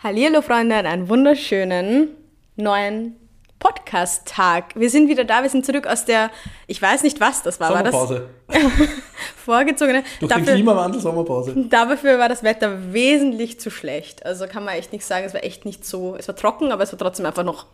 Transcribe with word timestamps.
Hallihallo 0.00 0.42
Freunde, 0.42 0.76
einen 0.76 1.08
wunderschönen 1.08 2.10
neuen 2.54 3.16
Podcast-Tag. 3.58 4.76
Wir 4.76 4.90
sind 4.90 5.08
wieder 5.08 5.24
da, 5.24 5.42
wir 5.42 5.50
sind 5.50 5.66
zurück 5.66 5.88
aus 5.88 6.04
der, 6.04 6.30
ich 6.68 6.80
weiß 6.80 7.02
nicht 7.02 7.18
was 7.18 7.42
das 7.42 7.58
war. 7.58 7.76
Sommerpause. 7.76 8.28
War 8.46 8.60
das 8.60 8.62
vorgezogene. 9.44 10.04
Durch 10.20 10.32
den 10.32 10.44
Klimawandel 10.44 11.00
Sommerpause. 11.00 11.52
Dafür 11.68 12.20
war 12.20 12.28
das 12.28 12.44
Wetter 12.44 12.92
wesentlich 12.92 13.58
zu 13.58 13.70
schlecht. 13.70 14.24
Also 14.24 14.46
kann 14.46 14.64
man 14.64 14.74
echt 14.74 14.92
nicht 14.92 15.04
sagen, 15.04 15.26
es 15.26 15.34
war 15.34 15.42
echt 15.42 15.64
nicht 15.64 15.84
so, 15.84 16.14
es 16.14 16.28
war 16.28 16.36
trocken, 16.36 16.70
aber 16.70 16.84
es 16.84 16.92
war 16.92 16.98
trotzdem 17.00 17.26
einfach 17.26 17.42
noch 17.42 17.66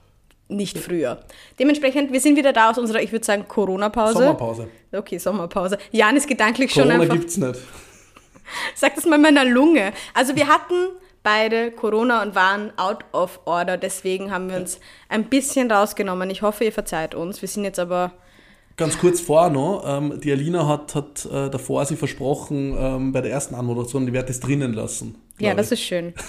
nicht 0.48 0.79
früher. 0.79 1.20
Dementsprechend, 1.59 2.11
wir 2.11 2.22
sind 2.22 2.36
wieder 2.36 2.54
da 2.54 2.70
aus 2.70 2.79
unserer, 2.79 3.02
ich 3.02 3.12
würde 3.12 3.27
sagen, 3.27 3.45
Corona-Pause. 3.46 4.14
Sommerpause. 4.14 4.68
Okay, 4.93 5.18
Sommerpause. 5.18 5.77
Jan 5.91 6.16
ist 6.16 6.27
gedanklich 6.27 6.72
schon 6.72 6.84
Corona 6.84 7.02
einfach... 7.02 7.16
gibt's 7.16 7.36
nicht. 7.36 7.61
Sag 8.75 8.95
das 8.95 9.04
mal 9.04 9.18
meiner 9.18 9.45
Lunge. 9.45 9.93
Also 10.14 10.34
wir 10.34 10.48
hatten 10.48 10.88
beide 11.25 11.72
Corona 11.72 12.22
und 12.22 12.36
waren 12.36 12.72
out 12.79 13.04
of 13.12 13.41
order. 13.46 13.77
Deswegen 13.77 14.30
haben 14.30 14.48
wir 14.48 14.56
uns 14.59 14.78
ein 15.09 15.24
bisschen 15.24 15.69
rausgenommen. 15.70 16.30
Ich 16.30 16.42
hoffe, 16.42 16.62
ihr 16.64 16.73
verzeiht 16.73 17.16
uns. 17.16 17.42
Wir 17.42 17.48
sind 17.48 17.64
jetzt 17.64 17.80
aber... 17.80 18.12
Ganz 18.77 18.98
kurz 18.98 19.20
vorher 19.20 19.50
noch, 19.50 19.84
ähm, 19.87 20.20
die 20.20 20.33
Alina 20.33 20.66
hat, 20.66 20.95
hat 20.97 21.27
äh, 21.27 21.48
davor 21.48 21.84
sie 21.87 21.95
versprochen, 21.97 22.77
ähm, 22.77 23.12
bei 23.12 23.20
der 23.20 23.30
ersten 23.30 23.55
Anmoderation, 23.55 24.05
die 24.05 24.12
wird 24.12 24.28
das 24.28 24.41
drinnen 24.41 24.73
lassen. 24.74 25.16
Ja, 25.38 25.55
das 25.55 25.66
ich. 25.73 25.80
ist 25.80 25.87
schön. 25.87 26.14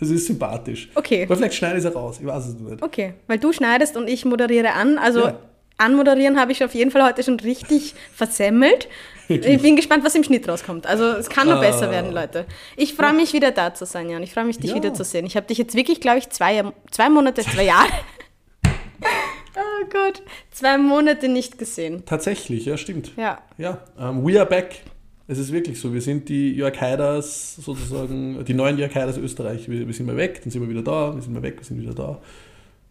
Das 0.00 0.10
ist 0.10 0.26
sympathisch. 0.26 0.90
Okay. 0.96 1.24
Aber 1.24 1.36
vielleicht 1.36 1.54
schneide 1.54 1.78
ich 1.78 1.84
es 1.84 1.94
raus, 1.94 2.18
ich 2.20 2.26
weiß 2.26 2.46
es 2.46 2.54
nicht. 2.58 2.82
Okay, 2.82 3.14
weil 3.28 3.38
du 3.38 3.52
schneidest 3.52 3.96
und 3.96 4.08
ich 4.08 4.24
moderiere 4.24 4.72
an. 4.72 4.98
Also 4.98 5.20
Ja. 5.28 5.38
anmoderieren 5.78 6.38
habe 6.38 6.50
ich 6.50 6.64
auf 6.64 6.74
jeden 6.74 6.90
Fall 6.90 7.04
heute 7.04 7.22
schon 7.22 7.38
richtig 7.40 7.94
versemmelt. 8.12 8.88
Ich 9.28 9.62
bin 9.62 9.76
gespannt, 9.76 10.04
was 10.04 10.14
im 10.14 10.24
Schnitt 10.24 10.48
rauskommt. 10.48 10.86
Also 10.86 11.04
es 11.04 11.28
kann 11.30 11.46
nur 11.46 11.56
Ah. 11.56 11.60
besser 11.60 11.90
werden, 11.90 12.12
Leute. 12.12 12.44
Ich 12.76 12.94
freue 12.94 13.12
mich 13.12 13.32
wieder 13.32 13.50
da 13.52 13.72
zu 13.74 13.86
sein, 13.86 14.10
Jan. 14.10 14.22
Ich 14.22 14.32
freue 14.32 14.44
mich, 14.44 14.58
dich 14.58 14.70
Ja. 14.70 14.76
wiederzusehen. 14.76 15.24
Ich 15.26 15.36
habe 15.36 15.46
dich 15.46 15.58
jetzt 15.58 15.74
wirklich, 15.74 16.00
glaube 16.00 16.18
ich, 16.18 16.28
zwei, 16.30 16.62
zwei 16.90 17.08
Monate, 17.08 17.42
zwei 17.42 17.64
Jahre. 17.64 17.88
oh 18.64 19.86
Gott, 19.90 20.22
zwei 20.50 20.78
Monate 20.78 21.28
nicht 21.28 21.58
gesehen. 21.58 22.02
Tatsächlich, 22.06 22.64
ja, 22.66 22.76
stimmt. 22.76 23.12
Ja. 23.16 23.38
Ja, 23.58 23.78
ähm, 23.98 24.26
we 24.26 24.38
are 24.38 24.48
back. 24.48 24.80
Es 25.26 25.38
ist 25.38 25.52
wirklich 25.52 25.80
so. 25.80 25.94
Wir 25.94 26.02
sind 26.02 26.28
die 26.28 26.52
Jörg 26.54 26.78
Haiders, 26.78 27.56
sozusagen, 27.56 28.44
die 28.44 28.52
neuen 28.52 28.76
Jörg 28.76 28.94
Haiders 28.94 29.16
Österreich. 29.16 29.68
Wir, 29.70 29.86
wir 29.86 29.94
sind 29.94 30.04
mal 30.06 30.16
weg, 30.18 30.40
dann 30.42 30.50
sind 30.50 30.60
wir 30.60 30.68
wieder 30.68 30.82
da, 30.82 31.14
wir 31.14 31.22
sind 31.22 31.32
mal 31.32 31.42
weg, 31.42 31.56
wir 31.58 31.64
sind 31.64 31.80
wieder 31.80 31.94
da. 31.94 32.20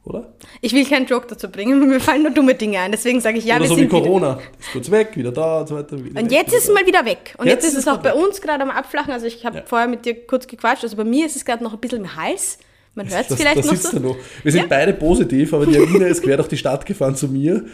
Oder? 0.06 0.34
Ich 0.60 0.74
will 0.74 0.86
keinen 0.86 1.06
Joke 1.06 1.28
dazu 1.28 1.50
bringen, 1.50 1.80
mir 1.88 2.00
fallen 2.02 2.24
nur 2.24 2.32
dumme 2.32 2.56
Dinge 2.56 2.80
ein. 2.80 2.92
Deswegen 2.92 3.22
sage 3.22 3.38
ich 3.38 3.46
ja, 3.46 3.56
Oder 3.56 3.64
wir 3.64 3.70
so 3.70 3.76
wie 3.78 3.80
sind 3.82 3.92
wieder. 3.92 4.02
Corona. 4.02 4.40
Ist 4.60 4.72
kurz 4.74 4.92
weg, 4.92 5.12
wieder 5.16 5.32
da 5.32 5.62
und 5.62 5.68
so 5.68 5.76
weiter. 5.76 5.96
Und 5.96 6.06
weg, 6.16 6.32
jetzt 6.32 6.48
wieder 6.48 6.58
ist 6.58 6.64
es 6.64 6.68
da. 6.68 6.74
mal 6.74 6.86
wieder 6.86 7.06
weg. 7.06 7.36
Und 7.38 7.48
jetzt, 7.48 7.64
Jetzt 7.64 7.74
ist 7.74 7.80
es 7.80 7.88
auch 7.88 8.00
bei 8.00 8.14
uns 8.14 8.42
gerade 8.42 8.64
am 8.64 8.70
Abflachen. 8.70 9.14
Also 9.14 9.26
ich 9.28 9.46
habe 9.46 9.60
Ja. 9.60 9.64
vorher 9.66 9.88
mit 9.88 10.06
dir 10.06 10.16
kurz 10.28 10.46
gequatscht. 10.48 10.84
Also 10.84 10.98
bei 10.98 11.06
mir 11.06 11.26
ist 11.26 11.36
es 11.38 11.46
gerade 11.46 11.64
noch 11.64 11.74
ein 11.74 11.80
bisschen 11.80 12.00
im 12.00 12.16
Hals. 12.18 12.58
Man 12.96 13.10
hört 13.10 13.32
es 13.32 13.38
vielleicht 13.38 13.58
das 13.58 13.66
noch 13.66 13.76
so. 13.76 14.00
noch. 14.00 14.16
Wir 14.44 14.52
sind 14.52 14.70
beide 14.70 14.94
positiv, 14.94 15.54
aber 15.54 15.66
die 15.66 15.78
Alina 15.78 16.06
ist 16.08 16.22
quer 16.22 16.36
durch 16.38 16.50
die 16.50 16.58
Stadt 16.58 16.86
gefahren 16.86 17.16
zu 17.16 17.28
mir. 17.30 17.56
Ein 17.56 17.66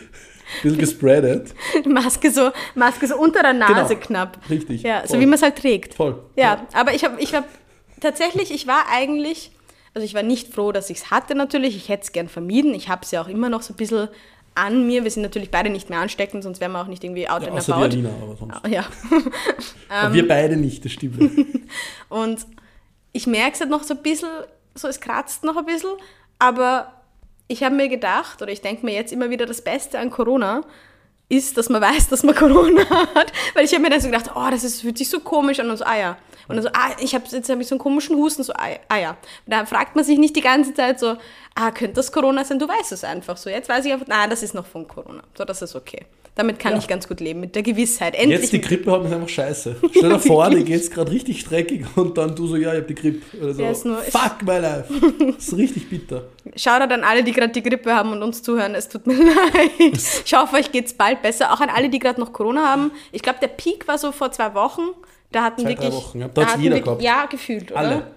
bisschen 0.64 0.78
gespreadet. 0.80 1.54
Maske 1.86 2.32
so, 2.32 2.52
Maske 2.76 3.06
so 3.08 3.18
unter 3.18 3.42
der 3.42 3.54
Nase 3.54 3.96
Genau. 3.96 4.06
knapp. 4.06 4.38
Richtig, 4.50 4.84
Ja, 4.84 5.02
so 5.02 5.10
voll. 5.10 5.20
wie 5.22 5.26
man 5.26 5.34
es 5.36 5.42
halt 5.42 5.58
trägt. 5.58 5.96
Voll. 5.96 6.20
Ja, 6.36 6.66
aber 6.74 6.94
ich 6.94 7.04
habe 7.04 7.20
ich 7.20 7.34
hab, 7.36 7.44
tatsächlich, 8.00 8.52
ich 8.52 8.66
war 8.66 8.86
eigentlich, 8.92 9.52
also 10.00 10.06
ich 10.06 10.14
war 10.14 10.24
nicht 10.24 10.54
froh, 10.54 10.72
dass 10.72 10.90
ich 10.90 11.00
es 11.00 11.12
hatte 11.12 11.36
natürlich. 11.36 11.76
Ich 11.76 11.90
hätte 11.90 12.04
es 12.04 12.12
gern 12.14 12.30
vermieden. 12.30 12.74
Ich 12.74 12.88
habe 12.88 13.02
es 13.04 13.12
ja 13.12 13.22
auch 13.22 13.28
immer 13.28 13.50
noch 13.50 13.62
so 13.62 13.74
ein 13.74 13.76
bisschen 13.76 14.08
an 14.56 14.88
mir. 14.88 15.04
Wir 15.04 15.12
sind 15.12 15.24
natürlich 15.24 15.52
beide 15.52 15.70
nicht 15.70 15.90
mehr 15.90 16.00
ansteckend, 16.00 16.42
sonst 16.44 16.62
wären 16.62 16.72
wir 16.72 16.82
auch 16.82 16.88
nicht 16.88 17.04
irgendwie 17.04 17.28
out 17.28 17.44
Ja, 17.44 17.50
and 17.50 17.70
about. 17.70 17.84
Alina, 17.84 18.10
aber 18.22 18.38
sonst. 18.38 18.66
Ja. 18.68 18.86
Aber 19.90 20.14
wir 20.14 20.26
beide 20.26 20.56
nicht, 20.56 20.86
das 20.86 20.94
stimmt. 20.94 21.20
Und 22.10 22.46
ich 23.12 23.28
merke 23.28 23.56
es 23.56 23.60
halt 23.60 23.70
noch 23.70 23.84
so 23.84 23.94
ein 23.94 24.02
bisschen, 24.02 24.30
so 24.74 24.88
es 24.88 25.02
kratzt 25.02 25.44
noch 25.44 25.58
ein 25.58 25.66
bisschen, 25.66 25.90
aber 26.38 26.94
ich 27.48 27.64
habe 27.64 27.76
mir 27.76 27.90
gedacht, 27.90 28.42
oder 28.42 28.52
ich 28.52 28.62
denke 28.62 28.86
mir 28.86 28.94
jetzt 28.94 29.12
immer 29.12 29.32
wieder, 29.32 29.48
das 29.48 29.64
Beste 29.64 29.98
an 30.00 30.12
Corona 30.12 30.62
ist, 31.28 31.58
dass 31.58 31.70
man 31.70 31.82
weiß, 31.82 32.08
dass 32.10 32.24
man 32.24 32.36
Corona 32.44 32.88
hat. 33.16 33.34
Weil 33.56 33.66
ich 33.66 33.74
habe 33.74 33.82
mir 33.82 33.90
dann 33.90 34.00
so 34.00 34.08
gedacht, 34.08 34.32
oh, 34.36 34.48
das 34.52 34.64
ist, 34.64 34.82
fühlt 34.82 34.98
sich 34.98 35.10
so 35.10 35.20
komisch 35.20 35.60
an 35.60 35.70
und 35.70 35.78
so, 35.78 35.86
ah 35.86 35.98
ja. 35.98 36.18
Und 36.50 36.56
dann 36.56 36.64
so, 36.64 36.70
ah, 36.74 36.90
ich 37.02 37.14
habe 37.16 37.24
jetzt 37.32 37.50
hab 37.50 37.60
ich 37.60 37.68
so 37.68 37.76
einen 37.76 37.80
komischen 37.80 38.16
Husten, 38.18 38.44
so, 38.44 38.52
ah, 38.54 38.68
ah 38.90 38.98
ja. 38.98 39.10
Und 39.12 39.18
da 39.54 39.66
fragt 39.66 39.96
man 39.96 40.04
sich 40.04 40.18
nicht 40.18 40.36
die 40.36 40.42
ganze 40.42 40.74
Zeit 40.74 41.00
so, 41.00 41.16
ah, 41.56 41.72
könnte 41.72 41.94
das 41.94 42.12
Corona 42.12 42.44
sein? 42.44 42.60
Du 42.60 42.68
weißt 42.68 42.92
es 42.92 43.04
einfach 43.04 43.38
so. 43.38 43.50
Jetzt 43.50 43.70
weiß 43.70 43.86
ich 43.86 43.94
einfach, 43.94 44.08
nein, 44.08 44.30
das 44.30 44.44
ist 44.44 44.54
noch 44.56 44.66
von 44.66 44.88
Corona. 44.88 45.22
So, 45.38 45.46
das 45.46 45.62
ist 45.62 45.76
okay. 45.76 46.06
Damit 46.36 46.58
kann 46.58 46.72
Ja. 46.74 46.78
ich 46.78 46.88
ganz 46.88 47.06
gut 47.06 47.20
leben, 47.20 47.42
mit 47.42 47.54
der 47.54 47.64
Gewissheit. 47.64 48.16
Endlich. 48.16 48.40
Jetzt 48.40 48.54
die 48.54 48.62
Grippe 48.62 48.90
hat 48.94 49.04
mich 49.04 49.12
einfach 49.14 49.28
scheiße. 49.28 49.76
Stell 49.92 50.10
dir 50.10 50.20
vor, 50.20 50.50
dir 50.50 50.64
geht's 50.64 50.90
gerade 50.90 51.12
richtig 51.12 51.42
streckig 51.42 51.86
und 51.98 52.18
dann 52.18 52.34
du 52.34 52.48
so, 52.48 52.56
ja, 52.56 52.72
ich 52.74 52.80
hab 52.80 52.88
die 52.88 52.96
Grippe. 52.96 53.38
Oder 53.44 53.54
so, 53.54 53.62
Ja, 53.62 53.72
ist 53.72 53.86
nur- 53.86 53.98
fuck 53.98 54.42
my 54.44 54.58
life. 54.60 54.86
Das 55.36 55.48
ist 55.50 55.58
richtig 55.58 55.90
bitter. 55.90 56.24
Shoutout 56.56 56.94
an 56.94 57.04
alle, 57.04 57.24
die 57.24 57.34
gerade 57.34 57.52
die 57.52 57.62
Grippe 57.62 57.94
haben 57.94 58.14
und 58.14 58.24
uns 58.24 58.42
zuhören. 58.42 58.74
Es 58.74 58.88
tut 58.88 59.06
mir 59.06 59.16
leid. 59.22 60.00
Ich 60.26 60.34
hoffe, 60.34 60.56
euch 60.56 60.72
geht's 60.72 60.94
bald 60.94 61.22
besser. 61.22 61.52
Auch 61.52 61.60
an 61.60 61.70
alle, 61.70 61.90
die 61.90 62.00
gerade 62.00 62.22
noch 62.22 62.32
Corona 62.32 62.68
haben. 62.70 62.92
Ich 63.12 63.22
glaube, 63.22 63.40
der 63.42 63.50
Peak 63.50 63.86
war 63.90 63.98
so 63.98 64.12
vor 64.14 64.32
zwei 64.32 64.54
Wochen. 64.54 64.84
Da 65.32 65.44
hatten 65.44 65.62
Zwei, 65.62 65.74
drei 65.76 65.84
wirklich. 65.84 65.94
Wochen, 65.94 66.20
ja. 66.20 66.28
Da 66.28 66.42
hat's 66.42 66.52
hatten 66.54 66.64
jeder 66.64 66.80
gehabt. 66.82 67.02
Ja, 67.02 67.26
gefühlt, 67.26 67.72
oder? 67.72 67.80
Alle. 67.80 68.08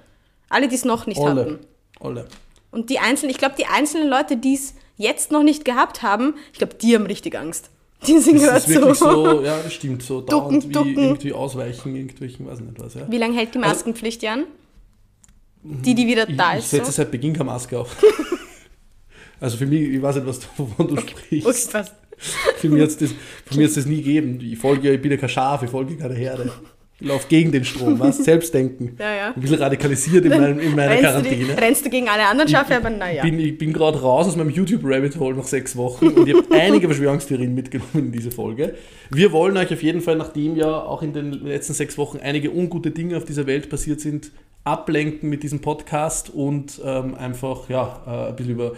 Alle, 0.49 0.69
die 0.69 0.75
es 0.75 0.85
noch 0.85 1.07
nicht 1.07 1.21
Alle. 1.21 1.41
hatten. 1.43 1.59
Alle. 2.01 2.27
Und 2.71 2.89
die 2.91 2.99
einzelnen, 2.99 3.31
ich 3.31 3.39
glaube, 3.39 3.55
die 3.59 3.67
einzelnen 3.67 4.09
Leute, 4.09 4.37
die 4.37 4.55
es 4.55 4.75
jetzt 4.97 5.31
noch 5.31 5.43
nicht 5.43 5.65
gehabt 5.65 6.03
haben, 6.03 6.35
ich 6.53 6.59
glaube, 6.59 6.75
die 6.75 6.95
haben 6.95 7.07
richtig 7.07 7.37
Angst. 7.39 7.71
Die 8.07 8.19
sind 8.19 8.39
gerade 8.39 8.55
Das 8.55 8.67
ist 8.69 8.75
wirklich 8.75 8.99
so. 8.99 9.25
so, 9.37 9.43
ja, 9.45 9.59
das 9.63 9.73
stimmt, 9.75 10.03
so 10.03 10.21
dauernd 10.23 10.69
wie 10.69 10.73
ducken. 10.73 10.99
irgendwie 10.99 11.33
ausweichen, 11.33 11.95
irgendwelchen, 11.95 12.47
weiß 12.47 12.59
nicht 12.59 12.77
was, 12.81 12.95
ja. 12.95 13.09
Wie 13.09 13.17
lange 13.17 13.37
hält 13.37 13.55
die 13.55 13.59
Maskenpflicht, 13.59 14.25
Jan? 14.25 14.47
Die, 15.63 15.95
die 15.95 16.09
wieder 16.09 16.29
Ich, 16.29 16.37
da 16.37 16.55
ich 16.55 16.59
ist. 16.65 16.71
setze 16.71 16.87
So. 16.87 16.93
seit 16.93 17.13
Beginn 17.13 17.33
keine 17.33 17.45
Maske 17.45 17.79
auf. 17.79 17.95
also 19.41 19.57
für 19.57 19.67
mich, 19.67 19.83
ich 19.83 20.03
weiß 20.03 20.17
nicht, 20.17 20.27
was 20.27 20.41
du, 20.41 20.47
wovon 20.57 20.89
du 20.89 20.97
sprichst. 21.01 21.47
Okay, 21.47 21.69
passt. 21.71 21.95
Für 22.57 22.69
mich 22.69 22.83
hat 22.83 22.89
es 22.89 22.97
das, 22.99 23.75
das 23.75 23.87
nie 23.87 23.99
gegeben. 24.03 24.41
Ich 24.43 24.59
folge 24.59 24.89
ja, 24.89 24.95
ich 24.95 25.01
bin 25.01 25.13
ja 25.13 25.17
kein 25.17 25.29
Schaf, 25.29 25.63
ich 25.63 25.71
folge 25.71 25.97
keine 25.97 26.15
Herde. 26.15 26.53
Ich 27.03 27.09
laufe 27.09 27.27
gegen 27.29 27.51
den 27.51 27.65
Strom, 27.65 27.99
was? 27.99 28.19
Selbstdenken. 28.19 28.97
Ja, 28.97 29.13
ja. 29.13 29.33
Ein 29.35 29.41
bisschen 29.41 29.59
radikalisiert 29.59 30.25
in, 30.25 30.31
meinem, 30.31 30.61
in 30.61 30.77
meiner 30.77 30.91
Rennst 30.93 31.05
du, 31.05 31.23
die, 31.23 31.29
Quarantäne. 31.37 31.61
rennst 31.61 31.85
du 31.85 31.91
gegen 31.91 32.09
alle 32.09 32.27
anderen 32.27 32.49
Schafe, 32.49 32.77
aber 32.77 32.91
naja. 32.91 33.25
bin, 33.25 33.41
ich 33.41 33.59
bin 33.59 33.73
gerade 33.73 34.01
raus 34.01 34.29
aus 34.29 34.37
meinem 34.37 34.51
YouTube-Rabbit 34.51 35.19
Hole 35.19 35.35
nach 35.35 35.47
sechs 35.47 35.77
Wochen 35.77 36.07
und 36.07 36.29
ich 36.29 36.37
habe 36.37 36.47
einige 36.53 36.87
Verschwörungstheorien 36.87 37.53
mitgenommen 37.57 37.91
in 37.95 38.13
diese 38.13 38.31
Folge. 38.31 38.75
Wir 39.11 39.33
wollen 39.33 39.57
euch 39.57 39.73
auf 39.73 39.83
jeden 39.83 40.01
Fall, 40.01 40.15
nachdem 40.15 40.55
ja 40.55 40.81
auch 40.81 41.03
in 41.03 41.13
den 41.13 41.33
letzten 41.33 41.75
sechs 41.75 41.99
Wochen 41.99 42.19
einige 42.19 42.53
ungute 42.53 42.93
Dinge 42.93 43.17
auf 43.17 43.25
dieser 43.25 43.49
Welt 43.49 43.69
passiert 43.69 44.01
sind, 44.01 44.31
ablenken 44.63 45.29
mit 45.29 45.43
diesem 45.43 45.61
Podcast 45.61 46.31
und 46.31 46.81
ähm, 46.85 47.17
einfach 47.17 47.69
ja, 47.69 48.01
äh, 48.07 48.29
ein 48.29 48.37
bisschen 48.37 48.53
über 48.53 48.75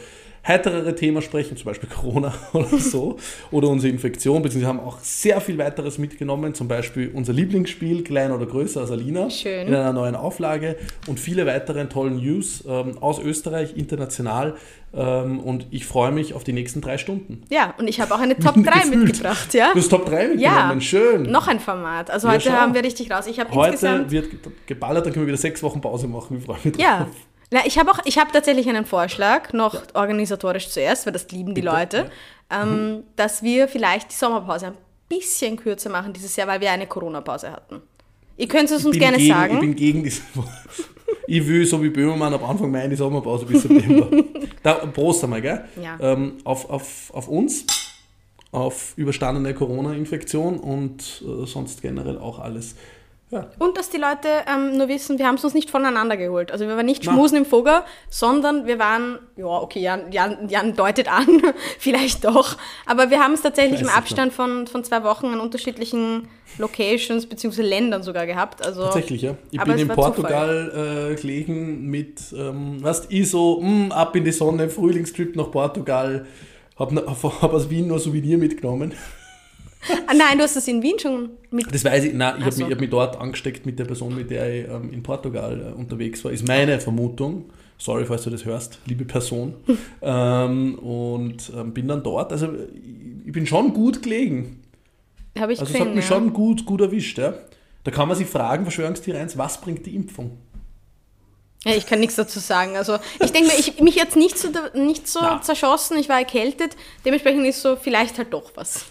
heiterere 0.47 0.95
Themen 0.95 1.23
sprechen, 1.23 1.57
zum 1.57 1.67
Beispiel 1.67 1.89
Corona 1.89 2.33
oder 2.53 2.79
so, 2.79 3.17
oder 3.51 3.69
unsere 3.69 3.93
Infektion, 3.93 4.43
beziehungsweise 4.43 4.69
haben 4.69 4.81
auch 4.81 4.99
sehr 5.01 5.41
viel 5.41 5.57
weiteres 5.59 5.99
mitgenommen, 5.99 6.55
zum 6.55 6.69
Beispiel 6.69 7.11
unser 7.15 7.33
Lieblingsspiel, 7.33 8.05
klein 8.05 8.31
oder 8.33 8.47
größer 8.47 8.81
als 8.83 8.91
Alina, 8.91 9.31
Schön. 9.31 9.69
in 9.69 9.75
einer 9.75 9.93
neuen 9.93 10.15
Auflage 10.17 10.77
und 11.07 11.19
viele 11.19 11.47
weitere 11.47 11.87
tollen 11.87 12.17
News 12.17 12.65
ähm, 12.69 12.99
aus 13.01 13.19
Österreich, 13.19 13.77
international 13.77 14.55
ähm, 14.93 15.41
und 15.41 15.67
ich 15.71 15.87
freue 15.87 16.13
mich 16.13 16.35
auf 16.35 16.45
die 16.45 16.53
nächsten 16.53 16.81
drei 16.81 16.99
Stunden. 16.99 17.43
Ja, 17.51 17.75
und 17.79 17.89
ich 17.89 18.01
habe 18.01 18.15
auch 18.15 18.21
eine 18.21 18.39
Top 18.39 18.55
3 18.55 18.63
Gefühlt. 18.63 18.97
mitgebracht, 19.07 19.53
ja? 19.55 19.73
Du 19.73 19.79
hast 19.81 19.89
Top 19.89 20.07
3 20.07 20.29
mitgenommen, 20.29 20.41
Ja, 20.41 20.81
schön. 20.81 21.23
noch 21.25 21.49
ein 21.49 21.59
Format. 21.59 22.11
Also 22.11 22.29
Ja, 22.29 22.35
heute 22.35 22.45
schau. 22.51 22.53
haben 22.53 22.75
wir 22.75 22.85
richtig 22.85 23.11
raus. 23.11 23.27
Ich 23.27 23.41
habe 23.41 23.51
Heute 23.55 23.73
insgesamt. 23.73 24.11
wird 24.13 24.31
ge- 24.31 24.39
geballert, 24.67 25.07
dann 25.07 25.13
können 25.13 25.25
wir 25.25 25.29
wieder 25.33 25.41
sechs 25.41 25.63
Wochen 25.63 25.81
Pause 25.81 26.07
machen. 26.07 26.37
Ich 26.39 26.45
freue 26.45 26.59
mich 26.63 26.77
Ja. 26.77 26.99
drauf. 26.99 27.09
Na, 27.51 27.61
ich 27.67 27.79
habe 27.79 27.91
auch, 27.91 27.99
ich 28.05 28.19
habe 28.19 28.33
tatsächlich 28.33 28.69
einen 28.69 28.87
Vorschlag, 28.87 29.53
noch 29.53 29.83
organisatorisch 29.95 30.69
zuerst, 30.71 31.07
weil 31.07 31.13
das 31.13 31.31
lieben 31.31 31.55
die 31.55 31.61
Bitte, 31.61 31.75
Leute, 31.75 32.11
ähm, 32.51 33.05
dass 33.17 33.43
wir 33.43 33.69
vielleicht 33.69 34.11
die 34.11 34.17
Sommerpause 34.17 34.69
ein 34.69 34.77
bisschen 35.09 35.57
kürzer 35.57 35.91
machen 35.91 36.13
dieses 36.13 36.35
Jahr, 36.37 36.49
weil 36.49 36.61
wir 36.61 36.71
eine 36.71 36.87
Corona-Pause 36.87 37.53
hatten. 37.53 37.83
Ihr 38.37 38.49
könnt 38.49 38.71
es 38.71 38.85
uns 38.85 38.99
gerne 38.99 39.19
gegen, 39.19 39.33
sagen. 39.33 39.55
Ich 39.55 39.61
bin 39.61 39.77
gegen 39.77 40.03
diese 40.03 40.23
Ich 41.27 41.47
will, 41.47 41.65
so 41.65 41.83
wie 41.83 41.91
Böhmermann, 41.91 42.35
ab 42.35 42.49
Anfang 42.49 42.71
Mai 42.71 42.87
die 42.89 42.97
Sommerpause 42.97 43.47
bis 43.47 43.63
September. 43.63 44.11
da, 44.63 44.75
Prost 44.87 45.25
einmal, 45.25 45.41
gell? 45.41 45.65
Ja. 45.81 45.99
Ähm, 46.01 46.39
auf, 46.45 46.69
auf, 46.69 47.11
auf 47.15 47.29
uns, 47.29 47.67
auf 48.53 48.95
überstandene 48.97 49.55
Corona-Infektion 49.55 50.59
und 50.59 51.23
äh, 51.23 51.47
sonst 51.47 51.83
generell 51.83 52.19
auch 52.19 52.39
alles. 52.39 52.75
Ja, 53.31 53.47
Und 53.59 53.77
dass 53.77 53.89
die 53.91 53.97
Leute 53.97 54.29
ähm, 54.47 54.77
nur 54.77 54.87
wissen, 54.89 55.19
wir 55.19 55.27
haben 55.27 55.37
es 55.37 55.45
uns 55.45 55.55
nicht 55.55 55.71
voneinander 55.71 56.17
geholt. 56.17 56.53
Also 56.53 56.69
wir 56.69 56.77
waren 56.77 56.87
nicht 56.87 57.05
schmusen 57.05 57.39
im 57.39 57.47
Vogel, 57.47 57.81
sondern 58.11 58.67
wir 58.67 58.79
waren, 58.79 59.19
ja, 59.37 59.47
okay, 59.47 59.81
Jan, 59.81 60.13
Jan, 60.13 60.49
Jan 60.49 60.77
deutet 60.77 61.11
an, 61.11 61.27
vielleicht 61.79 62.25
doch, 62.25 62.57
aber 62.87 63.11
wir 63.11 63.21
haben 63.21 63.33
es 63.33 63.43
tatsächlich 63.43 63.81
im 63.81 63.89
Abstand 63.89 64.33
von, 64.33 64.67
von 64.67 64.85
zwei 64.85 65.03
Wochen 65.05 65.27
an 65.27 65.41
unterschiedlichen 65.41 66.29
Locations 66.59 67.27
bzw. 67.27 67.63
Ländern 67.63 68.03
sogar 68.03 68.27
gehabt. 68.27 68.65
Also, 68.65 68.85
tatsächlich, 68.85 69.23
ja. 69.23 69.37
Ich 69.51 69.61
bin 69.61 69.79
in 69.79 69.89
Portugal 69.89 71.11
äh, 71.11 71.15
gelegen 71.15 71.87
mit, 71.87 72.21
ähm, 72.37 72.83
weißt 72.85 73.07
ich 73.09 73.31
so, 73.31 73.61
mh, 73.61 73.95
ab 73.95 74.15
in 74.15 74.25
die 74.25 74.33
Sonne, 74.33 74.69
Frühlingstrip 74.69 75.35
nach 75.35 75.51
Portugal, 75.51 76.27
hab, 76.77 76.93
hab 77.43 77.53
aus 77.53 77.71
Wien 77.71 77.89
nur 77.89 77.99
Souvenir 77.99 78.39
mitgenommen. 78.39 78.93
Ah, 80.07 80.15
nein, 80.15 80.39
du 80.39 80.45
hast 80.45 80.57
das 80.57 80.67
in 80.69 80.83
Wien 80.83 80.99
schon 80.99 81.31
mit. 81.51 81.73
Das 81.73 81.85
weiß 81.85 82.05
ich, 82.05 82.15
nein, 82.15 82.37
ich 82.39 82.45
habe 82.45 82.53
so. 82.53 82.59
mich, 82.59 82.69
ich 82.69 82.75
hab 82.75 82.81
mich 82.81 82.91
dort 82.91 83.21
angesteckt 83.21 83.67
mit 83.67 83.79
der 83.79 83.85
Person, 83.85 84.15
mit 84.15 84.31
der 84.31 84.53
ich 84.53 84.69
ähm, 84.69 84.93
in 84.93 85.03
Portugal 85.03 85.61
äh, 85.61 85.79
unterwegs 85.79 86.25
war. 86.25 86.33
Ist 86.33 86.47
meine 86.47 86.81
Vermutung. 86.81 87.51
Sorry, 87.77 88.05
falls 88.05 88.23
du 88.23 88.31
das 88.31 88.45
hörst, 88.45 88.79
liebe 88.87 89.05
Person. 89.05 89.55
ähm, 90.03 90.79
und 90.79 91.53
ähm, 91.57 91.75
bin 91.75 91.89
dann 91.89 92.03
dort. 92.03 92.33
Also 92.33 92.49
ich, 93.27 93.33
bin 93.33 93.47
schon 93.47 93.75
gut 93.75 94.03
gelegen. 94.03 94.63
Habe 95.39 95.53
ich 95.53 95.61
Also 95.61 95.71
es 95.71 95.73
gesehen. 95.73 95.89
hat 95.89 95.95
mich 95.95 96.09
ja. 96.09 96.15
schon 96.15 96.33
gut, 96.33 96.65
gut 96.65 96.81
erwischt. 96.81 97.19
Ja. 97.19 97.35
Da 97.83 97.91
kann 97.91 98.09
man 98.09 98.17
sich 98.17 98.27
fragen, 98.27 98.65
Verschwörungstheorie 98.65 99.19
1, 99.19 99.37
was 99.37 99.61
bringt 99.61 99.85
die 99.85 99.95
Impfung? 99.95 100.39
Ja, 101.65 101.75
ich 101.75 101.87
kann 101.87 101.99
nichts 102.01 102.17
dazu 102.17 102.39
sagen. 102.41 102.77
Also 102.77 102.99
ich 103.21 103.33
denke 103.33 103.49
mir, 103.49 103.59
ich, 103.59 103.81
mich 103.81 103.97
jetzt 103.97 104.17
nicht 104.17 104.39
so, 104.39 104.49
nicht 104.75 105.09
so 105.09 105.21
Na. 105.21 105.41
zerschossen, 105.41 105.99
ich 105.99 106.09
war 106.09 106.19
erkältet. 106.19 106.77
Dementsprechend 107.05 107.47
ist 107.47 107.63
so 107.63 107.77
vielleicht 107.77 108.19
halt 108.19 108.33
doch 108.33 108.53
was. 108.55 108.87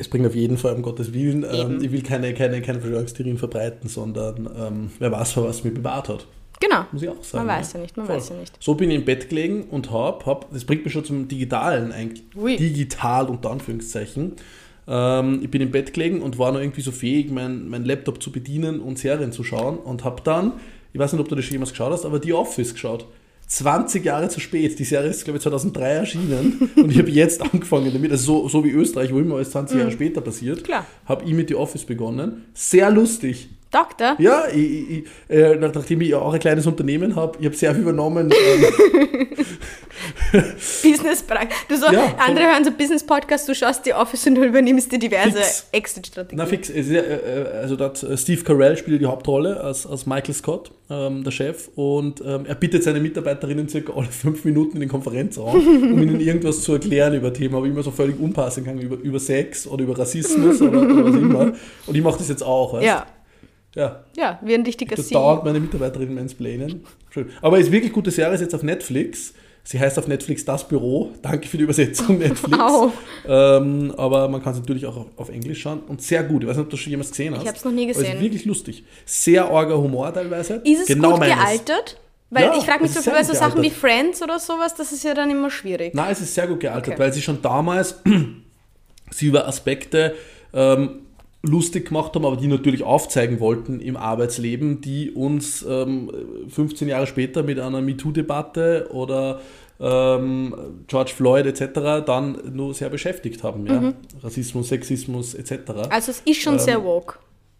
Es 0.00 0.08
bringt 0.08 0.26
auf 0.26 0.34
jeden 0.34 0.56
Fall, 0.56 0.74
um 0.74 0.80
Gottes 0.80 1.12
Willen, 1.12 1.44
ähm, 1.44 1.78
ich 1.82 1.92
will 1.92 2.02
keine, 2.02 2.32
keine, 2.32 2.62
keine 2.62 2.80
Verschwörungstheorien 2.80 3.36
verbreiten, 3.36 3.86
sondern 3.88 4.48
ähm, 4.58 4.90
wer 4.98 5.12
weiß, 5.12 5.32
vor 5.32 5.44
was 5.44 5.62
mich 5.62 5.74
bewahrt 5.74 6.08
hat. 6.08 6.26
Genau. 6.58 6.86
Muss 6.90 7.02
ich 7.02 7.08
auch 7.10 7.22
sagen. 7.22 7.46
Man 7.46 7.58
weiß 7.58 7.74
ja 7.74 7.80
nicht, 7.80 7.96
man 7.98 8.06
Voll. 8.06 8.16
weiß 8.16 8.30
ja 8.30 8.36
nicht. 8.36 8.56
So 8.60 8.74
bin 8.74 8.90
ich 8.90 8.96
im 8.96 9.04
Bett 9.04 9.28
gelegen 9.28 9.64
und 9.70 9.90
hab, 9.90 10.24
hab 10.24 10.50
das 10.52 10.64
bringt 10.64 10.84
mich 10.84 10.94
schon 10.94 11.04
zum 11.04 11.28
Digitalen 11.28 11.92
eigentlich. 11.92 12.22
Ui. 12.34 12.56
Digital 12.56 13.26
unter 13.28 13.50
Anführungszeichen. 13.50 14.36
Ähm, 14.88 15.40
ich 15.42 15.50
bin 15.50 15.60
im 15.60 15.70
Bett 15.70 15.92
gelegen 15.92 16.22
und 16.22 16.38
war 16.38 16.50
noch 16.50 16.60
irgendwie 16.60 16.80
so 16.80 16.92
fähig, 16.92 17.30
mein, 17.30 17.68
mein 17.68 17.84
Laptop 17.84 18.22
zu 18.22 18.32
bedienen 18.32 18.80
und 18.80 18.98
Serien 18.98 19.32
zu 19.32 19.44
schauen 19.44 19.78
und 19.78 20.04
hab 20.04 20.24
dann, 20.24 20.52
ich 20.94 20.98
weiß 20.98 21.12
nicht, 21.12 21.20
ob 21.20 21.28
du 21.28 21.34
das 21.34 21.44
schon 21.44 21.52
jemals 21.52 21.70
geschaut 21.70 21.92
hast, 21.92 22.06
aber 22.06 22.22
The 22.22 22.32
Office 22.32 22.72
geschaut. 22.72 23.06
20 23.50 24.04
Jahre 24.04 24.28
zu 24.28 24.38
spät. 24.38 24.78
Die 24.78 24.84
Serie 24.84 25.10
ist, 25.10 25.24
glaube 25.24 25.38
ich, 25.38 25.42
2003 25.42 25.84
erschienen 25.90 26.70
und 26.76 26.90
ich 26.90 26.98
habe 26.98 27.10
jetzt 27.10 27.42
angefangen 27.42 27.92
damit. 27.92 28.10
Also 28.12 28.42
so, 28.42 28.48
so 28.48 28.64
wie 28.64 28.70
Österreich, 28.70 29.12
wo 29.12 29.18
immer 29.18 29.34
alles 29.36 29.50
20 29.50 29.76
Jahre 29.78 29.90
später 29.90 30.20
passiert, 30.20 30.60
Mhm. 30.60 30.62
Klar. 30.62 30.86
habe 31.06 31.24
ich 31.24 31.32
mit 31.32 31.48
The 31.48 31.56
Office 31.56 31.84
begonnen. 31.84 32.44
Sehr 32.54 32.90
lustig. 32.90 33.48
Doktor? 33.70 34.16
Ja, 34.18 34.44
ich, 34.52 34.90
ich, 34.90 35.04
äh, 35.28 35.54
nach- 35.56 35.72
nachdem 35.72 36.00
ich 36.00 36.14
auch 36.14 36.32
ein 36.32 36.40
kleines 36.40 36.66
Unternehmen 36.66 37.14
habe, 37.14 37.38
ich 37.38 37.46
habe 37.46 37.54
sehr 37.56 37.72
viel 37.72 37.82
übernommen. 37.82 38.30
Ähm, 38.32 39.26
Business 40.32 41.24
Du 41.68 41.76
so, 41.76 41.86
Ja, 41.92 42.14
andere 42.18 42.46
hören 42.46 42.64
so 42.64 42.70
Business-Podcast, 42.70 43.48
du 43.48 43.54
schaust 43.54 43.84
die 43.86 43.94
Office 43.94 44.26
und 44.26 44.34
du 44.36 44.44
übernimmst 44.44 44.90
dir 44.90 44.98
diverse. 44.98 45.38
Exit-Strategien. 45.72 46.38
na 46.38 46.46
fix, 46.46 46.70
äh, 46.70 46.80
äh, 46.80 47.48
also 47.58 47.76
dort 47.76 48.02
äh, 48.02 48.16
Steve 48.16 48.42
Carell 48.42 48.76
spielt 48.76 49.00
die 49.00 49.06
Hauptrolle 49.06 49.60
als, 49.60 49.86
als 49.86 50.06
Michael 50.06 50.34
Scott, 50.34 50.72
ähm, 50.88 51.22
der 51.24 51.30
Chef, 51.30 51.68
und 51.74 52.20
ähm, 52.26 52.46
er 52.46 52.54
bittet 52.54 52.82
seine 52.82 53.00
Mitarbeiterinnen 53.00 53.68
circa 53.68 53.92
alle 53.94 54.06
fünf 54.08 54.44
Minuten 54.44 54.74
in 54.76 54.80
den 54.80 54.88
Konferenzraum, 54.88 55.54
um 55.56 56.02
ihnen 56.02 56.20
irgendwas 56.20 56.62
zu 56.62 56.72
erklären 56.72 57.14
über 57.14 57.32
Themen, 57.32 57.54
aber 57.54 57.66
immer 57.66 57.82
so 57.82 57.90
völlig 57.90 58.18
unpassend 58.18 58.66
kann, 58.66 58.78
über, 58.78 58.96
über 58.96 59.18
Sex 59.20 59.66
oder 59.66 59.84
über 59.84 59.98
Rassismus 59.98 60.60
oder, 60.60 60.80
oder 60.82 61.04
was 61.04 61.14
immer. 61.14 61.52
Und 61.86 61.94
ich 61.94 62.02
mache 62.02 62.18
das 62.18 62.28
jetzt 62.28 62.42
auch, 62.42 62.72
weißt? 62.74 62.86
Ja, 62.86 63.06
ja. 63.74 64.04
ja, 64.16 64.38
wie 64.42 64.54
ein 64.54 64.62
richtiger 64.62 64.96
Da 64.96 65.02
Sie. 65.02 65.14
dauert 65.14 65.44
meine 65.44 65.60
Mitarbeiterin 65.60 66.14
mansplainen. 66.14 66.84
Schön. 67.10 67.30
Aber 67.42 67.58
ist 67.58 67.70
wirklich 67.70 67.92
gute 67.92 68.10
Serie, 68.10 68.34
ist 68.34 68.40
jetzt 68.40 68.54
auf 68.54 68.62
Netflix. 68.62 69.34
Sie 69.62 69.78
heißt 69.78 69.98
auf 69.98 70.08
Netflix 70.08 70.44
Das 70.44 70.66
Büro. 70.66 71.12
Danke 71.22 71.46
für 71.46 71.58
die 71.58 71.64
Übersetzung, 71.64 72.18
Netflix. 72.18 72.58
Wow. 72.58 72.92
Ähm, 73.28 73.92
aber 73.96 74.26
man 74.28 74.42
kann 74.42 74.54
es 74.54 74.58
natürlich 74.60 74.86
auch 74.86 74.96
auf, 74.96 75.06
auf 75.16 75.28
Englisch 75.28 75.60
schauen. 75.60 75.80
Und 75.86 76.00
sehr 76.02 76.22
gut. 76.24 76.42
Ich 76.42 76.48
weiß 76.48 76.56
nicht, 76.56 76.64
ob 76.64 76.70
du 76.70 76.76
schon 76.76 76.90
jemals 76.90 77.10
gesehen 77.10 77.34
hast. 77.34 77.42
Ich 77.42 77.48
hab's 77.48 77.64
noch 77.64 77.70
nie 77.72 77.82
Aber 77.82 77.90
es 77.92 77.98
gesehen. 77.98 78.16
ist 78.16 78.22
wirklich 78.22 78.44
lustig. 78.46 78.84
Sehr 79.04 79.44
arger 79.44 79.76
Humor 79.78 80.12
teilweise. 80.14 80.54
Ist 80.64 80.80
es 80.80 80.86
genau 80.86 81.10
gut 81.12 81.20
meines. 81.20 81.36
gealtert? 81.36 82.00
Weil 82.30 82.44
Ja, 82.44 82.56
ich 82.56 82.64
frage 82.64 82.82
mich 82.82 82.94
es 82.96 83.04
so 83.04 83.10
bei 83.10 83.22
so 83.22 83.34
Sachen 83.34 83.60
wie. 83.62 83.70
Friends 83.70 84.22
oder 84.22 84.38
sowas, 84.38 84.74
das 84.76 84.92
ist 84.92 85.04
ja 85.04 85.14
dann 85.14 85.30
immer 85.30 85.50
schwierig. 85.50 85.94
Nein, 85.94 86.10
es 86.12 86.20
ist 86.20 86.34
sehr 86.34 86.46
gut 86.46 86.60
gealtert, 86.60 86.94
Okay. 86.94 86.98
weil 86.98 87.12
sie 87.12 87.20
schon 87.22 87.42
damals 87.42 88.00
sie 89.10 89.26
über 89.26 89.46
Aspekte 89.46 90.14
ähm, 90.52 91.00
lustig 91.42 91.88
gemacht 91.88 92.14
haben, 92.14 92.24
aber 92.26 92.36
die 92.36 92.46
natürlich 92.46 92.82
aufzeigen 92.82 93.40
wollten 93.40 93.80
im 93.80 93.96
Arbeitsleben, 93.96 94.80
die 94.80 95.10
uns 95.10 95.64
ähm, 95.68 96.10
15 96.48 96.88
Jahre 96.88 97.06
später 97.06 97.42
mit 97.42 97.58
einer 97.58 97.80
MeToo-Debatte 97.80 98.88
oder 98.92 99.40
ähm, 99.80 100.54
George 100.86 101.12
Floyd 101.16 101.46
etc. 101.46 102.04
dann 102.04 102.38
nur 102.52 102.74
sehr 102.74 102.90
beschäftigt 102.90 103.42
haben. 103.42 103.66
Ja? 103.66 103.80
Mhm. 103.80 103.94
Rassismus, 104.22 104.68
Sexismus 104.68 105.32
etc. 105.34 105.70
Also 105.88 106.10
es 106.10 106.20
ist 106.26 106.42
schon 106.42 106.58
sehr 106.58 106.84
woke. 106.84 107.18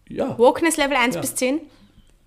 ja, 0.08 0.36
Wokeness 0.38 0.76
Level 0.76 0.96
1 0.96 1.14
Ja. 1.14 1.20
bis 1.22 1.34
10? 1.36 1.60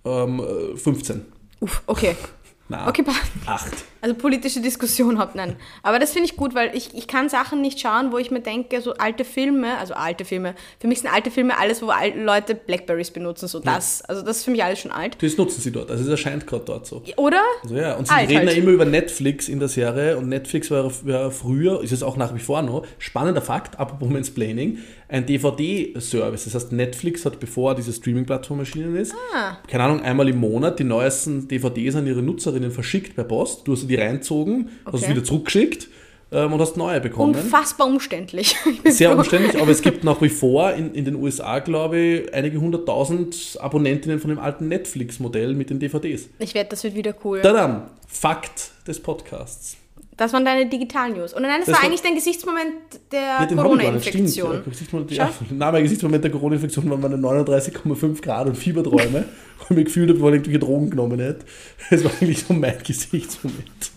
ähm, 0.06 0.40
äh, 0.74 0.76
15. 0.76 1.22
Uff, 1.60 1.84
okay. 1.86 2.16
Na, 2.74 2.88
Okay. 2.88 3.04
8. 3.46 3.72
Also 4.02 4.16
politische 4.16 4.60
Diskussion 4.60 5.18
habt, 5.18 5.36
nein. 5.36 5.56
Aber 5.82 5.98
das 5.98 6.12
finde 6.12 6.26
ich 6.28 6.36
gut, 6.36 6.56
weil 6.56 6.76
ich, 6.76 6.94
ich 6.94 7.08
kann 7.08 7.30
Sachen 7.30 7.62
nicht 7.62 7.80
schauen, 7.80 8.12
wo 8.12 8.18
ich 8.18 8.32
mir 8.32 8.42
denke, 8.42 8.82
so 8.82 8.94
alte 8.96 9.24
Filme, 9.24 9.78
also 9.78 9.94
alte 9.94 10.26
Filme, 10.26 10.56
für 10.80 10.88
mich 10.88 11.00
sind 11.00 11.14
alte 11.14 11.32
Filme 11.32 11.58
alles, 11.58 11.82
wo 11.82 11.88
alte 11.88 12.22
Leute 12.22 12.54
Blackberries 12.56 13.12
benutzen, 13.12 13.48
so 13.48 13.60
das. 13.60 14.02
Also 14.02 14.22
das 14.22 14.38
ist 14.38 14.44
für 14.44 14.52
mich 14.52 14.62
alles 14.64 14.80
schon 14.80 14.92
alt. 14.92 15.16
Das 15.22 15.38
nutzen 15.38 15.62
sie 15.62 15.72
dort. 15.72 15.90
Also 15.90 16.04
es 16.04 16.10
erscheint 16.10 16.46
gerade 16.46 16.66
dort 16.66 16.86
so. 16.86 17.02
Oder? 17.16 17.42
Also 17.64 17.76
ja, 17.76 17.96
und 17.96 18.08
sie 18.08 18.14
Alt 18.14 18.30
reden 18.30 18.40
halt. 18.48 18.52
ja 18.58 18.62
immer 18.64 18.72
über 18.72 18.84
Netflix 18.86 19.48
in 19.48 19.60
der 19.60 19.70
Serie 19.70 20.18
und 20.18 20.28
Netflix 20.28 20.70
war, 20.70 20.84
war 21.06 21.32
früher, 21.32 21.82
ist 21.82 21.94
es 21.94 22.04
auch 22.04 22.18
nach 22.18 22.36
wie 22.36 22.40
vor 22.40 22.62
noch, 22.62 22.86
spannender 22.98 23.42
Fakt, 23.42 23.80
apropos 23.80 24.10
Mansplaining, 24.10 24.80
ein 25.08 25.26
DVD-Service. 25.26 26.46
Das 26.46 26.56
heißt, 26.56 26.72
Netflix 26.72 27.26
hat, 27.26 27.40
bevor 27.40 27.76
diese 27.76 27.94
Streaming-Plattform 27.94 28.60
erschienen 28.60 28.96
ist, 28.96 29.14
Ah. 29.34 29.58
keine 29.68 29.84
Ahnung, 29.86 30.02
einmal 30.02 30.28
im 30.28 30.38
Monat 30.40 30.80
die 30.80 30.84
neuesten 30.84 31.48
DVDs 31.48 31.96
an 31.96 32.06
ihre 32.08 32.22
Nutzerinnen 32.22 32.63
verschickt 32.72 33.16
per 33.16 33.24
Post. 33.24 33.68
Du 33.68 33.74
hast 33.74 33.88
die 33.88 33.96
reinzogen, 33.96 34.70
hast 34.86 34.94
Okay. 34.96 35.04
sie 35.06 35.10
wieder 35.12 35.24
zurückgeschickt 35.24 35.88
ähm, 36.32 36.54
und 36.54 36.60
hast 36.62 36.78
neue 36.78 37.00
bekommen. 37.02 37.36
Unfassbar 37.36 37.88
umständlich. 37.88 38.56
Sehr 38.86 39.12
froh. 39.12 39.18
umständlich, 39.20 39.62
aber 39.62 39.72
es 39.72 39.82
gibt 39.82 40.04
nach 40.04 40.22
wie 40.22 40.30
vor 40.30 40.74
in, 40.74 40.94
in 40.94 41.06
den 41.06 41.16
USA, 41.16 41.60
glaube 41.60 41.98
ich, 42.00 42.34
einige 42.34 42.60
hunderttausend 42.60 43.58
Abonnentinnen 43.60 44.20
von 44.20 44.30
dem 44.30 44.40
alten 44.40 44.68
Netflix-Modell 44.68 45.54
mit 45.54 45.70
den 45.70 45.80
DVDs. 45.80 46.30
Ich 46.40 46.54
wette, 46.56 46.72
das 46.72 46.84
wird 46.84 46.96
wieder 46.96 47.14
cool. 47.24 47.42
Tadam! 47.42 47.84
Fakt 48.08 48.72
des 48.88 49.00
Podcasts. 49.00 49.78
Das 50.18 50.34
waren 50.34 50.46
deine 50.46 50.68
Digital-News. 50.68 51.34
Und 51.34 51.44
nein, 51.44 51.60
das, 51.60 51.68
Das 51.68 51.78
war 51.78 51.86
eigentlich 51.86 52.02
dein 52.02 52.16
Gesichtsmoment 52.16 52.74
der 53.12 53.48
Corona-Infektion. 53.56 54.64
Ja, 55.10 55.32
na, 55.52 55.72
mein 55.72 55.84
Gesichtsmoment 55.84 56.24
der 56.24 56.32
Corona-Infektion 56.32 56.90
waren 56.90 57.02
meine 57.02 57.16
39,5 57.16 58.22
Grad 58.22 58.48
und 58.48 58.56
Fieberträume, 58.58 59.26
wo 59.60 59.66
ich 59.70 59.70
mich 59.72 59.86
gefühlt 59.86 60.10
habe, 60.10 60.22
weil 60.22 60.34
ich 60.34 60.40
irgendwelche 60.42 60.60
Drogen 60.60 60.90
genommen 60.90 61.20
hätte. 61.20 61.46
Das 61.90 62.04
war 62.04 62.12
eigentlich 62.22 62.44
so 62.46 62.54
mein 62.54 62.78
Gesichtsmoment. 62.84 63.92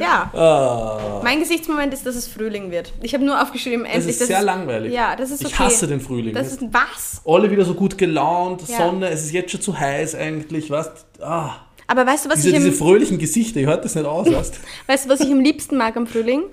Ja. 0.00 0.30
Ah, 0.34 1.20
Mein 1.22 1.38
Gesichtsmoment 1.40 1.94
ist, 1.94 2.04
dass 2.04 2.16
es 2.16 2.28
Frühling 2.28 2.70
wird. 2.70 2.92
Ich 3.02 3.14
habe 3.14 3.24
nur 3.24 3.40
aufgeschrieben, 3.40 3.84
das 3.84 3.94
endlich. 3.94 4.20
ist 4.20 4.26
sehr 4.26 4.42
langweilig. 4.42 4.92
Ja, 4.92 5.16
das 5.16 5.30
ist 5.30 5.44
okay. 5.44 5.52
Ich 5.54 5.58
hasse 5.58 5.86
den 5.86 6.00
Frühling. 6.00 6.34
Das 6.34 6.48
ist 6.48 6.62
was? 6.70 7.22
Alle 7.24 7.50
wieder 7.50 7.64
so 7.64 7.74
gut 7.74 7.96
gelaunt, 7.96 8.62
Ja. 8.68 8.78
Sonne, 8.78 9.08
es 9.08 9.24
ist 9.24 9.32
jetzt 9.32 9.52
schon 9.52 9.60
zu 9.60 9.78
heiß 9.78 10.16
eigentlich, 10.16 10.70
weißt 10.70 11.06
ah, 11.20 11.54
Aber 11.86 12.06
weißt 12.06 12.24
du, 12.26 12.30
was 12.30 12.36
diese, 12.36 12.48
ich 12.50 12.54
diese 12.56 12.68
im, 12.68 12.74
fröhlichen 12.74 13.18
Gesichter, 13.18 13.60
ich 13.60 13.66
hört 13.66 13.84
das 13.84 13.94
nicht 13.94 14.06
aus, 14.06 14.30
weißt 14.30 14.60
weißt 14.86 15.04
du, 15.04 15.08
was 15.10 15.20
ich 15.20 15.30
am 15.30 15.40
liebsten 15.40 15.76
mag 15.76 15.96
am 15.96 16.06
Frühling? 16.06 16.44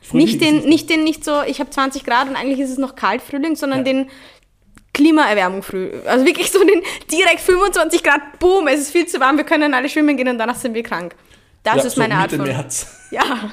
Fröhliche 0.00 0.36
Nicht 0.38 0.40
den, 0.40 0.68
nicht 0.68 0.90
den, 0.90 1.04
nicht 1.04 1.24
so, 1.24 1.42
ich 1.46 1.60
habe 1.60 1.70
20 1.70 2.04
Grad 2.04 2.28
und 2.28 2.36
eigentlich 2.36 2.60
ist 2.60 2.70
es 2.70 2.78
noch 2.78 2.94
kalt 2.94 3.20
Frühling, 3.20 3.56
sondern 3.56 3.80
Ja. 3.80 3.84
den 3.84 4.06
Klimaerwärmung 4.94 5.62
früh. 5.62 5.90
Also 6.06 6.24
wirklich 6.24 6.50
so 6.50 6.58
den 6.60 6.82
direkt 7.10 7.40
25 7.40 8.02
Grad, 8.02 8.38
boom, 8.38 8.66
es 8.68 8.80
ist 8.80 8.90
viel 8.90 9.06
zu 9.06 9.20
warm, 9.20 9.36
wir 9.36 9.44
können 9.44 9.74
alle 9.74 9.88
schwimmen 9.88 10.16
gehen 10.16 10.28
und 10.28 10.38
danach 10.38 10.56
sind 10.56 10.74
wir 10.74 10.82
krank. 10.82 11.14
Das 11.62 11.76
ja, 11.76 11.82
ist 11.84 11.94
so 11.94 12.00
meine 12.00 12.14
Art 12.14 12.32
Mitte 12.32 12.44
von. 12.44 12.46
März. 12.46 12.94
Ja, 13.10 13.50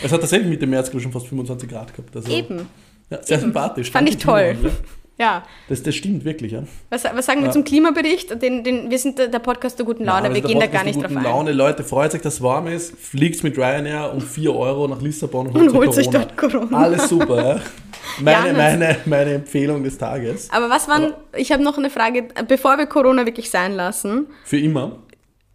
Es 0.00 0.12
hat 0.12 0.20
tatsächlich 0.20 0.48
Mitte 0.48 0.64
März 0.66 0.88
glaub 0.88 0.98
ich, 0.98 1.02
schon 1.02 1.12
fast 1.12 1.26
25 1.26 1.68
Grad 1.68 1.92
gehabt. 1.92 2.14
Also, 2.14 2.30
eben. 2.30 2.68
Ja, 3.10 3.20
sehr 3.20 3.40
sympathisch. 3.40 3.90
Fand 3.90 4.06
Danke, 4.08 4.18
ich 4.18 4.24
toll. 4.24 4.56
Klimawandel. 4.60 4.72
Ja. 5.18 5.44
Das, 5.68 5.82
das 5.82 5.94
stimmt 5.94 6.24
wirklich, 6.24 6.52
ja. 6.52 6.62
Was, 6.90 7.04
was 7.04 7.26
sagen 7.26 7.40
wir 7.40 7.46
Ja. 7.48 7.52
zum 7.52 7.64
Klimabericht? 7.64 8.42
Den, 8.42 8.64
den, 8.64 8.90
wir 8.90 8.98
sind 8.98 9.18
der, 9.18 9.28
Podcast 9.38 9.78
der 9.78 9.86
guten 9.86 10.04
Laune, 10.04 10.22
Nein, 10.22 10.34
wir 10.34 10.40
gehen 10.40 10.58
da 10.58 10.66
gar 10.66 10.84
nicht 10.84 11.00
drauf 11.00 11.14
ein. 11.14 11.22
Laune. 11.22 11.52
Leute, 11.52 11.84
freut 11.84 12.14
euch, 12.14 12.22
dass 12.22 12.34
es 12.34 12.42
warm 12.42 12.66
ist. 12.66 12.96
Fliegt 12.98 13.44
mit 13.44 13.56
Ryanair 13.58 14.12
um 14.12 14.20
4 14.20 14.54
Euro 14.54 14.88
nach 14.88 15.00
Lissabon 15.02 15.48
und 15.48 15.54
Und 15.56 15.62
holt, 15.74 15.74
holt 15.88 15.94
sich 15.94 16.08
dort 16.08 16.36
Corona. 16.36 16.76
Alles 16.76 17.08
super, 17.08 17.44
ja. 17.56 17.60
Meine, 18.20 18.48
Ja, 18.48 18.52
meine, 18.54 18.96
meine 19.06 19.34
Empfehlung 19.34 19.84
des 19.84 19.96
Tages. 19.96 20.50
Aber 20.50 20.68
was 20.68 20.88
waren, 20.88 21.14
ich 21.36 21.52
habe 21.52 21.62
noch 21.62 21.78
eine 21.78 21.88
Frage, 21.88 22.28
bevor 22.48 22.76
wir 22.76 22.86
Corona 22.86 23.24
wirklich 23.26 23.48
sein 23.48 23.74
lassen, 23.74 24.26
Für 24.44 24.58
immer. 24.58 24.98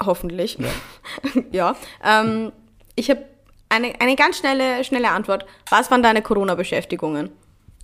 hoffentlich, 0.03 0.57
ja, 1.51 1.75
ähm, 2.05 2.51
ich 2.95 3.09
habe 3.09 3.21
eine, 3.69 3.93
eine 3.99 4.15
ganz 4.15 4.37
schnelle, 4.39 4.83
schnelle 4.85 5.09
Antwort. 5.09 5.45
Was 5.69 5.91
waren 5.91 6.01
deine 6.01 6.21
Corona-Beschäftigungen? 6.21 7.29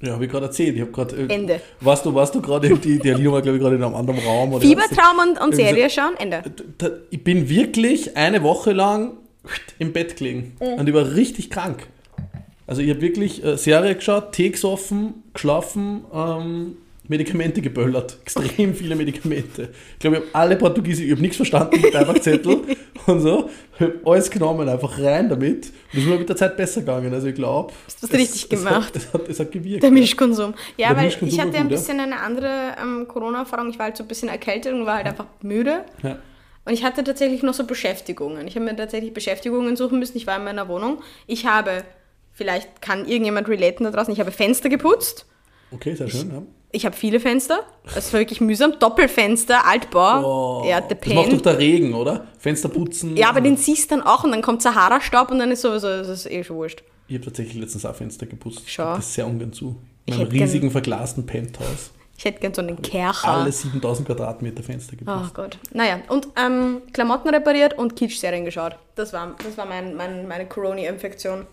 Ja, 0.04 0.14
habe 0.14 0.26
ich 0.26 0.32
gerade 0.32 0.48
erzählt. 0.48 0.76
Ich 0.76 0.82
habe 0.82 0.92
gerade. 0.92 1.16
äh, 1.16 1.34
Ende. 1.34 1.62
Warst 1.80 2.06
du, 2.06 2.14
warst 2.14 2.36
du 2.36 2.42
gerade, 2.42 2.70
die, 2.78 3.00
die 3.00 3.12
Alina 3.12 3.32
war, 3.32 3.42
glaube 3.42 3.58
ich, 3.58 3.64
gerade 3.64 3.78
in 3.78 3.84
einem 3.84 3.96
anderen 3.96 4.20
Raum. 4.20 4.52
Oder 4.54 4.62
Fiebertraum 4.62 5.18
und, 5.30 5.42
und 5.42 5.56
so- 5.56 5.62
Serie 5.62 5.90
schauen? 5.90 6.16
Ende. 6.20 6.44
Da- 6.78 6.90
Ich 7.10 7.24
bin 7.24 7.48
wirklich 7.48 8.18
eine 8.18 8.44
Woche 8.44 8.74
lang 8.74 9.14
im 9.80 9.94
Bett 9.94 10.18
gelegen 10.18 10.58
Mhm. 10.60 10.80
und 10.80 10.90
ich 10.90 10.94
war 10.94 11.14
richtig 11.16 11.50
krank. 11.50 11.88
Also 12.68 12.82
ich 12.82 12.90
habe 12.90 13.02
wirklich 13.02 13.44
äh, 13.46 13.58
Serie 13.58 13.96
geschaut, 13.96 14.34
Tee 14.34 14.50
gesoffen, 14.50 15.24
geschlafen, 15.34 16.04
ähm, 16.14 16.78
Medikamente 17.14 17.62
geböllert. 17.62 18.18
Extrem 18.24 18.74
viele 18.74 18.96
Medikamente. 18.96 19.70
Ich 19.94 20.00
glaube, 20.00 20.18
ich 20.18 20.24
habe 20.24 20.34
alle 20.34 20.56
Portugiesisch, 20.56 21.06
ich 21.06 21.12
habe 21.12 21.22
nichts 21.22 21.38
verstanden 21.38 21.80
mit 21.80 22.24
Zettel 22.24 22.62
und 23.06 23.20
so. 23.22 23.50
Ich 23.76 23.82
habe 23.82 24.00
alles 24.04 24.32
genommen, 24.32 24.68
einfach 24.68 25.00
rein 25.00 25.30
damit. 25.30 25.68
Und 25.68 25.74
es 25.94 26.00
ist 26.00 26.06
mir 26.08 26.18
mit 26.18 26.28
der 26.28 26.36
Zeit 26.36 26.58
besser 26.58 26.82
gegangen. 26.82 27.14
Also 27.14 27.28
ich 27.28 27.36
glaube. 27.36 27.72
Das 27.86 28.02
hast 28.02 28.14
du 28.14 28.18
richtig 28.18 28.50
gemacht. 28.50 28.96
Es 28.96 29.06
hat, 29.06 29.14
es, 29.14 29.14
hat, 29.14 29.30
es 29.30 29.40
hat 29.40 29.52
gewirkt. 29.52 29.84
Der 29.84 29.92
Mischkonsum. 29.92 30.56
Ja, 30.76 30.90
Der 30.90 30.98
weil 30.98 31.06
Mischkonsum 31.06 31.38
ich 31.38 31.40
hatte 31.40 31.58
ein 31.58 31.64
gut, 31.64 31.72
ja. 31.72 31.78
bisschen 31.78 32.00
eine 32.00 32.20
andere 32.20 32.76
ähm, 32.82 33.08
Corona-Erfahrung. 33.08 33.70
Ich 33.70 33.78
war 33.78 33.86
halt 33.86 33.98
so 33.98 34.04
ein 34.04 34.08
bisschen 34.08 34.30
erkältet 34.30 34.74
und 34.74 34.88
war 34.88 34.96
halt 34.96 35.06
einfach 35.06 35.28
müde. 35.42 35.86
Ja. 36.02 36.18
Und 36.66 36.74
ich 36.74 36.84
hatte 36.84 37.04
tatsächlich 37.04 37.44
noch 37.44 37.54
so 37.54 37.66
Beschäftigungen. 37.66 38.48
Ich 38.48 38.56
habe 38.56 38.66
mir 38.66 38.76
tatsächlich 38.76 39.14
Beschäftigungen 39.14 39.76
suchen 39.76 40.00
müssen. 40.00 40.18
Ich 40.18 40.26
war 40.26 40.38
in 40.38 40.46
meiner 40.46 40.68
Wohnung. 40.68 41.02
Ich 41.28 41.46
habe, 41.46 41.84
vielleicht 42.32 42.82
kann 42.82 43.06
irgendjemand 43.06 43.48
relaten 43.50 43.84
da 43.84 43.92
draußen, 43.92 44.14
ich 44.14 44.20
habe 44.20 44.32
Fenster 44.32 44.70
geputzt. 44.70 45.26
Okay, 45.72 45.96
sehr 45.96 46.10
schön. 46.10 46.32
Ja. 46.32 46.42
Ich 46.76 46.86
habe 46.88 46.96
viele 46.96 47.20
Fenster. 47.20 47.60
Das 47.94 48.12
war 48.12 48.20
wirklich 48.20 48.42
mühsam. 48.42 48.74
Doppelfenster, 48.80 49.66
Altbau. 49.66 50.62
Oh, 50.64 50.66
ja, 50.68 50.82
the 50.82 50.96
das 51.00 51.14
macht 51.14 51.32
doch 51.32 51.42
der 51.42 51.60
Regen, 51.60 51.94
oder? 51.94 52.26
Fenster 52.40 52.68
putzen. 52.68 53.16
Ja, 53.16 53.30
aber 53.30 53.42
den 53.42 53.58
siehst 53.58 53.92
du 53.92 53.96
dann 53.98 54.06
auch 54.06 54.24
und 54.24 54.32
dann 54.32 54.42
kommt 54.42 54.64
Sahara-Staub 54.64 55.30
und 55.30 55.38
dann 55.38 55.52
ist 55.52 55.62
sowieso, 55.62 55.88
das 55.88 56.10
ist 56.10 56.26
eh 56.32 56.44
schon 56.44 56.56
wurscht. 56.58 56.84
Ich 57.08 57.16
habe 57.16 57.26
tatsächlich 57.26 57.56
letztens 57.62 57.86
auch 57.86 57.94
Fenster 57.96 58.26
geputzt. 58.26 58.64
Schau. 58.66 58.96
Das 58.96 59.06
ist 59.06 59.14
sehr 59.14 59.28
ungern 59.28 59.54
zu. 59.54 59.76
In 60.08 60.14
einem 60.16 60.24
hätte 60.24 60.32
gern- 60.36 60.44
riesigen 60.48 60.72
verglasten 60.72 61.26
Penthouse. 61.28 61.92
Ich 62.18 62.26
hätte 62.26 62.40
gern 62.40 62.54
so 62.54 62.62
einen 62.62 62.82
Kercher. 62.82 63.28
Alle 63.28 63.52
7000 63.52 64.08
Quadratmeter 64.08 64.64
Fenster 64.64 64.96
geputzt. 64.96 65.26
Oh 65.30 65.34
Gott. 65.34 65.58
Naja, 65.74 66.00
und 66.10 66.28
ähm, 66.38 66.82
Klamotten 66.92 67.30
repariert 67.30 67.78
und 67.78 67.96
Kitsch-Serien 67.96 68.46
geschaut. 68.46 68.78
Das 68.96 69.14
war, 69.14 69.36
das 69.44 69.58
war 69.58 69.66
mein, 69.66 69.96
mein, 69.96 70.28
meine 70.28 70.48
Corona-Infektion. 70.48 71.46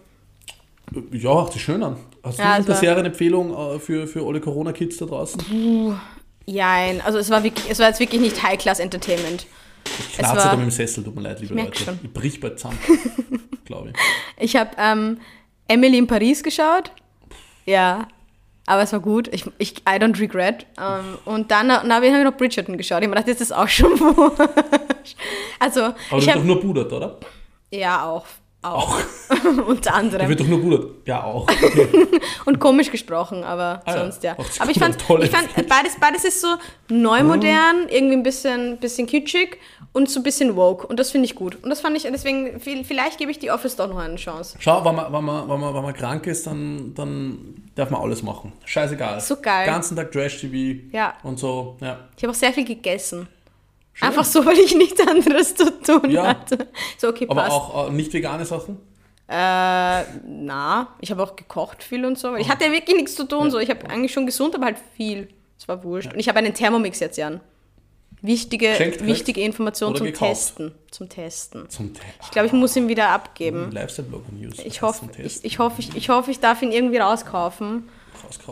Ja, 1.12 1.34
hört 1.34 1.52
sich 1.52 1.62
schön 1.62 1.82
an. 1.82 1.96
Hast 2.22 2.38
Ja, 2.38 2.58
du 2.58 2.66
eine 2.66 2.74
Serienempfehlung 2.74 3.54
äh, 3.76 3.78
für, 3.78 4.06
für 4.06 4.26
alle 4.26 4.40
Corona-Kids 4.40 4.96
da 4.98 5.06
draußen? 5.06 5.40
Jein, 6.46 7.00
also 7.02 7.18
es 7.18 7.30
war, 7.30 7.42
wirklich, 7.44 7.70
es 7.70 7.78
war 7.78 7.88
jetzt 7.88 8.00
wirklich 8.00 8.20
nicht 8.20 8.42
High-Class-Entertainment. 8.42 9.46
Ich 10.10 10.18
knarze 10.18 10.48
da 10.48 10.56
mit 10.56 10.66
dem 10.66 10.70
Sessel, 10.70 11.04
tut 11.04 11.14
mir 11.14 11.22
leid, 11.22 11.40
liebe 11.40 11.54
merk 11.54 11.68
Leute. 11.68 11.84
schon. 11.84 11.98
Ich 12.02 12.12
brich 12.12 12.40
bald 12.40 12.58
zusammen, 12.58 12.78
glaube 13.64 13.90
ich. 13.90 13.94
Ich 14.44 14.56
habe 14.56 14.70
ähm, 14.78 15.18
Emily 15.68 15.98
in 15.98 16.06
Paris 16.06 16.42
geschaut. 16.42 16.90
Ja, 17.66 18.08
aber 18.66 18.82
es 18.82 18.92
war 18.92 19.00
gut. 19.00 19.28
Ich, 19.32 19.44
ich 19.58 19.78
I 19.80 19.92
don't 19.98 20.18
regret. 20.20 20.66
Ähm, 20.78 21.18
und 21.24 21.50
dann, 21.50 21.68
dann 21.68 21.92
habe 21.92 22.06
ich 22.06 22.12
noch 22.12 22.36
Bridgerton 22.36 22.76
geschaut. 22.76 23.02
Ich 23.02 23.06
habe 23.06 23.08
mir 23.08 23.14
gedacht, 23.16 23.28
jetzt 23.28 23.40
ist 23.40 23.50
das 23.50 23.58
auch 23.58 23.68
schon 23.68 23.92
wurscht. 24.00 25.16
Also, 25.58 25.82
Aber 25.82 26.18
ich 26.18 26.24
du 26.24 26.30
habe... 26.30 26.40
doch 26.40 26.46
nur 26.46 26.60
pudert, 26.60 26.92
oder? 26.92 27.18
Ja, 27.70 28.04
auch. 28.08 28.26
Auch. 28.62 28.98
Unter 29.66 29.94
anderem. 29.94 30.28
wird 30.28 30.40
doch 30.40 30.46
nur 30.46 30.60
pudert. 30.60 30.86
Ja, 31.06 31.24
auch. 31.24 31.44
Okay. 31.48 31.88
Und 32.44 32.58
komisch 32.60 32.90
gesprochen, 32.90 33.42
aber 33.42 33.80
Ah 33.86 33.92
sonst 33.98 34.22
ja. 34.22 34.32
Aber 34.58 34.70
ich 34.70 34.78
fand, 34.78 34.96
ich 35.22 35.30
fand 35.30 35.48
beides, 35.68 35.98
beides 35.98 36.24
ist 36.24 36.42
so 36.42 36.48
neu 36.90 37.22
modern, 37.22 37.88
irgendwie 37.88 38.16
ein 38.16 38.22
bisschen, 38.22 38.76
bisschen 38.76 39.06
kitschig 39.06 39.56
und 39.92 40.10
so 40.10 40.20
ein 40.20 40.24
bisschen 40.24 40.56
woke. 40.56 40.86
Und 40.86 40.98
das 41.00 41.10
finde 41.10 41.24
ich 41.24 41.34
gut. 41.36 41.56
Und 41.62 41.70
das 41.70 41.80
fand 41.80 41.96
ich, 41.96 42.02
deswegen, 42.02 42.60
viel- 42.60 42.84
vielleicht 42.84 43.16
gebe 43.18 43.30
ich 43.30 43.38
die 43.38 43.50
Office 43.50 43.76
doch 43.76 43.88
noch 43.88 43.98
eine 43.98 44.16
Chance. 44.16 44.56
Schau, 44.60 44.84
wenn 44.84 44.94
man, 44.94 45.10
wenn, 45.12 45.24
man, 45.24 45.48
wenn, 45.48 45.60
man, 45.60 45.74
wenn 45.74 45.82
man 45.82 45.94
krank 45.94 46.26
ist, 46.26 46.46
dann, 46.46 46.92
dann 46.94 47.54
darf 47.76 47.88
man 47.88 48.02
alles 48.02 48.22
machen. 48.22 48.52
Scheißegal. 48.66 49.20
So 49.20 49.36
geil. 49.40 49.64
ganzen 49.64 49.96
Tag 49.96 50.12
Trash-TV 50.12 50.80
Ja. 50.92 51.14
und 51.22 51.38
so. 51.38 51.76
Ja. 51.80 52.00
Ich 52.16 52.22
habe 52.24 52.32
auch 52.32 52.36
sehr 52.38 52.52
viel 52.52 52.66
gegessen. 52.66 53.26
Einfach 54.00 54.24
so, 54.24 54.44
weil 54.46 54.58
ich 54.58 54.74
nichts 54.74 55.00
anderes 55.06 55.54
zu 55.54 55.70
tun 55.82 56.10
Ja. 56.10 56.28
hatte. 56.28 56.68
So, 56.98 57.08
okay, 57.08 57.26
Aber 57.28 57.42
passt. 57.42 57.52
auch 57.52 57.88
äh, 57.88 57.92
nicht 57.92 58.12
vegane 58.12 58.44
Sachen? 58.44 58.78
Äh, 59.28 60.02
na, 60.26 60.88
ich 61.00 61.10
habe 61.12 61.22
auch 61.22 61.36
gekocht 61.36 61.82
viel 61.84 62.04
und 62.04 62.18
so. 62.18 62.32
Weil 62.32 62.40
ich 62.40 62.48
hatte 62.48 62.64
ja 62.64 62.72
wirklich 62.72 62.96
nichts 62.96 63.14
zu 63.14 63.24
tun. 63.28 63.50
So. 63.50 63.58
Ich 63.58 63.70
habe 63.70 63.88
eigentlich 63.88 64.12
schon 64.12 64.26
gesund, 64.26 64.54
aber 64.56 64.66
halt 64.66 64.78
viel. 64.96 65.28
Es 65.58 65.68
war 65.68 65.84
wurscht. 65.84 66.12
Und 66.12 66.18
ich 66.18 66.28
habe 66.28 66.38
einen 66.38 66.52
Thermomix 66.54 66.98
jetzt, 67.00 67.16
Jan. 67.16 67.40
Wichtige, 68.22 68.72
gekriegt? 68.72 69.06
wichtige 69.06 69.40
Information 69.40 69.94
zum 69.96 70.06
gekauft? 70.06 70.30
Testen. 70.30 70.72
Zum 70.90 71.08
Testen. 71.08 71.70
Zum 71.70 71.94
Teil. 71.94 72.04
Ich 72.22 72.30
glaube, 72.30 72.46
ich 72.48 72.52
muss 72.52 72.76
ihn 72.76 72.88
wieder 72.88 73.08
abgeben. 73.10 73.70
Lifestyle-Blogger-News. 73.72 74.58
Ich 74.64 74.82
hoffe, 74.82 75.06
ich, 75.22 75.42
ich, 75.44 75.58
hoffe, 75.58 75.80
ich, 75.80 75.96
ich 75.96 76.08
hoffe, 76.10 76.30
ich 76.30 76.38
darf 76.40 76.60
ihn 76.60 76.70
irgendwie 76.72 76.98
rauskaufen. 76.98 77.88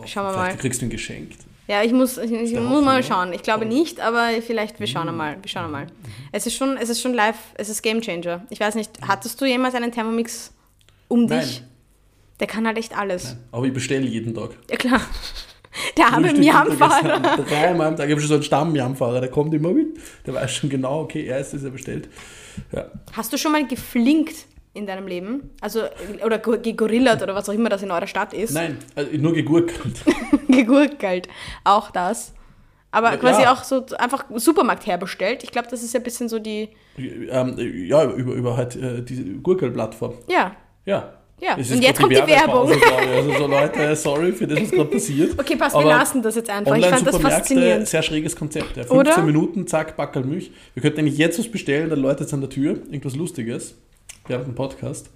Schauen 0.07 0.27
wir 0.27 0.33
Vielleicht 0.33 0.37
mal. 0.37 0.57
kriegst 0.57 0.81
du 0.81 0.87
ihn 0.87 0.91
geschenkt. 0.91 1.41
Ja, 1.69 1.83
ich 1.83 1.93
muss, 1.93 2.17
ich, 2.17 2.33
ich 2.33 2.53
muss 2.55 2.83
mal 2.83 2.97
Hoffnung, 2.97 3.03
schauen. 3.03 3.33
Ich 3.35 3.43
glaube 3.43 3.67
nicht, 3.67 4.01
aber 4.01 4.29
vielleicht, 4.41 4.81
wir 4.81 4.87
schauen 4.87 5.09
einmal. 5.09 5.37
Wir 5.43 5.51
schauen 5.51 5.67
einmal. 5.67 5.87
Es 6.33 6.47
ist 6.47 6.57
schon, 6.57 6.79
es 6.79 6.89
ist 6.89 7.03
schon 7.03 7.13
live, 7.13 7.37
es 7.55 7.69
ist 7.69 7.83
Game 7.83 8.01
Changer. 8.01 8.47
Ich 8.49 8.59
weiß 8.59 8.75
nicht, 8.75 8.91
hattest 9.07 9.39
du 9.39 9.45
jemals 9.45 9.75
einen 9.75 9.93
Thermomix 9.93 10.55
um 11.09 11.27
Nein. 11.27 11.41
dich? 11.41 11.63
Der 12.41 12.47
kann 12.47 12.67
halt 12.67 12.79
echt 12.79 12.97
alles. 12.97 13.37
Aber 13.53 13.67
ich 13.67 13.73
bestelle 13.73 14.07
jeden 14.07 14.35
Tag. 14.35 14.51
Ja 14.71 14.77
klar. 14.77 15.01
Der 15.97 16.07
arme 16.07 16.33
Miamfahrer. 16.33 17.37
Dreimal 17.45 17.89
am 17.89 17.97
Tag. 17.97 18.07
Ich 18.07 18.13
habe 18.13 18.21
schon 18.21 18.29
so 18.29 18.35
einen 18.35 18.43
Stamm-Miamfahrer, 18.43 19.21
der 19.21 19.31
kommt 19.31 19.53
immer 19.55 19.71
mit. 19.71 19.99
Der 20.27 20.35
weiß 20.35 20.51
schon 20.53 20.71
genau, 20.71 21.03
okay, 21.03 21.27
er 21.27 21.39
ist 21.39 21.53
das, 21.53 21.63
er 21.63 21.71
bestellt. 21.71 22.09
Ja. 22.73 22.91
Hast 23.13 23.33
du 23.33 23.37
schon 23.37 23.53
mal 23.53 23.65
geflinkt 23.67 24.47
in 24.79 24.87
deinem 24.87 25.07
Leben? 25.07 25.51
Also, 25.61 25.83
oder 26.25 26.39
go- 26.39 26.59
gegorillert 26.59 27.23
oder 27.23 27.35
was 27.35 27.49
auch 27.49 27.53
immer 27.53 27.69
das 27.69 27.83
in 27.83 27.91
eurer 27.91 28.07
Stadt 28.07 28.33
ist? 28.33 28.55
Nein, 28.55 28.79
also 28.95 29.11
nur 29.17 29.35
gegurkelt. 29.35 29.97
Gegurkelt. 30.49 31.29
Auch 31.65 31.91
das. 31.91 32.33
Aber 32.91 33.11
Ja, 33.11 33.17
quasi 33.19 33.43
ja. 33.43 33.53
auch 33.53 33.65
so 33.65 33.85
einfach 33.99 34.25
Supermarkt 34.37 34.87
herbestellt. 34.87 35.43
Ich 35.43 35.51
glaube, 35.51 35.69
das 35.71 35.83
ist 35.83 35.93
ja 35.93 36.01
ein 36.01 36.05
bisschen 36.05 36.29
so 36.31 36.39
die. 36.39 36.71
ähm, 36.97 37.55
ja, 37.87 38.05
über, 38.13 38.33
über 38.33 38.57
halt 38.57 38.77
äh, 38.77 39.03
diese 39.03 39.25
Gurkel-Plattform. 39.25 40.15
Ja. 40.29 40.57
Ja. 40.87 41.13
Ja, 41.41 41.55
und 41.55 41.81
jetzt 41.83 42.01
kommt 42.01 42.11
die 42.11 42.17
Werbung. 42.27 42.69
Also 42.69 43.33
so 43.39 43.47
Leute, 43.47 43.95
sorry 43.97 44.33
für 44.33 44.49
das, 44.49 44.61
was 44.61 44.71
gerade 44.73 44.91
passiert. 44.91 45.39
Okay, 45.39 45.55
passt, 45.55 45.77
wir 45.77 45.85
lassen 45.85 46.21
das 46.21 46.35
jetzt 46.35 46.51
einfach. 46.51 46.75
Ich 46.77 46.85
fand 46.87 47.07
das 47.07 47.17
faszinierend. 47.17 47.87
sehr 47.87 48.03
schräges 48.03 48.35
Konzept. 48.35 48.77
Ja. 48.77 48.83
15 48.83 48.97
Oder? 48.99 49.23
Minuten, 49.23 49.65
zack, 49.69 49.97
Backerl 49.97 50.25
Milch. 50.25 50.51
Wir 50.75 50.83
könnten 50.83 50.99
eigentlich 50.99 51.17
jetzt 51.17 51.39
was 51.39 51.47
bestellen, 51.49 51.91
dann 51.91 52.01
läutet 52.01 52.27
es 52.27 52.35
an 52.35 52.41
der 52.41 52.51
Tür. 52.51 52.71
Irgendwas 52.91 53.15
Lustiges. 53.15 53.77
Während 54.29 54.47
dem 54.47 54.55
Podcast. 54.55 55.11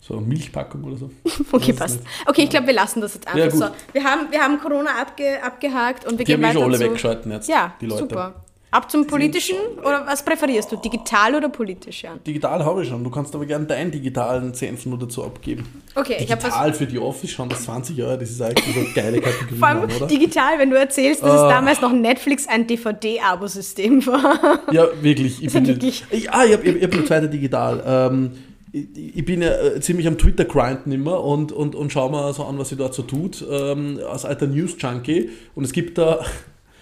So 0.00 0.16
eine 0.16 0.26
Milchpackung 0.26 0.82
oder 0.84 0.96
so. 0.96 1.10
Okay, 1.52 1.72
passt. 1.72 1.96
nicht. 2.00 2.08
Okay, 2.26 2.42
ich 2.44 2.50
glaube, 2.50 2.66
wir 2.68 2.74
lassen 2.74 3.00
das 3.00 3.14
jetzt 3.14 3.26
Ja, 3.26 3.44
einfach 3.44 3.50
gut. 3.58 3.60
so. 3.68 3.92
Wir 3.92 4.04
haben, 4.04 4.30
wir 4.30 4.40
haben 4.42 4.58
Corona 4.60 5.00
abge, 5.00 5.42
abgehakt 5.42 6.04
und 6.06 6.12
wir 6.18 6.24
Die 6.24 6.32
gehen 6.32 6.36
haben 6.36 6.42
eh 6.44 6.46
weiter 6.48 6.60
schon 6.60 6.68
alle 6.70 6.78
zu... 6.78 6.84
weggeschalten 6.84 7.32
jetzt, 7.32 7.48
Ja, 7.48 7.74
die 7.80 7.86
Leute. 7.86 8.00
super. 8.02 8.34
Ab 8.72 8.88
zum 8.88 9.04
Politischen 9.04 9.56
oder 9.80 10.04
was 10.06 10.24
präferierst 10.24 10.70
du? 10.70 10.76
Digital 10.76 11.34
oder 11.34 11.48
politisch, 11.48 12.04
Jan? 12.04 12.20
Digital 12.24 12.64
habe 12.64 12.82
ich 12.84 12.88
schon. 12.88 13.02
Du 13.02 13.10
kannst 13.10 13.34
aber 13.34 13.44
gerne 13.44 13.66
deinen 13.66 13.90
digitalen 13.90 14.54
Senf 14.54 14.86
nur 14.86 14.96
dazu 14.96 15.24
abgeben. 15.24 15.66
Okay, 15.96 16.16
ich 16.20 16.30
habe. 16.30 16.40
Digital 16.40 16.72
für 16.72 16.86
die 16.86 16.98
Office 17.00 17.30
schon 17.32 17.48
das 17.48 17.64
20 17.64 17.96
Jahre, 17.96 18.16
das 18.18 18.30
ist 18.30 18.40
eigentlich 18.40 18.76
eine 18.76 18.86
geile 18.94 19.20
Kategorie, 19.22 19.58
Vor 19.58 19.66
allem 19.68 19.82
oder? 19.84 20.06
digital, 20.06 20.58
wenn 20.58 20.70
du 20.70 20.76
erzählst, 20.78 21.20
dass 21.22 21.34
es 21.34 21.40
Ah. 21.40 21.48
damals 21.48 21.80
noch 21.80 21.92
Netflix 21.92 22.46
ein 22.48 22.66
DVD-Abo-System 22.68 24.06
war. 24.06 24.60
Ja, 24.72 24.86
wirklich. 25.02 25.42
Ich 25.42 25.52
ja 25.52 25.58
bin, 25.60 25.68
wirklich- 25.68 26.04
Ich, 26.10 26.30
ah, 26.32 26.44
ich 26.44 26.52
habe 26.52 26.80
hab 26.80 26.92
eine 26.92 27.04
zweite 27.04 27.28
digital. 27.28 27.82
Ähm, 27.84 28.30
ich, 28.72 28.86
ich 29.16 29.24
bin 29.24 29.42
ja 29.42 29.50
äh, 29.50 29.80
ziemlich 29.80 30.06
am 30.06 30.16
Twitter-Grinden 30.16 30.92
immer 30.92 31.24
und, 31.24 31.50
und, 31.50 31.74
und 31.74 31.92
schaue 31.92 32.10
mir 32.12 32.32
so 32.32 32.44
an, 32.44 32.56
was 32.56 32.68
sie 32.68 32.76
dort 32.76 32.94
so 32.94 33.02
tut, 33.02 33.44
ähm, 33.50 33.98
als 34.08 34.24
alter 34.24 34.46
News-Junkie. 34.46 35.30
Und 35.56 35.64
es 35.64 35.72
gibt 35.72 35.98
da 35.98 36.24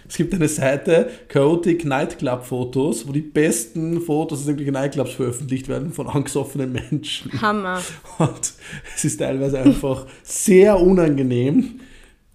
es 0.08 0.16
gibt 0.16 0.34
eine 0.34 0.48
Seite, 0.48 1.10
Chaotic 1.28 1.84
Nightclub 1.84 2.44
Fotos, 2.44 3.06
wo 3.06 3.12
die 3.12 3.20
besten 3.20 4.00
Fotos 4.00 4.40
aus 4.40 4.46
irgendwelchen 4.46 4.74
Nightclubs 4.74 5.12
veröffentlicht 5.12 5.68
werden 5.68 5.92
von 5.92 6.08
angesoffenen 6.08 6.72
Menschen. 6.72 7.30
Hammer. 7.40 7.82
Und 8.18 8.52
es 8.96 9.04
ist 9.04 9.18
teilweise 9.18 9.58
einfach 9.60 10.06
sehr 10.22 10.80
unangenehm, 10.80 11.80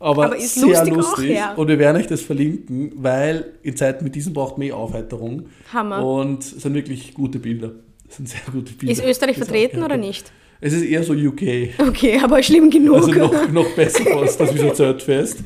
aber, 0.04 0.26
Aber 0.26 0.36
ist 0.36 0.56
sehr 0.56 0.68
lustig 0.68 0.94
lustig. 0.96 1.32
auch, 1.32 1.36
ja. 1.36 1.54
Und 1.54 1.70
wir 1.70 1.80
werden 1.80 1.96
euch 1.96 2.08
das 2.08 2.20
verlinken, 2.20 2.92
weil 2.96 3.54
in 3.64 3.78
Zeiten 3.78 4.04
mit 4.04 4.14
diesen 4.16 4.34
braucht 4.34 4.58
man 4.58 4.68
eh 4.68 4.74
Aufheiterung. 4.74 5.48
Hammer. 5.72 6.06
Und 6.06 6.44
es 6.44 6.62
sind 6.62 6.74
wirklich 6.74 7.14
gute 7.14 7.40
Bilder. 7.40 7.72
Es 8.10 8.18
sind 8.18 8.28
sehr 8.28 8.42
gute 8.52 8.74
Bilder. 8.74 8.92
Ist 8.92 9.04
Österreich 9.04 9.38
es 9.38 9.46
vertreten 9.46 9.78
oder 9.78 9.96
aufgeheitert. 9.96 10.06
nicht? 10.06 10.32
Es 10.60 10.74
ist 10.74 10.84
eher 10.84 11.04
so 11.04 11.14
UK. 11.14 11.70
Okay, 11.88 12.20
aber 12.22 12.44
schlimm 12.44 12.70
genug. 12.70 12.96
Also 12.96 13.14
noch, 13.14 13.52
noch 13.52 13.70
besser 13.76 14.04
fast, 14.14 14.40
das 14.42 14.54
Wieso 14.54 14.72
Zeltfest. 14.72 15.40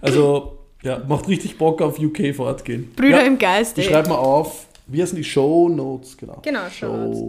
Also, 0.00 0.63
ja, 0.84 1.02
macht 1.08 1.26
richtig 1.28 1.58
Bock 1.58 1.82
auf 1.82 1.98
UK 1.98 2.34
fortgehen. 2.34 2.92
Brüder 2.94 3.20
ja, 3.22 3.26
im 3.26 3.38
Geiste. 3.38 3.80
Ich 3.80 3.88
schreibe 3.88 4.10
mal 4.10 4.16
auf, 4.18 4.66
wie 4.86 5.02
heißen 5.02 5.16
die 5.16 5.24
Show 5.24 5.68
Notes, 5.68 6.16
genau. 6.16 6.38
Genau, 6.42 6.60
Show 6.70 6.86
Notes. 6.96 7.20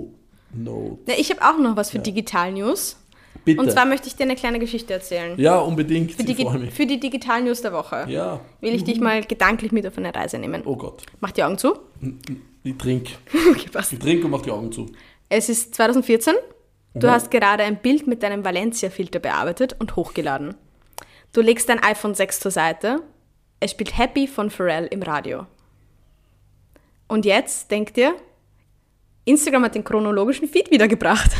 Notes. 0.53 0.99
Na, 1.07 1.13
ich 1.17 1.29
habe 1.31 1.41
auch 1.41 1.57
noch 1.59 1.75
was 1.75 1.89
für 1.91 1.99
Digital 1.99 2.51
News. 2.51 2.97
Bitte. 3.43 3.61
Und 3.61 3.69
zwar 3.71 3.85
möchte 3.85 4.07
ich 4.07 4.15
dir 4.15 4.23
eine 4.23 4.35
kleine 4.35 4.57
Geschichte 4.59 4.93
erzählen. 4.93 5.33
ja, 5.39 5.59
unbedingt. 5.59 6.13
Für, 6.13 6.23
die, 6.23 6.35
für 6.71 6.85
die 6.85 6.99
Digital 6.99 7.43
News 7.43 7.61
der 7.61 7.73
Woche 7.73 8.05
Ja. 8.09 8.39
will 8.61 8.73
ich 8.73 8.83
dich 8.83 8.99
mal 8.99 9.23
gedanklich 9.23 9.71
mit 9.71 9.85
auf 9.85 9.97
eine 9.97 10.13
Reise 10.15 10.39
nehmen. 10.39 10.63
Oh 10.65 10.75
Gott. 10.75 11.03
Mach 11.19 11.31
die 11.31 11.43
Augen 11.43 11.57
zu. 11.57 11.73
Ich 12.63 12.77
trinke. 12.77 13.11
Okay, 13.51 13.69
passt. 13.71 13.93
Ich 13.93 13.99
trinke 13.99 14.25
und 14.25 14.31
mach 14.31 14.41
die 14.41 14.51
Augen 14.51 14.71
zu. 14.71 14.87
Es 15.29 15.49
ist 15.49 15.75
2014. 15.75 16.33
Du 16.95 17.05
Mhm. 17.07 17.11
hast 17.11 17.29
gerade 17.29 17.63
ein 17.63 17.77
Bild 17.77 18.07
mit 18.07 18.23
deinem 18.23 18.43
Valencia-Filter 18.43 19.19
bearbeitet 19.19 19.75
und 19.79 19.95
hochgeladen. 19.95 20.55
Du 21.33 21.41
legst 21.41 21.67
dein 21.69 21.83
iPhone 21.83 22.15
6 22.15 22.39
zur 22.39 22.51
Seite. 22.51 23.01
Es 23.65 23.71
spielt 23.71 23.97
Happy 23.97 24.27
von 24.27 24.51
Pharrell 24.51 24.85
im 24.91 25.01
Radio. 25.01 25.47
Und 27.07 27.25
jetzt 27.25 27.71
denkt 27.71 27.97
dir, 27.97 28.13
Instagram 29.23 29.63
hat 29.63 29.73
den 29.73 29.83
chronologischen 29.83 30.47
Feed 30.47 30.69
wiedergebracht. 30.69 31.31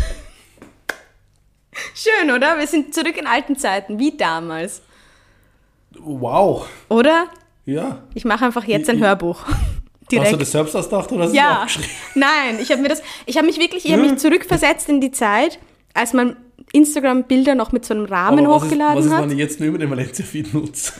Schön, 1.94 2.32
oder? 2.32 2.58
Wir 2.58 2.65
sind 2.65 2.96
zurück 2.96 3.15
in 3.15 3.27
alten 3.27 3.55
Zeiten, 3.55 4.00
wie 4.00 4.17
damals. 4.17 4.82
Wow. 6.00 6.67
Oder? 6.89 7.27
Ja. 7.67 8.01
Ich 8.15 8.25
mache 8.25 8.44
einfach 8.46 8.63
jetzt 8.63 8.89
ein 8.89 8.96
Ich- 8.96 9.03
Hörbuch. 9.03 9.46
Hast 9.46 9.55
du 10.12 10.15
Direkt. 10.20 10.41
das 10.41 10.51
selbst 10.51 10.75
ausgedacht 10.75 11.12
oder 11.12 11.25
hast 11.25 11.32
du 11.32 11.38
Ja. 11.38 11.58
aufgeschrieben? 11.60 11.89
Nein, 12.15 12.58
ich 12.60 12.72
habe 12.72 12.82
mir 12.82 12.89
das, 12.89 13.03
ich 13.27 13.38
habe 13.38 13.46
mich 13.46 13.60
wirklich, 13.60 13.86
ich 13.86 13.91
habe 13.94 14.01
mich 14.01 14.17
zurückversetzt 14.17 14.89
in 14.89 15.00
die 15.00 15.12
Zeit, 15.12 15.60
als 15.94 16.13
man 16.13 16.38
Instagram-Bilder 16.74 17.53
noch 17.53 17.72
mit 17.72 17.86
so 17.86 17.94
einem 17.94 18.05
Rahmen 18.05 18.39
Aber 18.39 18.55
was 18.55 18.63
ist, 18.63 18.70
hochgeladen 18.70 18.98
was 18.98 19.05
ist, 19.05 19.12
hat. 19.13 19.22
wenn 19.22 19.32
ich 19.32 19.38
jetzt 19.38 19.60
nur 19.60 19.70
über 19.70 19.77
den 19.77 19.91
Valencia-Feed 19.91 20.55
nutze? 20.55 20.94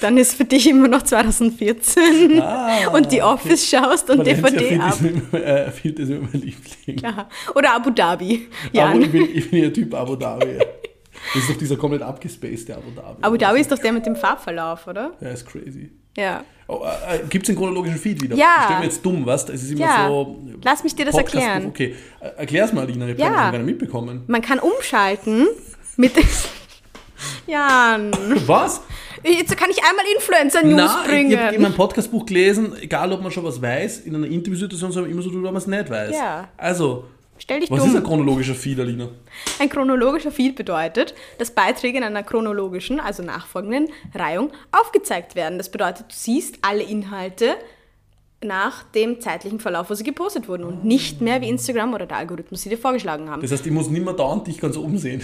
Dann 0.00 0.16
ist 0.16 0.34
für 0.34 0.44
dich 0.44 0.68
immer 0.68 0.88
noch 0.88 1.02
2014 1.02 2.40
Ah, 2.40 2.88
und 2.92 3.12
die 3.12 3.22
Office 3.22 3.68
schaust 3.68 4.08
und 4.10 4.26
DVD 4.26 4.78
Valencia-Feed 4.78 5.34
ab. 5.34 5.40
äh, 5.40 5.70
Feed 5.70 5.98
ist 5.98 6.08
immer 6.08 6.28
mein 6.32 6.40
Liebling. 6.42 6.98
Ja. 7.02 7.28
Oder 7.54 7.74
Abu 7.74 7.90
Dhabi. 7.90 8.48
Jan. 8.72 9.02
ich 9.02 9.10
bin, 9.12 9.28
ich 9.34 9.50
bin 9.50 9.62
ja 9.64 9.70
Typ 9.70 9.92
Abu 9.94 10.16
Dhabi. 10.16 10.46
ja. 10.58 10.64
Das 11.34 11.42
ist 11.42 11.50
doch 11.50 11.56
dieser 11.58 11.76
komplett 11.76 12.02
abgespacede 12.02 12.76
Abu 12.76 12.90
Dhabi. 12.96 13.18
Abu 13.22 13.36
Dhabi 13.36 13.60
ist 13.60 13.70
doch 13.70 13.78
der 13.78 13.92
mit 13.92 14.06
dem 14.06 14.16
Farbverlauf, 14.16 14.86
oder? 14.86 15.12
Ja, 15.20 15.28
ist 15.28 15.46
crazy. 15.46 15.90
Ja. 16.16 16.44
Oh, 16.66 16.80
äh, 16.84 17.18
Gibt 17.28 17.44
es 17.44 17.48
den 17.48 17.56
chronologischen 17.56 17.98
Feed 17.98 18.22
wieder? 18.22 18.36
Ja. 18.36 18.46
Ich 18.60 18.64
stelle 18.64 18.78
mir 18.80 18.84
jetzt 18.86 19.04
dumm, 19.04 19.26
was? 19.26 19.48
Es 19.48 19.62
ist 19.62 19.72
immer 19.72 19.80
Ja. 19.80 20.08
so. 20.08 20.38
Lass 20.64 20.82
mich 20.82 20.94
dir 20.94 21.04
das 21.04 21.14
Podcast- 21.14 21.34
erklären. 21.36 21.66
Okay, 21.66 21.94
äh, 22.20 22.28
erklär's 22.38 22.72
mal, 22.72 22.86
Lina. 22.86 23.06
Ich 23.06 23.12
habe 23.12 23.22
Ja. 23.22 23.30
noch 23.30 23.36
gar 23.36 23.52
nicht 23.58 23.66
mitbekommen. 23.66 24.24
Man 24.28 24.40
kann 24.40 24.58
umschalten 24.60 25.46
mit 25.96 26.16
dem. 26.16 26.24
Jan. 27.46 28.12
Was? 28.46 28.80
Jetzt 29.22 29.56
kann 29.56 29.70
ich 29.70 29.78
einmal 29.82 30.04
Influencer-News 30.16 30.76
Nein, 30.76 30.98
ich 31.02 31.08
bringen. 31.10 31.40
habe 31.40 31.54
in 31.54 31.62
meinem 31.62 31.74
Podcastbuch 31.74 32.26
gelesen, 32.26 32.74
egal 32.80 33.12
ob 33.12 33.22
man 33.22 33.30
schon 33.30 33.44
was 33.44 33.60
weiß, 33.60 34.00
in 34.00 34.14
einer 34.14 34.26
Interviewsituation 34.26 34.92
soll 34.92 35.02
man 35.02 35.10
immer 35.12 35.22
so 35.22 35.30
tun, 35.30 35.42
wenn 35.42 35.52
man 35.52 35.56
es 35.56 35.66
nicht 35.66 35.90
weiß. 35.90 36.14
Ja. 36.14 36.48
Also, 36.56 37.04
Stell 37.38 37.60
dich 37.60 37.70
was 37.70 37.80
dumm. 37.80 37.88
ist 37.90 37.96
ein 37.96 38.04
chronologischer 38.04 38.54
Feed, 38.54 38.78
Alina? 38.80 39.08
Ein 39.58 39.68
chronologischer 39.70 40.30
Feed 40.30 40.56
bedeutet, 40.56 41.14
dass 41.38 41.50
Beiträge 41.50 41.98
in 41.98 42.04
einer 42.04 42.22
chronologischen, 42.22 43.00
also 43.00 43.22
nachfolgenden 43.22 43.88
Reihung 44.14 44.50
aufgezeigt 44.72 45.34
werden. 45.34 45.56
Das 45.58 45.70
bedeutet, 45.70 46.02
du 46.08 46.14
siehst 46.14 46.58
alle 46.62 46.82
Inhalte 46.82 47.56
nach 48.42 48.84
dem 48.84 49.20
zeitlichen 49.20 49.60
Verlauf, 49.60 49.90
wo 49.90 49.94
sie 49.94 50.04
gepostet 50.04 50.48
wurden 50.48 50.64
und 50.64 50.84
nicht 50.84 51.20
mehr 51.20 51.40
wie 51.40 51.48
Instagram 51.48 51.94
oder 51.94 52.06
der 52.06 52.18
Algorithmus 52.18 52.62
sie 52.62 52.68
dir 52.70 52.78
vorgeschlagen 52.78 53.30
haben. 53.30 53.42
Das 53.42 53.52
heißt, 53.52 53.66
ich 53.66 53.72
muss 53.72 53.88
nicht 53.88 54.04
mehr 54.04 54.14
dauernd 54.14 54.46
dich 54.46 54.58
ganz 54.58 54.76
oben 54.76 54.98
sehen. 54.98 55.22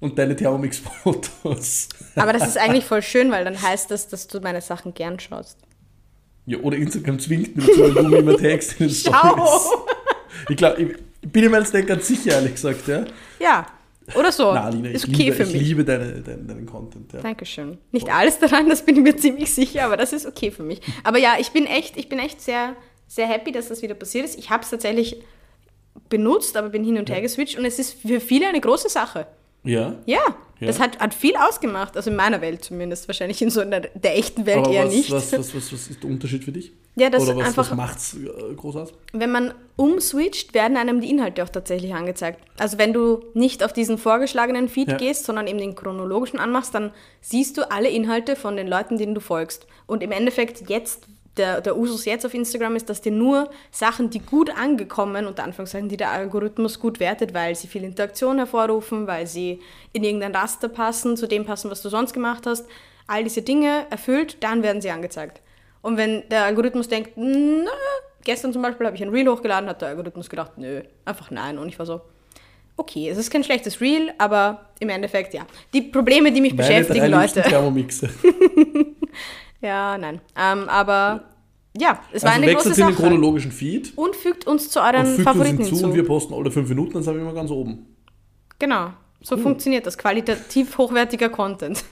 Und 0.00 0.18
deine 0.18 0.36
Thermomix-Fotos. 0.36 1.88
Aber 2.16 2.32
das 2.32 2.46
ist 2.46 2.58
eigentlich 2.58 2.84
voll 2.86 3.02
schön, 3.02 3.30
weil 3.30 3.44
dann 3.44 3.60
heißt 3.60 3.90
das, 3.90 4.08
dass 4.08 4.28
du 4.28 4.40
meine 4.40 4.60
Sachen 4.60 4.92
gern 4.94 5.18
schaust. 5.18 5.58
Ja, 6.44 6.58
oder 6.58 6.76
Instagram 6.76 7.18
zwingt 7.18 7.56
mich 7.56 7.66
dazu, 7.66 7.80
weil 7.80 8.04
du 8.04 8.08
mir 8.08 8.18
immer 8.18 8.36
Text 8.36 8.80
in 8.80 8.88
den 8.88 8.94
Stories. 8.94 9.12
Schau! 9.14 9.86
Ich 10.50 10.56
glaube, 10.58 10.82
ich 10.82 11.32
bin 11.32 11.50
mir 11.50 11.58
jetzt 11.58 11.72
nicht 11.72 11.88
ganz 11.88 12.06
sicher, 12.06 12.32
ehrlich 12.32 12.52
gesagt. 12.52 12.86
Ja. 12.86 13.04
Ja, 13.40 13.66
oder 14.14 14.30
so. 14.30 14.52
Nein, 14.52 14.64
Alina, 14.64 14.90
ist 14.90 15.04
ich, 15.04 15.14
okay 15.14 15.22
liebe, 15.24 15.36
für 15.36 15.42
ich 15.44 15.52
mich. 15.52 15.62
liebe 15.62 15.84
deine, 15.84 16.20
deinen, 16.20 16.46
deinen 16.46 16.66
Content. 16.66 17.12
Ja. 17.12 17.20
Dankeschön. 17.20 17.78
Nicht 17.90 18.08
alles 18.10 18.38
daran, 18.38 18.68
das 18.68 18.84
bin 18.84 18.96
ich 18.96 19.02
mir 19.02 19.16
ziemlich 19.16 19.52
sicher, 19.52 19.84
aber 19.84 19.96
das 19.96 20.12
ist 20.12 20.26
okay 20.26 20.50
für 20.50 20.62
mich. 20.62 20.80
Aber 21.02 21.18
ja, 21.18 21.36
ich 21.40 21.50
bin 21.50 21.66
echt, 21.66 21.96
ich 21.96 22.08
bin 22.08 22.18
echt 22.18 22.40
sehr, 22.40 22.76
sehr 23.08 23.26
happy, 23.26 23.50
dass 23.50 23.68
das 23.68 23.82
wieder 23.82 23.94
passiert 23.94 24.24
ist. 24.24 24.38
Ich 24.38 24.50
habe 24.50 24.62
es 24.62 24.70
tatsächlich 24.70 25.22
benutzt, 26.08 26.56
aber 26.56 26.68
bin 26.68 26.84
hin 26.84 26.98
und 26.98 27.10
her 27.10 27.20
geswitcht 27.20 27.58
und 27.58 27.64
es 27.64 27.78
ist 27.78 28.00
für 28.00 28.20
viele 28.20 28.46
eine 28.46 28.60
große 28.60 28.88
Sache. 28.88 29.26
Ja. 29.66 29.94
Ja, 30.06 30.20
Ja. 30.60 30.66
das 30.68 30.80
hat, 30.80 30.98
hat 31.00 31.12
viel 31.14 31.36
ausgemacht, 31.36 31.96
also 31.96 32.10
in 32.10 32.16
meiner 32.16 32.40
Welt 32.40 32.64
zumindest, 32.64 33.08
wahrscheinlich 33.08 33.42
in 33.42 33.50
so 33.50 33.60
einer, 33.60 33.80
der 33.80 34.16
echten 34.16 34.46
Welt 34.46 34.58
Aber 34.58 34.70
eher 34.70 34.86
was, 34.86 34.94
nicht. 34.94 35.10
Was, 35.10 35.32
was, 35.32 35.54
was, 35.54 35.72
was 35.72 35.88
ist 35.88 36.02
der 36.02 36.10
Unterschied 36.10 36.44
für 36.44 36.52
dich? 36.52 36.72
Ja, 36.98 37.10
das 37.10 37.24
Oder 37.24 37.36
was, 37.36 37.46
einfach- 37.48 37.70
was 37.70 37.76
macht's 37.76 38.14
äh, 38.14 38.54
groß 38.54 38.76
aus? 38.76 38.94
Wenn 39.12 39.30
man 39.30 39.52
umswitcht, 39.76 40.54
werden 40.54 40.78
einem 40.78 41.02
die 41.02 41.10
Inhalte 41.10 41.42
auch 41.44 41.50
tatsächlich 41.50 41.94
angezeigt. 41.94 42.40
Also 42.58 42.78
wenn 42.78 42.94
du 42.94 43.22
nicht 43.34 43.62
auf 43.62 43.74
diesen 43.74 43.98
vorgeschlagenen 43.98 44.68
Feed 44.70 44.88
Ja. 44.88 44.96
gehst, 44.96 45.26
sondern 45.26 45.46
eben 45.46 45.58
den 45.58 45.74
chronologischen 45.74 46.38
anmachst, 46.38 46.74
dann 46.74 46.92
siehst 47.20 47.58
du 47.58 47.70
alle 47.70 47.90
Inhalte 47.90 48.34
von 48.34 48.56
den 48.56 48.66
Leuten, 48.66 48.96
denen 48.96 49.14
du 49.14 49.20
folgst. 49.20 49.66
Und 49.86 50.02
im 50.02 50.10
Endeffekt 50.10 50.70
jetzt, 50.70 51.06
der, 51.36 51.60
der 51.60 51.76
Usus 51.76 52.04
jetzt 52.04 52.24
auf 52.24 52.34
Instagram 52.34 52.76
ist, 52.76 52.88
dass 52.88 53.00
dir 53.00 53.12
nur 53.12 53.50
Sachen, 53.70 54.10
die 54.10 54.20
gut 54.20 54.50
angekommen, 54.50 55.26
unter 55.26 55.44
Anführungszeichen, 55.44 55.88
die 55.88 55.96
der 55.96 56.10
Algorithmus 56.10 56.80
gut 56.80 57.00
wertet, 57.00 57.34
weil 57.34 57.54
sie 57.54 57.66
viel 57.66 57.84
Interaktion 57.84 58.38
hervorrufen, 58.38 59.06
weil 59.06 59.26
sie 59.26 59.60
in 59.92 60.04
irgendein 60.04 60.34
Raster 60.34 60.68
passen, 60.68 61.16
zu 61.16 61.26
dem 61.26 61.44
passen, 61.44 61.70
was 61.70 61.82
du 61.82 61.88
sonst 61.88 62.12
gemacht 62.12 62.46
hast, 62.46 62.66
all 63.06 63.24
diese 63.24 63.42
Dinge 63.42 63.86
erfüllt, 63.90 64.38
dann 64.40 64.62
werden 64.62 64.80
sie 64.80 64.90
angezeigt. 64.90 65.40
Und 65.82 65.96
wenn 65.96 66.28
der 66.30 66.44
Algorithmus 66.44 66.88
denkt, 66.88 67.12
na, 67.16 67.70
gestern 68.24 68.52
zum 68.52 68.62
Beispiel 68.62 68.86
habe 68.86 68.96
ich 68.96 69.02
ein 69.02 69.10
Reel 69.10 69.28
hochgeladen, 69.28 69.68
hat 69.68 69.80
der 69.82 69.88
Algorithmus 69.88 70.28
gedacht, 70.28 70.52
nö, 70.56 70.82
einfach 71.04 71.30
nein. 71.30 71.58
Und 71.58 71.68
ich 71.68 71.78
war 71.78 71.86
so, 71.86 72.00
okay, 72.76 73.08
es 73.08 73.18
ist 73.18 73.30
kein 73.30 73.44
schlechtes 73.44 73.80
Reel, 73.80 74.12
aber 74.18 74.66
im 74.80 74.88
Endeffekt, 74.88 75.32
ja. 75.34 75.46
Die 75.72 75.82
Probleme, 75.82 76.32
die 76.32 76.40
mich 76.40 76.54
Meine 76.54 76.66
beschäftigen, 76.68 77.10
Leute. 77.10 77.42
Ja, 79.66 79.98
nein. 79.98 80.20
Ähm, 80.36 80.68
aber 80.68 81.24
ja, 81.76 81.98
es 82.12 82.22
war 82.22 82.32
Also 82.32 82.42
eine 82.42 82.54
große 82.54 82.68
in 82.70 82.74
den 82.74 82.84
Sache. 82.84 82.94
chronologischen 82.94 83.52
Feed 83.52 83.92
Und 83.96 84.14
fügt 84.16 84.46
uns 84.46 84.70
zu 84.70 84.80
und 84.80 84.86
euren 84.86 85.06
fügt 85.06 85.18
uns 85.18 85.24
Favoriten 85.24 85.56
hinzu 85.58 85.70
hinzu. 85.70 85.84
und 85.86 85.94
wir 85.94 86.06
posten 86.06 86.34
alle 86.34 86.50
fünf 86.50 86.68
Minuten, 86.68 86.92
dann 86.94 87.02
sind 87.02 87.14
wir 87.14 87.20
immer 87.22 87.34
ganz 87.34 87.50
oben. 87.50 87.86
Genau. 88.58 88.90
So 89.20 89.36
funktioniert 89.36 89.86
das. 89.86 89.98
Qualitativ 89.98 90.78
hochwertiger 90.78 91.28
Content. 91.28 91.84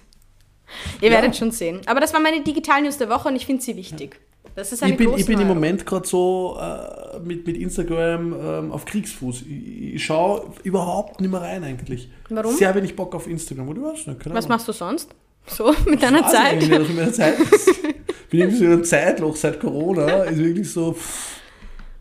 Ihr 1.01 1.09
Ja. 1.11 1.17
werdet 1.17 1.37
schon 1.37 1.51
sehen. 1.51 1.81
Aber 1.87 2.01
das 2.01 2.13
war 2.15 2.21
meine 2.21 2.41
Digital-News 2.43 2.97
der 2.99 3.09
Woche 3.09 3.29
und 3.29 3.37
ich 3.37 3.45
finde 3.47 3.63
sie 3.63 3.77
wichtig. 3.77 4.21
Das 4.55 4.71
ist 4.73 4.83
eine 4.83 4.93
Ich 4.93 4.99
bin, 4.99 5.13
ich 5.17 5.27
bin 5.27 5.41
im. 5.41 5.49
Moment 5.49 5.85
gerade 5.85 6.07
so 6.07 6.57
äh, 6.61 7.19
mit, 7.21 7.45
mit 7.47 7.57
Instagram 7.57 8.33
ähm, 8.41 8.73
auf 8.73 8.85
Kriegsfuß. 8.85 9.43
Ich, 9.43 9.95
ich 9.97 10.05
schaue 10.05 10.47
überhaupt 10.63 11.21
nicht 11.21 11.31
mehr 11.31 11.41
rein 11.41 11.65
eigentlich. 11.65 12.09
Warum? 12.29 12.55
Sehr 12.55 12.73
wenig 12.77 12.95
Bock 12.95 13.15
auf 13.17 13.27
Instagram. 13.27 13.69
Oder 13.69 13.83
was? 13.83 14.05
Keine 14.05 14.35
Was 14.35 14.49
machst 14.49 14.69
du 14.69 14.73
sonst? 14.73 15.11
So, 15.47 15.75
mit 15.87 16.03
deiner 16.03 16.21
ich 16.21 16.27
Zeit? 16.27 16.57
nicht, 16.59 16.71
was 16.71 16.89
mit 16.89 17.15
Zeit 17.15 17.39
ist. 17.41 17.83
bin 18.31 18.41
irgendwie 18.41 18.57
so 18.59 18.65
in 18.65 18.73
einem 18.73 18.85
Zeitloch 18.85 19.37
seit 19.37 19.61
Corona. 19.61 20.25
Ist 20.25 20.39
wirklich 20.39 20.71
so. 20.71 20.93
pff. 20.93 21.33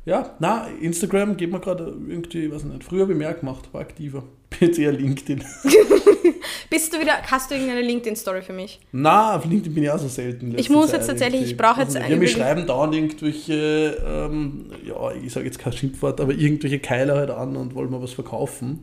Ja, 0.05 0.35
na, 0.39 0.67
Instagram 0.81 1.37
geht 1.37 1.49
mir 1.49 1.61
gerade 1.61 1.95
irgendwie, 2.09 2.51
weiß 2.51 2.65
nicht, 2.65 2.83
früher 2.83 3.07
ich 3.07 3.15
mehr 3.15 3.33
gemacht, 3.33 3.69
war 3.71 3.79
aktiver. 3.81 4.23
Bin 4.49 4.67
jetzt 4.67 4.77
eher 4.77 4.91
LinkedIn. 4.91 5.41
Bist 6.69 6.93
du 6.93 6.99
wieder, 6.99 7.21
hast 7.23 7.49
du 7.49 7.55
irgendeine 7.55 7.81
LinkedIn-Story 7.83 8.41
für 8.41 8.51
mich? 8.51 8.81
Na, 8.91 9.37
auf 9.37 9.45
LinkedIn 9.45 9.73
bin 9.73 9.83
ich 9.83 9.89
auch 9.91 9.99
so 9.99 10.09
selten. 10.09 10.53
Ich 10.57 10.69
muss 10.69 10.87
Zeit 10.87 10.99
jetzt 10.99 11.07
tatsächlich- 11.07 11.41
irgendwie. 11.41 11.51
ich 11.51 11.57
brauche 11.57 11.79
jetzt 11.81 11.95
Also, 11.95 11.99
eine 11.99 12.09
Ja, 12.09 12.15
mir 12.15 12.21
wirklich- 12.21 12.31
schreiben 12.35 12.65
dauernd 12.67 12.95
irgendwelche, 12.95 13.97
ähm, 14.05 14.65
ja, 14.85 15.11
ich 15.13 15.31
sage 15.31 15.45
jetzt 15.45 15.59
kein 15.59 15.71
Schimpfwort, 15.71 16.19
aber 16.19 16.33
irgendwelche 16.33 16.79
Keiler 16.79 17.15
halt 17.15 17.29
an 17.29 17.55
und 17.55 17.73
wollen 17.75 17.89
mal 17.89 18.01
was 18.01 18.11
verkaufen 18.13 18.79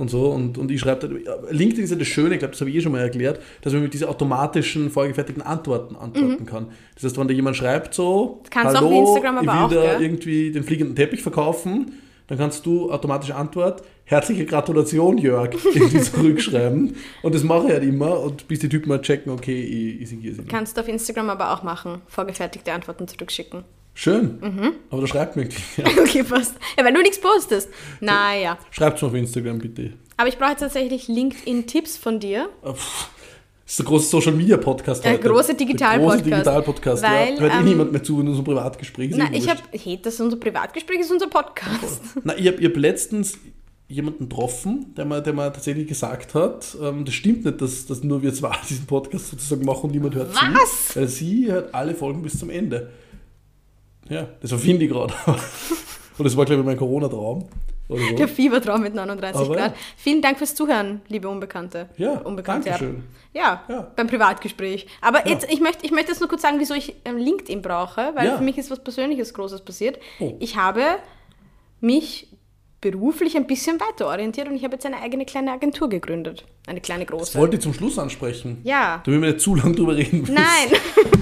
und 0.00 0.08
so. 0.08 0.30
Und, 0.30 0.58
und 0.58 0.70
ich 0.70 0.80
schreibe, 0.80 1.06
LinkedIn 1.50 1.84
ist 1.84 1.90
ja 1.90 1.96
das 1.96 2.08
Schöne, 2.08 2.34
ich 2.34 2.38
glaube, 2.38 2.52
das 2.52 2.60
habe 2.60 2.70
ich 2.70 2.76
eh 2.76 2.80
schon 2.80 2.92
mal 2.92 3.00
erklärt, 3.00 3.40
dass 3.62 3.72
man 3.72 3.82
mit 3.82 3.92
diesen 3.92 4.08
automatischen, 4.08 4.90
vorgefertigten 4.90 5.42
Antworten 5.42 5.94
antworten 5.94 6.46
kann. 6.46 6.68
Das 6.94 7.04
heißt, 7.04 7.18
wenn 7.18 7.28
da 7.28 7.34
jemand 7.34 7.56
schreibt 7.56 7.94
so, 7.94 8.40
Mhm. 8.44 8.50
Kannst 8.50 8.74
du 8.74 8.78
hallo, 8.80 8.88
auf 8.88 9.08
Instagram 9.08 9.38
aber 9.38 9.44
ich 9.44 9.70
will 9.70 9.78
auch, 9.78 9.84
da 9.84 9.92
gell? 9.92 10.02
irgendwie 10.02 10.50
den 10.52 10.64
fliegenden 10.64 10.96
Teppich 10.96 11.22
verkaufen, 11.22 11.92
dann 12.26 12.38
kannst 12.38 12.64
du 12.64 12.90
automatische 12.92 13.34
Antwort, 13.34 13.82
herzliche 14.04 14.46
Gratulation, 14.46 15.18
Jörg, 15.18 15.50
irgendwie 15.74 16.00
zurückschreiben. 16.00 16.94
Und 17.22 17.34
das 17.34 17.42
mache 17.42 17.66
ich 17.66 17.72
halt 17.72 17.84
immer 17.84 18.20
und 18.20 18.46
bis 18.48 18.60
die 18.60 18.68
Typen 18.68 18.88
mal 18.88 19.00
checken, 19.00 19.32
okay, 19.32 19.60
ich, 19.60 20.02
ich 20.02 20.08
sie 20.08 20.16
nicht. 20.16 20.48
Kannst 20.48 20.76
du 20.76 20.80
auf 20.80 20.88
Instagram 20.88 21.30
aber 21.30 21.52
auch 21.52 21.62
machen. 21.62 22.02
Vorgefertigte 22.06 22.72
Antworten 22.72 23.08
zurückschicken. 23.08 23.64
Schön. 24.00 24.38
Mhm. 24.40 24.72
Aber 24.88 25.02
da 25.02 25.06
schreibt 25.06 25.36
mir 25.36 25.42
irgendwie. 25.42 26.00
Okay, 26.00 26.22
passt. 26.22 26.54
Ja, 26.78 26.82
weil 26.86 26.94
du 26.94 27.02
nichts 27.02 27.20
postest. 27.20 27.68
Naja. 28.00 28.56
Schreibt 28.70 29.02
mir 29.02 29.08
auf 29.08 29.12
Instagram 29.14 29.58
bitte. 29.58 29.92
Aber 30.16 30.26
ich 30.26 30.38
brauche 30.38 30.52
jetzt 30.52 30.60
tatsächlich 30.60 31.06
LinkedIn-Tipps 31.08 31.98
von 31.98 32.18
dir. 32.18 32.48
Ah, 32.62 32.72
pff, 32.72 33.08
Das 33.62 33.72
ist 33.72 33.78
der 33.80 33.84
große 33.84 34.08
Social 34.08 34.32
Media 34.32 34.56
Podcast 34.56 35.04
Der 35.04 35.12
heute. 35.12 35.28
große 35.28 35.54
Digital-Podcast. 35.54 36.24
Der 36.24 36.30
große 36.30 36.42
Digital-Podcast, 36.44 37.02
Weil, 37.02 37.34
ja. 37.34 37.40
Hört 37.40 37.52
eh 37.52 37.56
ähm, 37.58 37.64
niemand 37.66 37.92
mehr 37.92 38.02
zu 38.02 38.18
in 38.22 38.28
unserem 38.28 38.46
Privatgespräch. 38.46 39.10
ist 39.10 39.16
eh 39.16 39.18
Nein, 39.18 39.34
ich 39.34 39.50
habe. 39.50 39.60
Hey, 39.72 40.00
das 40.02 40.14
ist 40.14 40.20
unser 40.22 40.38
Privatgespräch, 40.38 41.00
ist 41.00 41.10
unser 41.12 41.28
Podcast. 41.28 42.00
Na, 42.24 42.34
ich 42.38 42.46
habe 42.46 42.64
hab 42.64 42.76
letztens 42.78 43.36
jemanden 43.86 44.30
getroffen, 44.30 44.94
der 44.96 45.04
mir, 45.04 45.20
der 45.20 45.34
mir 45.34 45.52
tatsächlich 45.52 45.88
gesagt 45.88 46.32
hat, 46.34 46.74
ähm, 46.82 47.04
das 47.04 47.12
stimmt 47.12 47.44
nicht, 47.44 47.60
dass, 47.60 47.84
dass 47.84 48.02
nur 48.02 48.22
wir 48.22 48.32
zwei 48.32 48.56
diesen 48.70 48.86
Podcast 48.86 49.28
sozusagen 49.28 49.66
machen 49.66 49.84
und 49.84 49.92
niemand 49.92 50.14
hört 50.14 50.34
Was? 50.34 50.86
zu. 50.94 51.00
Weil 51.00 51.08
sie 51.08 51.52
hört 51.52 51.74
alle 51.74 51.94
Folgen 51.94 52.22
bis 52.22 52.38
zum 52.38 52.48
Ende. 52.48 52.88
Ja, 54.10 54.26
das 54.42 54.52
erfinde 54.52 54.84
ich 54.84 54.90
gerade. 54.90 55.14
Und 56.18 56.24
das 56.24 56.36
war, 56.36 56.44
glaube 56.44 56.60
ich, 56.60 56.66
mein 56.66 56.76
Corona-Traum. 56.76 57.48
Oder 57.88 58.02
so. 58.10 58.14
Der 58.16 58.28
Fiebertraum 58.28 58.82
mit 58.82 58.94
39 58.94 59.40
Aber- 59.40 59.56
Grad. 59.56 59.74
Vielen 59.96 60.20
Dank 60.22 60.38
fürs 60.38 60.54
Zuhören, 60.54 61.00
liebe 61.08 61.28
Unbekannte. 61.28 61.88
Ja, 61.96 62.18
Unbekannte. 62.18 62.68
Dankeschön. 62.68 63.02
Ja, 63.32 63.64
Ja. 63.68 63.90
beim 63.96 64.06
Privatgespräch. 64.06 64.86
Aber 65.00 65.26
Ja. 65.26 65.32
jetzt, 65.32 65.50
ich 65.50 65.60
möchte 65.60 65.84
ich 65.86 65.90
möchte 65.92 66.10
jetzt 66.10 66.20
nur 66.20 66.28
kurz 66.28 66.42
sagen, 66.42 66.58
wieso 66.60 66.74
ich 66.74 66.94
ähm, 67.04 67.16
LinkedIn 67.16 67.62
brauche, 67.62 68.12
weil 68.14 68.26
Ja. 68.26 68.36
für 68.36 68.44
mich 68.44 68.58
ist 68.58 68.70
was 68.70 68.78
Persönliches 68.82 69.32
Großes 69.34 69.62
passiert. 69.62 69.98
Oh. 70.20 70.34
Ich 70.38 70.56
habe 70.56 70.82
mich 71.80 72.28
beruflich 72.80 73.36
ein 73.36 73.46
bisschen 73.46 73.78
weiter 73.80 74.06
orientiert 74.06 74.48
und 74.48 74.56
ich 74.56 74.64
habe 74.64 74.74
jetzt 74.74 74.86
eine 74.86 75.00
eigene 75.00 75.26
kleine 75.26 75.52
Agentur 75.52 75.88
gegründet. 75.88 76.44
Eine 76.66 76.80
kleine 76.80 77.04
Das 77.04 77.10
große. 77.14 77.38
wollte 77.38 77.56
ich 77.56 77.62
zum 77.62 77.74
Schluss 77.74 77.98
ansprechen. 77.98 78.60
Ja. 78.64 79.02
Da 79.04 79.12
will 79.12 79.20
wir 79.20 79.32
nicht 79.32 79.40
zu 79.40 79.54
lange 79.54 79.74
drüber 79.74 79.96
reden. 79.96 80.20
müssen. 80.22 80.34
Nein! 80.34 80.70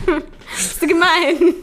Bist 0.57 0.81
du 0.83 0.87
gemein? 0.87 1.55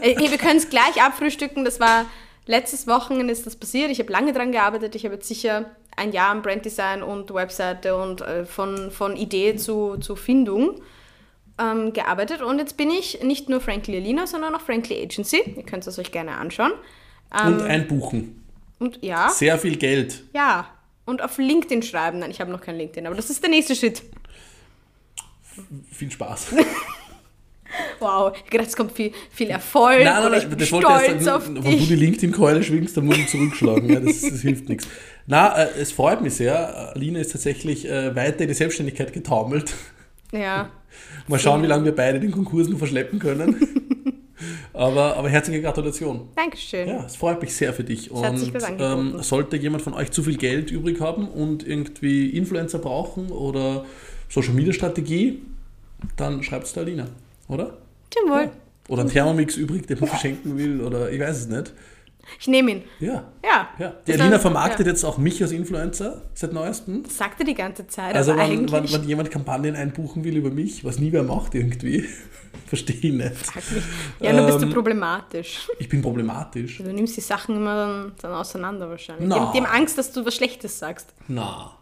Ey, 0.00 0.16
wir 0.18 0.38
können 0.38 0.58
es 0.58 0.68
gleich 0.70 1.02
abfrühstücken. 1.02 1.64
Das 1.64 1.78
war 1.78 2.06
letztes 2.46 2.86
Wochenende 2.86 3.32
ist 3.32 3.46
das 3.46 3.56
passiert. 3.56 3.90
Ich 3.90 3.98
habe 3.98 4.12
lange 4.12 4.32
dran 4.32 4.52
gearbeitet. 4.52 4.94
Ich 4.94 5.04
habe 5.04 5.14
jetzt 5.16 5.28
sicher 5.28 5.66
ein 5.96 6.12
Jahr 6.12 6.30
am 6.30 6.42
Branddesign 6.42 7.02
und 7.02 7.32
Webseite 7.34 7.96
und 7.96 8.20
äh, 8.22 8.44
von, 8.44 8.90
von 8.90 9.16
Idee 9.16 9.56
zu, 9.56 9.96
zu 9.98 10.16
Findung 10.16 10.80
ähm, 11.60 11.92
gearbeitet. 11.92 12.40
Und 12.40 12.58
jetzt 12.58 12.76
bin 12.76 12.90
ich 12.90 13.22
nicht 13.22 13.48
nur 13.48 13.60
Frankly 13.60 13.96
Alina, 13.98 14.26
sondern 14.26 14.54
auch 14.54 14.60
Frankly 14.60 15.02
Agency. 15.02 15.54
Ihr 15.56 15.64
könnt 15.64 15.86
es 15.86 15.98
euch 15.98 16.12
gerne 16.12 16.36
anschauen. 16.36 16.72
Ähm, 17.34 17.54
Und 17.54 17.62
einbuchen. 17.62 18.44
und 18.78 18.98
ja, 19.02 19.28
Sehr 19.30 19.58
viel 19.58 19.76
Geld. 19.76 20.22
ja. 20.34 20.66
Und 21.04 21.22
auf 21.22 21.38
LinkedIn 21.38 21.82
schreiben. 21.82 22.18
Nein, 22.18 22.30
ich 22.30 22.38
habe 22.38 22.50
noch 22.50 22.60
kein 22.60 22.76
LinkedIn, 22.76 23.06
aber 23.06 23.16
das 23.16 23.30
ist 23.30 23.42
der 23.42 23.48
nächste 23.48 23.74
Schritt. 23.74 24.02
Viel 25.90 26.10
Spaß. 26.10 26.54
Wow, 28.00 28.32
ich 28.34 28.50
gedacht, 28.50 28.68
es 28.68 28.76
kommt 28.76 28.92
viel, 28.92 29.12
viel 29.30 29.48
Erfolg 29.50 30.02
Nein, 30.02 30.06
nein, 30.06 30.26
oder 30.26 30.36
ich 30.38 30.44
nein, 30.44 30.50
bin 30.50 30.58
das 30.58 30.72
wollte 30.72 30.88
ich 31.16 31.22
sagen, 31.22 31.62
wenn 31.64 31.78
du 31.78 31.84
die 31.86 31.94
LinkedIn-Keule 31.96 32.62
schwingst, 32.62 32.96
dann 32.96 33.04
muss 33.04 33.18
ich 33.18 33.28
zurückschlagen. 33.28 33.90
Ja, 33.90 34.00
das, 34.00 34.22
das 34.22 34.40
hilft 34.40 34.68
nichts. 34.70 34.88
Na, 35.26 35.54
äh, 35.54 35.68
es 35.78 35.92
freut 35.92 36.22
mich 36.22 36.34
sehr. 36.34 36.94
Alina 36.94 37.20
ist 37.20 37.32
tatsächlich 37.32 37.86
äh, 37.86 38.16
weiter 38.16 38.40
in 38.40 38.48
die 38.48 38.54
Selbstständigkeit 38.54 39.12
getaumelt. 39.12 39.74
Ja, 40.32 40.70
Mal 41.26 41.38
schauen, 41.38 41.62
wie 41.62 41.66
lange 41.66 41.84
wir 41.84 41.94
beide 41.94 42.18
den 42.20 42.30
Konkurs 42.32 42.68
noch 42.68 42.78
verschleppen 42.78 43.18
können. 43.18 43.56
aber, 44.72 45.16
aber 45.16 45.28
herzliche 45.28 45.62
Gratulation. 45.62 46.28
Dankeschön. 46.34 46.88
Ja, 46.88 47.04
es 47.04 47.16
freut 47.16 47.40
mich 47.40 47.54
sehr 47.54 47.72
für 47.72 47.84
dich. 47.84 48.02
Sich 48.02 48.12
Und 48.12 48.54
ähm, 48.78 49.22
sollte 49.22 49.56
jemand 49.56 49.82
von 49.82 49.94
euch 49.94 50.10
zu 50.10 50.22
viel 50.22 50.36
Geld 50.36 50.70
übrig 50.70 51.00
haben 51.00 51.28
und 51.28 51.66
irgendwie 51.66 52.30
Influencer 52.30 52.78
brauchen 52.78 53.30
oder 53.30 53.84
Social 54.28 54.54
Media 54.54 54.72
Strategie, 54.72 55.42
dann 56.16 56.42
schreibt 56.42 56.66
es 56.66 56.72
der 56.72 56.82
Alina, 56.82 57.06
oder? 57.48 57.78
Zum 58.10 58.30
Wohl. 58.30 58.50
Oder 58.88 59.02
ein 59.02 59.08
Thermomix 59.08 59.56
übrig, 59.56 59.86
den 59.86 60.00
man 60.00 60.08
verschenken 60.08 60.56
will, 60.56 60.80
oder 60.80 61.10
ich 61.10 61.20
weiß 61.20 61.36
es 61.36 61.48
nicht. 61.48 61.72
Ich 62.38 62.46
nehme 62.46 62.70
ihn. 62.72 62.82
Ja. 63.00 63.24
Ja. 63.42 63.68
ja. 63.78 63.94
Die 64.06 64.12
Das 64.12 64.20
Alina 64.20 64.38
vermarktet 64.38 64.86
ja. 64.86 64.92
jetzt 64.92 65.04
auch 65.04 65.18
mich 65.18 65.42
als 65.42 65.52
Influencer 65.52 66.22
seit 66.34 66.52
neuestem. 66.52 67.02
Das 67.02 67.16
sagte 67.16 67.44
die 67.44 67.54
ganze 67.54 67.86
Zeit, 67.86 68.14
Also 68.14 68.32
aber 68.32 68.42
wenn, 68.42 68.50
eigentlich... 68.50 68.92
wenn, 68.92 69.00
wenn 69.02 69.08
jemand 69.08 69.30
Kampagnen 69.30 69.74
einbuchen 69.74 70.24
will 70.24 70.36
über 70.36 70.50
mich, 70.50 70.84
was 70.84 70.98
nie 70.98 71.12
wer 71.12 71.22
macht 71.22 71.54
irgendwie, 71.54 72.04
verstehe 72.68 72.96
ich 72.96 73.12
nicht. 73.12 73.32
Ja, 74.20 74.32
nur 74.32 74.46
bist 74.46 74.60
du 74.60 74.66
Ähm, 74.66 74.72
problematisch. 74.72 75.68
Ich 75.78 75.88
bin 75.88 76.02
problematisch. 76.02 76.78
Du 76.78 76.92
nimmst 76.92 77.16
die 77.16 77.20
Sachen 77.20 77.56
immer 77.56 77.74
dann, 77.74 78.12
dann 78.20 78.32
auseinander 78.32 78.88
wahrscheinlich. 78.88 79.28
Na. 79.28 79.46
Die, 79.46 79.58
die 79.58 79.64
haben 79.64 79.72
Angst, 79.72 79.98
dass 79.98 80.12
du 80.12 80.24
was 80.24 80.34
Schlechtes 80.34 80.78
sagst. 80.78 81.12
Na, 81.28 81.72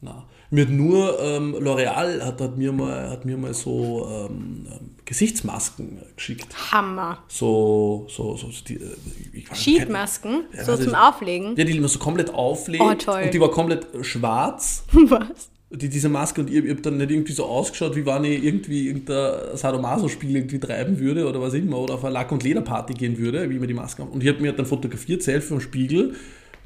na. 0.00 0.24
Mir 0.50 0.66
nur 0.66 1.18
ähm, 1.20 1.56
L'Oreal 1.56 2.20
hat, 2.24 2.40
hat, 2.40 2.56
mir 2.56 2.70
mal, 2.70 3.10
hat 3.10 3.24
mir 3.24 3.36
mal 3.36 3.54
so 3.54 4.08
ähm, 4.08 4.68
ähm, 4.70 4.90
Gesichtsmasken 5.04 6.00
geschickt. 6.14 6.46
Hammer. 6.70 7.18
So, 7.28 8.06
so, 8.08 8.36
so, 8.36 8.48
die, 8.68 8.74
äh, 8.74 8.96
ich 9.32 9.50
weiß 9.50 9.66
nicht, 9.66 9.78
Sheetmasken, 9.78 10.44
Ja, 10.54 10.64
so 10.64 10.76
zum 10.76 10.94
Auflegen. 10.94 11.56
Ja, 11.56 11.64
die 11.64 11.80
man 11.80 11.88
so 11.88 11.98
komplett 11.98 12.32
auflegt. 12.32 12.84
Oh, 12.84 12.94
toll. 12.94 13.22
Und 13.24 13.34
die 13.34 13.40
war 13.40 13.50
komplett 13.50 13.86
schwarz. 14.02 14.84
Was? 14.92 15.50
Die, 15.76 15.88
diese 15.88 16.08
Maske 16.08 16.40
und 16.42 16.50
ich, 16.50 16.62
ich 16.64 16.70
habe 16.70 16.80
dann 16.82 16.98
nicht 16.98 17.10
irgendwie 17.10 17.32
so 17.32 17.44
ausgeschaut, 17.46 17.96
wie 17.96 18.06
wenn 18.06 18.24
ich 18.24 18.44
irgendwie 18.44 18.86
irgendein 18.88 19.56
Sadomaso-Spiel 19.56 20.36
irgendwie 20.36 20.58
treiben 20.60 20.98
würde 21.00 21.26
oder 21.28 21.40
was 21.40 21.54
immer 21.54 21.78
oder 21.78 21.94
auf 21.94 22.04
eine 22.04 22.12
Lack- 22.14 22.30
und 22.32 22.42
Lederparty 22.44 22.94
gehen 22.94 23.18
würde, 23.18 23.48
wie 23.50 23.58
man 23.58 23.66
die 23.68 23.74
Maske 23.74 24.02
Und 24.02 24.22
ich 24.22 24.28
habe 24.28 24.40
mir 24.40 24.52
dann 24.52 24.66
fotografiert, 24.66 25.22
Selfie 25.22 25.48
vom 25.48 25.60
Spiegel 25.60 26.14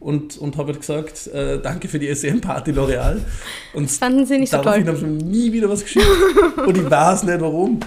und, 0.00 0.36
und 0.38 0.56
habe 0.56 0.68
halt 0.72 0.80
gesagt, 0.80 1.26
äh, 1.28 1.58
danke 1.60 1.88
für 1.88 1.98
die 1.98 2.14
SM-Party 2.14 2.72
L'Oreal. 2.72 3.18
Und 3.74 3.84
Das 3.88 3.98
fanden 3.98 4.26
sie 4.26 4.38
nicht 4.38 4.50
so 4.50 4.58
daraufhin 4.58 4.84
toll. 4.84 4.94
haben 4.94 5.00
sie 5.00 5.24
mir 5.24 5.30
nie 5.30 5.52
wieder 5.52 5.68
was 5.70 5.82
geschickt. 5.82 6.06
und 6.66 6.76
ich 6.76 6.90
weiß 6.90 7.22
nicht 7.24 7.40
warum. 7.40 7.80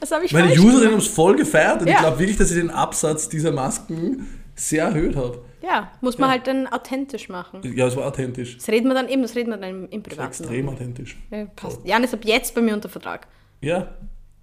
Was 0.00 0.10
habe 0.10 0.24
ich 0.24 0.32
Meine 0.32 0.52
Userinnen 0.52 0.92
haben 0.92 0.98
es 0.98 1.06
voll 1.08 1.36
gefeiert 1.36 1.80
und 1.82 1.86
ich 1.88 1.94
Ja. 1.94 2.00
glaube 2.00 2.18
wirklich, 2.18 2.36
dass 2.36 2.50
ich 2.50 2.56
den 2.56 2.70
Absatz 2.70 3.28
dieser 3.28 3.52
Masken 3.52 4.26
sehr 4.56 4.84
erhöht 4.86 5.16
habe. 5.16 5.38
Ja, 5.66 5.90
muss 6.00 6.18
man 6.18 6.28
Ja. 6.28 6.32
halt 6.34 6.46
dann 6.46 6.66
authentisch 6.66 7.28
machen. 7.28 7.60
Ja, 7.74 7.86
es 7.86 7.96
war 7.96 8.06
authentisch. 8.06 8.56
Das 8.58 8.68
reden 8.68 8.88
wir 8.88 8.94
dann 8.94 9.08
eben, 9.08 9.22
das 9.22 9.34
reden 9.34 9.50
wir 9.50 9.56
dann 9.56 9.88
im, 9.88 10.02
Privaten. 10.02 10.28
Extrem 10.28 10.68
authentisch. 10.68 11.16
Ja, 11.30 11.46
passt. 11.56 11.80
Jan 11.84 12.04
ist 12.04 12.12
ab 12.12 12.20
jetzt 12.24 12.54
bei 12.54 12.60
mir 12.60 12.74
unter 12.74 12.88
Vertrag. 12.88 13.26
Ja, 13.60 13.88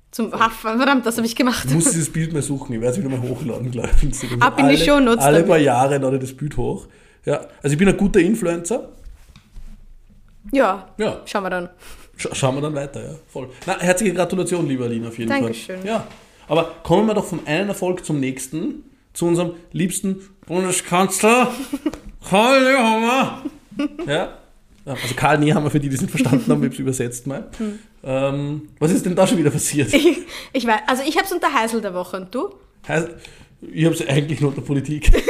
Zum 0.10 0.30
Ach, 0.34 0.52
verdammt, 0.52 1.06
das 1.06 1.16
habe 1.18 1.26
ich 1.28 1.36
gemacht. 1.36 1.66
Ich 1.68 1.74
muss 1.74 1.92
dieses 1.92 2.12
Bild 2.12 2.34
mal 2.34 2.42
suchen, 2.42 2.74
ich 2.74 2.82
werde 2.82 2.98
es 2.98 3.04
wieder 3.06 3.16
mal 3.16 3.22
hochladen, 3.22 3.72
glaube 3.72 3.90
ich. 4.02 4.42
Ab 4.42 4.60
in 4.60 4.68
die 4.68 4.76
alle, 4.76 4.78
Shownotes 4.78 5.24
Alle 5.24 5.44
paar 5.44 5.58
Jahre 5.58 6.00
lade 6.00 6.16
ich 6.18 6.22
das 6.24 6.34
Bild 6.36 6.58
hoch. 6.58 6.88
Ja, 7.24 7.46
also 7.62 7.74
ich 7.74 7.78
bin 7.78 7.88
ein 7.88 7.96
guter 7.96 8.20
Influencer. 8.20 8.90
Ja, 10.52 10.88
Ja, 10.98 11.22
schauen 11.26 11.44
wir 11.44 11.50
dann. 11.50 11.70
sch 12.18 12.28
schauen 12.34 12.56
wir 12.56 12.62
dann 12.62 12.76
weiter, 12.76 13.04
ja. 13.04 13.16
Voll. 13.28 13.50
Na, 13.66 13.80
herzliche 13.80 14.14
Gratulation, 14.14 14.68
lieber 14.68 14.86
Alina, 14.86 15.08
auf 15.10 15.18
jeden 15.18 15.30
Dankeschön. 15.30 15.78
Fall. 15.82 15.88
Ja. 15.88 16.08
Aber 16.48 16.72
kommen 16.84 17.08
wir 17.08 17.14
doch 17.14 17.26
vom 17.26 17.40
einen 17.46 17.70
Erfolg 17.70 18.04
zum 18.04 18.20
nächsten, 18.20 18.84
zu 19.14 19.28
unserem 19.28 19.54
liebsten 19.72 20.22
Bundeskanzler 20.52 21.50
Karl 22.30 22.62
Nehammer. 22.62 23.42
Ja. 24.06 24.38
Also 24.84 25.16
Karl 25.16 25.38
Nehammer, 25.38 25.72
für 25.72 25.80
die, 25.80 25.88
die 25.88 25.96
es 25.96 26.02
nicht 26.02 26.12
verstanden 26.12 26.52
haben, 26.52 26.60
ich 26.60 26.66
habe 26.66 26.74
es 26.74 26.80
übersetzt 26.80 27.26
mal. 27.26 27.50
Hm. 27.58 27.80
Ähm, 28.04 28.70
was 28.78 28.92
ist 28.92 29.06
denn 29.06 29.16
da 29.16 29.26
schon 29.26 29.38
wieder 29.38 29.50
passiert? 29.50 29.94
Ich, 29.94 30.18
ich 30.52 30.68
weiß, 30.68 30.82
also 30.88 31.04
ich 31.08 31.16
habe 31.16 31.26
es 31.26 31.32
unter 31.32 31.54
Heisel 31.54 31.80
der 31.80 31.94
Woche 31.94 32.18
und 32.18 32.36
du? 32.36 32.54
Heißt, 32.86 33.08
ich 33.74 33.86
habe 33.86 33.96
es 33.96 34.08
eigentlich 34.08 34.42
nur 34.42 34.50
unter 34.50 34.62
Politik. 34.62 35.12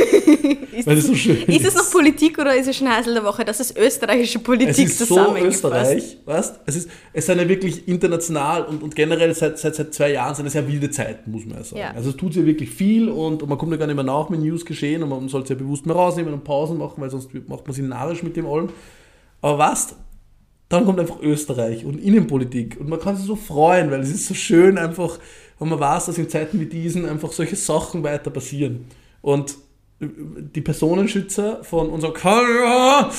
Ist, 0.71 0.87
Weil 0.87 0.97
es 0.97 1.07
so 1.07 1.15
schön 1.15 1.35
ist 1.35 1.61
es 1.61 1.67
ist. 1.67 1.75
noch 1.75 1.91
Politik 1.91 2.39
oder 2.39 2.55
ist 2.55 2.65
es 2.65 2.77
schon 2.77 2.89
Heisel 2.89 3.13
der 3.13 3.25
Woche? 3.25 3.43
Das 3.43 3.59
ist 3.59 3.77
österreichische 3.77 4.39
Politik 4.39 4.69
Es 4.69 4.79
ist 4.79 4.99
so. 4.99 5.35
Österreich, 5.35 6.17
weißt 6.23 6.61
Es 6.65 6.75
ist, 6.77 6.89
es 7.11 7.25
sind 7.25 7.39
ja 7.39 7.47
wirklich 7.47 7.89
international 7.89 8.63
und, 8.63 8.81
und 8.81 8.95
generell 8.95 9.35
seit, 9.35 9.59
seit, 9.59 9.75
seit 9.75 9.93
zwei 9.93 10.13
Jahren 10.13 10.33
sind 10.33 10.45
es 10.45 10.53
ja 10.53 10.65
wilde 10.65 10.89
Zeiten, 10.89 11.29
muss 11.29 11.45
man 11.45 11.57
ja 11.57 11.63
sagen. 11.65 11.81
Ja. 11.81 11.91
Also 11.91 12.11
es 12.11 12.15
tut 12.15 12.33
sich 12.33 12.45
wirklich 12.45 12.69
viel 12.69 13.09
und, 13.09 13.43
und 13.43 13.49
man 13.49 13.57
kommt 13.57 13.73
ja 13.73 13.77
gar 13.77 13.85
nicht 13.85 13.95
mehr 13.95 14.05
nach 14.05 14.29
mit 14.29 14.39
News 14.39 14.65
geschehen 14.65 15.03
und 15.03 15.09
man 15.09 15.27
soll 15.27 15.41
es 15.41 15.49
ja 15.49 15.55
bewusst 15.55 15.85
mehr 15.85 15.95
rausnehmen 15.95 16.33
und 16.33 16.45
Pausen 16.45 16.77
machen, 16.77 17.01
weil 17.01 17.09
sonst 17.09 17.29
macht 17.49 17.67
man 17.67 17.73
sich 17.73 17.83
narrisch 17.83 18.23
mit 18.23 18.37
dem 18.37 18.45
allem. 18.45 18.69
Aber 19.41 19.57
was? 19.57 19.95
Dann 20.69 20.85
kommt 20.85 21.01
einfach 21.01 21.19
Österreich 21.21 21.83
und 21.83 21.99
Innenpolitik 21.99 22.77
und 22.79 22.87
man 22.87 22.97
kann 22.97 23.17
sich 23.17 23.25
so 23.25 23.35
freuen, 23.35 23.91
weil 23.91 23.99
es 23.99 24.09
ist 24.09 24.27
so 24.27 24.33
schön 24.33 24.77
einfach, 24.77 25.19
wenn 25.61 25.69
man 25.69 25.79
weiß, 25.79 26.07
dass 26.07 26.17
in 26.17 26.27
Zeiten 26.27 26.59
wie 26.59 26.65
diesen 26.65 27.07
einfach 27.07 27.31
solche 27.31 27.55
Sachen 27.55 28.03
weiter 28.03 28.31
passieren. 28.31 28.87
Und 29.21 29.57
die 29.99 30.61
Personenschützer 30.61 31.63
von 31.63 31.89
unserem 31.89 32.15
Karl 32.15 33.11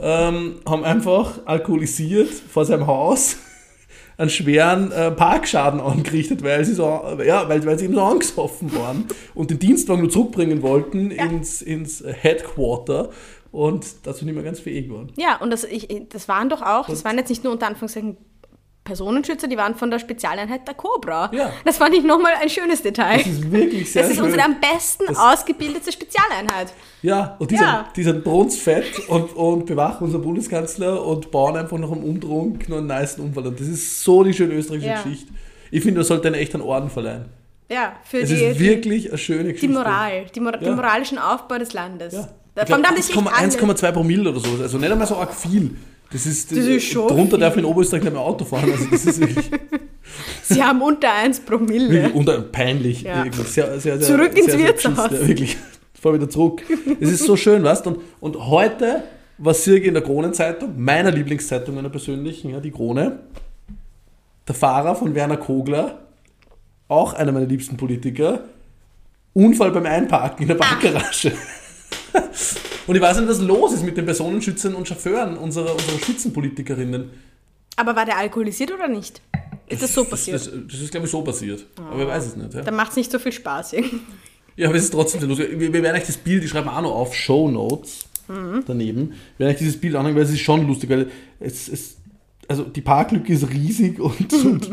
ähm, 0.00 0.60
haben 0.64 0.84
einfach 0.84 1.44
alkoholisiert 1.46 2.28
vor 2.28 2.64
seinem 2.64 2.86
Haus 2.86 3.38
einen 4.16 4.30
schweren 4.30 4.92
äh, 4.92 5.10
Parkschaden 5.10 5.80
angerichtet, 5.80 6.44
weil 6.44 6.64
sie, 6.64 6.74
so, 6.74 6.84
ja, 7.26 7.48
weil, 7.48 7.66
weil 7.66 7.76
sie 7.76 7.86
eben 7.86 7.94
so 7.94 8.02
angesoffen 8.02 8.72
waren 8.76 9.06
und 9.34 9.50
den 9.50 9.58
Dienstwagen 9.58 10.02
nur 10.02 10.10
zurückbringen 10.10 10.62
wollten 10.62 11.10
ins, 11.10 11.60
ins 11.60 12.04
Headquarter 12.06 13.10
und 13.50 13.84
dazu 14.04 14.24
nicht 14.24 14.34
mehr 14.34 14.44
ganz 14.44 14.60
fähig 14.60 14.88
waren. 14.92 15.10
Ja, 15.16 15.38
und 15.40 15.50
das, 15.50 15.64
ich, 15.64 15.88
das 16.08 16.28
waren 16.28 16.48
doch 16.48 16.62
auch, 16.62 16.88
das 16.88 17.04
waren 17.04 17.18
jetzt 17.18 17.30
nicht 17.30 17.42
nur 17.42 17.52
unter 17.52 17.66
Anführungszeichen 17.66 18.16
Personenschützer, 18.84 19.46
die 19.46 19.56
waren 19.56 19.74
von 19.74 19.90
der 19.90 19.98
Spezialeinheit 19.98 20.66
der 20.66 20.74
Cobra. 20.74 21.30
Ja. 21.32 21.52
Das 21.64 21.76
fand 21.76 21.94
ich 21.94 22.02
nochmal 22.02 22.32
ein 22.40 22.48
schönes 22.48 22.82
Detail. 22.82 23.18
Das 23.18 23.26
ist 23.26 23.52
wirklich 23.52 23.92
sehr 23.92 24.02
Das 24.02 24.10
ist 24.12 24.16
schön. 24.16 24.24
unsere 24.26 24.42
am 24.44 24.56
besten 24.60 25.04
Das- 25.06 25.18
ausgebildete 25.18 25.92
Spezialeinheit. 25.92 26.72
Ja, 27.02 27.36
und 27.38 27.50
die, 27.50 27.56
Sind, 27.56 27.66
Ja. 27.66 27.88
die 27.94 28.02
sind 28.02 28.24
brunstfett 28.24 29.08
und, 29.08 29.36
und 29.36 29.66
bewachen 29.66 30.04
unseren 30.04 30.22
Bundeskanzler 30.22 31.04
und 31.06 31.30
bauen 31.30 31.56
einfach 31.56 31.78
nach 31.78 31.90
einem 31.90 32.02
Umtrunk 32.04 32.68
noch 32.68 32.78
einen 32.78 32.86
nice 32.86 33.18
Unfall. 33.18 33.46
Und 33.46 33.60
das 33.60 33.68
ist 33.68 34.02
so 34.02 34.24
die 34.24 34.32
schöne 34.32 34.54
österreichische 34.54 34.90
Ja. 34.90 35.02
Geschichte. 35.02 35.32
Ich 35.70 35.82
finde, 35.82 36.00
da 36.00 36.04
sollte 36.04 36.28
einen 36.28 36.36
echt 36.36 36.54
einen 36.54 36.62
Orden 36.64 36.90
verleihen. 36.90 37.26
Ja, 37.70 37.92
für 38.02 38.18
Es 38.18 38.28
die, 38.30 38.34
ist 38.42 38.58
wirklich 38.58 39.08
eine 39.10 39.18
schöne 39.18 39.44
Geschichte. 39.52 39.68
die 39.68 39.72
Moral, 39.72 40.26
die 40.34 40.40
Mor 40.40 40.52
Ja. 40.54 40.58
den 40.58 40.74
moralischen 40.74 41.18
Aufbau 41.18 41.58
des 41.58 41.72
Landes. 41.72 42.14
Ja. 42.14 42.28
Da, 42.56 42.62
Ich 42.62 42.66
vor 42.68 42.74
allem, 42.74 42.82
glaub, 42.82 42.82
da 42.82 42.88
haben 42.88 43.02
sich 43.02 43.16
echt 43.16 43.26
alle- 43.26 43.76
1,2 43.76 43.92
Promille 43.92 44.28
oder 44.30 44.40
so. 44.40 44.60
Also 44.60 44.78
nicht 44.78 44.90
einmal 44.90 45.06
so 45.06 45.14
arg 45.16 45.32
viel. 45.32 45.76
Das 46.12 46.26
ist, 46.26 46.50
Das 46.50 46.58
ist 46.58 46.84
schon 46.84 47.06
Drunter 47.08 47.36
viel. 47.36 47.38
darf 47.40 47.54
ich 47.54 47.60
in 47.60 47.64
Oberösterreich 47.64 48.02
nicht 48.02 48.12
mehr 48.12 48.22
Auto 48.22 48.44
fahren. 48.44 48.70
Also 48.72 48.86
das 48.90 49.04
ist 49.06 49.20
wirklich, 49.20 49.50
Sie 50.42 50.62
haben 50.62 50.82
unter 50.82 51.12
1 51.12 51.40
Promille. 51.40 52.10
unter, 52.12 52.40
peinlich. 52.42 53.02
Ja. 53.02 53.24
Sehr, 53.32 53.78
sehr, 53.78 53.98
sehr, 53.98 54.00
Zurück 54.00 54.36
ins 54.36 54.56
Wirtshaus. 54.58 54.96
Ja, 55.12 55.28
wirklich. 55.28 55.56
Fahr 55.94 56.14
wieder 56.14 56.28
zurück. 56.30 56.62
Es 56.98 57.10
ist 57.10 57.24
so 57.24 57.36
schön, 57.36 57.62
weißt 57.62 57.84
du? 57.86 57.90
Und, 57.90 58.00
und 58.20 58.46
heute, 58.48 59.04
was 59.38 59.64
sehe 59.64 59.78
ich 59.78 59.84
in 59.84 59.94
der 59.94 60.02
Kronenzeitung, 60.02 60.82
meiner 60.82 61.10
Lieblingszeitung, 61.10 61.74
meiner 61.74 61.90
persönlichen, 61.90 62.50
ja, 62.50 62.60
die 62.60 62.70
Krone, 62.70 63.20
der 64.48 64.54
Fahrer 64.54 64.96
von 64.96 65.14
Werner 65.14 65.36
Kogler, 65.36 66.00
auch 66.88 67.12
einer 67.12 67.32
meiner 67.32 67.46
liebsten 67.46 67.76
Politiker, 67.76 68.44
Unfall 69.34 69.70
beim 69.70 69.86
Einparken 69.86 70.42
in 70.42 70.48
der 70.48 70.54
Parkgarage. 70.56 71.32
Und 72.90 72.96
ich 72.96 73.02
weiß 73.02 73.18
nicht, 73.18 73.28
was 73.28 73.40
los 73.40 73.72
ist 73.72 73.84
mit 73.84 73.96
den 73.96 74.04
Personenschützern 74.04 74.74
und 74.74 74.88
Chauffeuren 74.88 75.36
unserer, 75.36 75.76
unserer 75.76 75.96
Spitzenpolitikerinnen. 76.00 77.08
Aber 77.76 77.94
war 77.94 78.04
der 78.04 78.18
alkoholisiert 78.18 78.72
oder 78.72 78.88
nicht? 78.88 79.22
Ist 79.68 79.84
das 79.84 79.94
so 79.94 80.04
passiert? 80.04 80.34
Das, 80.34 80.50
das, 80.50 80.60
das 80.72 80.80
ist, 80.80 80.90
glaube 80.90 81.06
ich, 81.06 81.12
so 81.12 81.22
passiert. 81.22 81.66
Aber 81.76 82.02
ich 82.02 82.08
weiß 82.08 82.26
es 82.26 82.34
nicht. 82.34 82.52
Ja, 82.52 82.62
Dann 82.62 82.74
macht 82.74 82.90
es 82.90 82.96
nicht 82.96 83.12
so 83.12 83.20
viel 83.20 83.30
Spaß. 83.30 83.74
irgendwie. 83.74 84.00
ja 84.56 84.66
aber 84.66 84.76
es 84.76 84.82
ist 84.82 84.90
trotzdem 84.90 85.20
sehr 85.20 85.28
lustig. 85.28 85.50
Wir, 85.52 85.72
wir 85.72 85.82
werden 85.84 85.94
euch 85.94 86.06
das 86.08 86.16
Bild, 86.16 86.42
ich 86.42 86.50
schreibe 86.50 86.68
auch 86.72 86.82
noch 86.82 86.90
auf, 86.90 87.14
Show 87.14 87.48
Notes 87.48 88.06
daneben. 88.66 89.12
Wir 89.36 89.46
werden 89.46 89.52
euch 89.54 89.58
dieses 89.60 89.80
Bild 89.80 89.94
anhängen, 89.94 90.16
weil 90.16 90.24
es 90.24 90.30
ist 90.32 90.40
schon 90.40 90.66
lustig, 90.66 90.90
weil 90.90 91.12
es, 91.38 91.68
es 91.68 91.94
also 92.50 92.64
die 92.64 92.80
Parklücke 92.80 93.32
ist 93.32 93.48
riesig 93.48 94.00
und, 94.00 94.32
und 94.32 94.70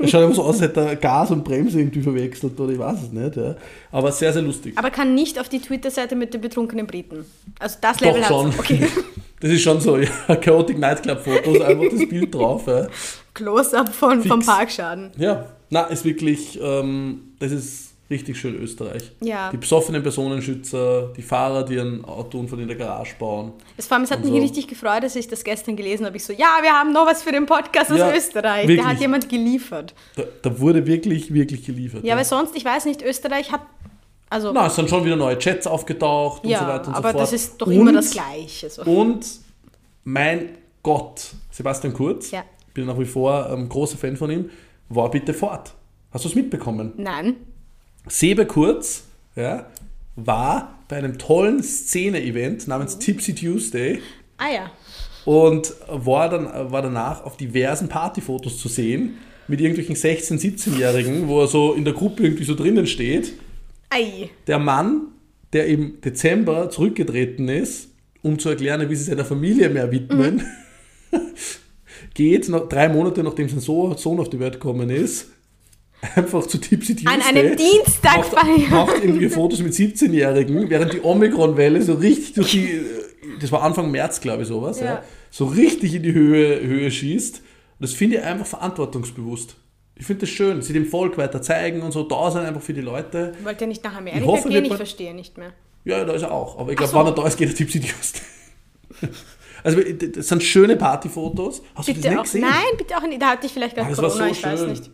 es 0.00 0.10
schaut 0.10 0.22
einfach 0.22 0.34
so 0.34 0.42
aus, 0.44 0.54
als 0.54 0.62
hätte 0.62 0.80
er 0.80 0.96
Gas 0.96 1.30
und 1.30 1.44
Bremse 1.44 1.78
irgendwie 1.78 2.00
verwechselt 2.00 2.58
oder 2.58 2.72
ich 2.72 2.78
weiß 2.78 3.02
es 3.02 3.12
nicht. 3.12 3.36
Ja. 3.36 3.54
Aber 3.90 4.10
sehr, 4.10 4.32
sehr 4.32 4.40
lustig. 4.40 4.72
Aber 4.78 4.88
kann 4.90 5.14
nicht 5.14 5.38
auf 5.38 5.50
die 5.50 5.60
Twitter-Seite 5.60 6.16
mit 6.16 6.32
den 6.32 6.40
betrunkenen 6.40 6.86
Briten. 6.86 7.26
Also 7.58 7.76
das 7.82 7.98
Doch 7.98 8.06
Level 8.06 8.22
hat 8.22 8.28
schon. 8.28 8.48
Okay. 8.58 8.86
Das 9.40 9.50
ist 9.50 9.62
schon 9.62 9.80
so, 9.80 9.98
ja, 9.98 10.36
Chaotic 10.36 10.78
Nightclub 10.78 11.18
Fotos, 11.18 11.60
einfach 11.62 11.86
das 11.90 12.08
Bild 12.08 12.32
drauf. 12.32 12.68
Ja, 12.68 12.86
Close-up 13.34 13.92
von, 13.92 14.22
vom. 14.22 14.38
Parkschaden. 14.38 15.10
ja. 15.16 15.46
na, 15.68 15.82
ist 15.86 16.04
wirklich, 16.04 16.60
ähm, 16.62 17.32
das 17.40 17.50
ist 17.50 17.91
richtig 18.12 18.38
schön 18.38 18.54
Österreich. 18.54 19.10
Ja. 19.20 19.50
Die 19.50 19.56
besoffenen 19.56 20.02
Personenschützer, 20.02 21.12
die 21.16 21.22
Fahrer, 21.22 21.64
die 21.64 21.78
ein 21.78 22.04
Autounfall 22.04 22.60
in 22.60 22.68
der 22.68 22.76
Garage 22.76 23.14
bauen. 23.18 23.52
Es, 23.76 23.86
vor 23.88 23.96
allem, 23.96 24.04
es 24.04 24.10
hat 24.12 24.20
mich 24.20 24.30
so. 24.30 24.38
richtig 24.38 24.68
gefreut, 24.68 25.02
dass 25.02 25.16
ich 25.16 25.26
das 25.26 25.42
gestern 25.42 25.74
gelesen 25.74 26.06
habe. 26.06 26.16
Ich 26.16 26.24
so, 26.24 26.32
ja, 26.32 26.58
wir 26.62 26.70
haben 26.72 26.92
noch 26.92 27.06
was 27.06 27.22
für 27.24 27.32
den 27.32 27.46
Podcast 27.46 27.90
aus 27.90 27.98
Ja, 27.98 28.14
Österreich. 28.14 28.68
wirklich. 28.68 28.78
Der 28.80 28.88
hat 28.88 29.00
jemand 29.00 29.28
geliefert. 29.28 29.94
Da, 30.14 30.22
da 30.42 30.60
wurde 30.60 30.86
wirklich, 30.86 31.32
wirklich 31.34 31.64
geliefert. 31.64 32.04
Ja, 32.04 32.16
weil 32.16 32.24
sonst, 32.24 32.54
ich 32.54 32.64
weiß 32.64 32.84
nicht, 32.84 33.02
Österreich 33.02 33.50
hat. 33.50 33.62
Also, 34.30 34.52
Na, 34.52 34.66
es 34.68 34.76
sind 34.76 34.88
schon 34.88 35.04
wieder 35.04 35.16
neue 35.16 35.36
Chats 35.38 35.66
aufgetaucht 35.66 36.46
ja, 36.46 36.60
und 36.60 36.64
so 36.66 36.72
weiter 36.72 36.88
und 36.88 36.94
aber 36.94 37.08
so 37.08 37.12
fort. 37.18 37.22
das 37.22 37.32
ist 37.34 37.56
doch 37.60 37.66
und, 37.66 37.72
immer 37.74 37.92
das 37.92 38.10
Gleiche. 38.12 38.70
So. 38.70 38.82
Und 38.82 39.26
mein 40.04 40.50
Gott, 40.82 41.32
Sebastian 41.50 41.92
Kurz, 41.92 42.30
Ja. 42.30 42.42
ich 42.68 42.72
bin 42.74 42.86
nach 42.86 42.98
wie 42.98 43.04
vor 43.04 43.50
ein 43.50 43.68
großer 43.68 43.98
Fan 43.98 44.16
von 44.16 44.30
ihm, 44.30 44.50
war 44.88 45.10
bitte 45.10 45.34
fort. 45.34 45.74
Hast 46.12 46.24
du 46.24 46.28
es 46.28 46.34
mitbekommen? 46.34 46.92
Nein. 46.96 47.36
Sebe 48.08 48.46
Kurz 48.46 49.04
ja, 49.36 49.66
war 50.16 50.78
bei 50.88 50.96
einem 50.96 51.18
tollen 51.18 51.62
Szene-Event 51.62 52.62
Mhm. 52.62 52.68
namens 52.68 52.98
Tipsy 52.98 53.34
Tuesday 53.34 54.00
Ah 54.38 54.50
ja. 54.52 54.70
und 55.24 55.72
war, 55.88 56.28
dann, 56.28 56.46
war 56.72 56.82
danach 56.82 57.24
auf 57.24 57.36
diversen 57.36 57.88
Partyfotos 57.88 58.58
zu 58.58 58.68
sehen 58.68 59.18
mit 59.48 59.60
irgendwelchen 59.60 59.96
16-, 59.96 60.38
17-Jährigen, 60.38 61.28
wo 61.28 61.40
er 61.42 61.46
so 61.46 61.72
in 61.74 61.84
der 61.84 61.94
Gruppe 61.94 62.22
irgendwie 62.24 62.44
so 62.44 62.54
drinnen 62.54 62.86
steht. 62.86 63.32
Ei. 63.90 64.30
Der 64.46 64.58
Mann, 64.58 65.08
der 65.52 65.66
im 65.66 66.00
Dezember 66.00 66.70
zurückgetreten 66.70 67.48
ist, 67.48 67.88
um 68.22 68.38
zu 68.38 68.48
erklären, 68.48 68.88
wie 68.88 68.94
sie 68.96 69.04
seiner 69.04 69.24
Familie 69.24 69.68
mehr 69.68 69.90
widmen, 69.90 70.42
geht 72.14 72.48
noch 72.48 72.68
drei 72.68 72.88
Monate 72.88 73.22
nachdem 73.22 73.48
sein 73.48 73.60
So- 73.60 73.94
Sohn 73.96 74.20
auf 74.20 74.30
die 74.30 74.38
Welt 74.40 74.54
gekommen 74.54 74.90
ist, 74.90 75.28
einfach 76.16 76.46
zu 76.46 76.58
Tipsy 76.58 76.96
Tuesday. 76.96 77.12
An 77.14 77.22
einem 77.22 77.56
Dienstag 77.56 78.16
macht, 78.18 78.28
feiern. 78.30 78.70
macht 78.70 79.04
irgendwie 79.04 79.28
Fotos 79.28 79.60
mit 79.60 79.72
17-Jährigen, 79.72 80.68
während 80.68 80.92
die 80.92 81.00
Omikron-Welle 81.00 81.80
so 81.82 81.94
richtig 81.94 82.34
durch 82.34 82.50
die, 82.50 82.80
das 83.40 83.52
war 83.52 83.62
Anfang 83.62 83.90
März, 83.90 84.20
glaube 84.20 84.42
ich, 84.42 84.48
sowas, 84.48 84.80
ja. 84.80 84.86
Ja. 84.86 85.02
so 85.30 85.46
richtig 85.46 85.94
in 85.94 86.02
die 86.02 86.12
Höhe, 86.12 86.60
Höhe 86.60 86.90
schießt. 86.90 87.36
Und 87.38 87.44
das 87.78 87.92
finde 87.92 88.16
ich 88.18 88.22
einfach 88.22 88.46
verantwortungsbewusst. 88.46 89.56
Ich 89.94 90.06
finde 90.06 90.20
das 90.20 90.30
schön, 90.30 90.60
sie 90.62 90.72
dem 90.72 90.86
Volk 90.86 91.18
weiter 91.18 91.40
zeigen 91.42 91.82
und 91.82 91.92
so 91.92 92.02
da 92.02 92.30
sein 92.30 92.46
einfach 92.46 92.62
für 92.62 92.74
die 92.74 92.80
Leute. 92.80 93.34
Wollt 93.44 93.60
ihr 93.60 93.66
nicht 93.68 93.84
nach 93.84 93.94
Amerika 93.96 94.26
hoffe, 94.26 94.48
wir 94.48 94.60
gehen? 94.60 94.70
Ich 94.70 94.76
verstehe 94.76 95.14
nicht 95.14 95.38
mehr. 95.38 95.52
Ja, 95.84 96.04
da 96.04 96.12
ist 96.14 96.22
er 96.22 96.32
auch. 96.32 96.58
Aber 96.58 96.70
ich 96.72 96.76
glaube, 96.76 96.90
so. 96.92 96.98
wann 96.98 97.06
er 97.06 97.12
da 97.12 97.26
ist, 97.26 97.36
geht 97.36 97.48
er 97.50 97.54
Tipsy 97.54 97.80
Tuesday. 97.80 98.22
Also, 99.64 99.80
das 99.80 100.26
sind 100.28 100.42
schöne 100.42 100.76
Partyfotos. 100.76 101.62
Hast 101.74 101.88
du 101.88 101.92
das 101.92 102.00
Bitte 102.00 102.08
nicht 102.08 102.18
auch. 102.18 102.22
gesehen? 102.24 102.40
Nein, 102.40 102.76
bitte 102.78 102.96
auch 102.96 103.02
nicht. 103.06 103.22
Da 103.22 103.30
hatte 103.30 103.46
ich 103.46 103.52
vielleicht 103.52 103.78
Ah, 103.78 103.86
das 103.88 103.98
war 103.98 104.08
Corona, 104.08 104.24
so 104.26 104.30
ich 104.32 104.44
weiß 104.44 104.58
schön. 104.60 104.70
nicht. 104.70 104.90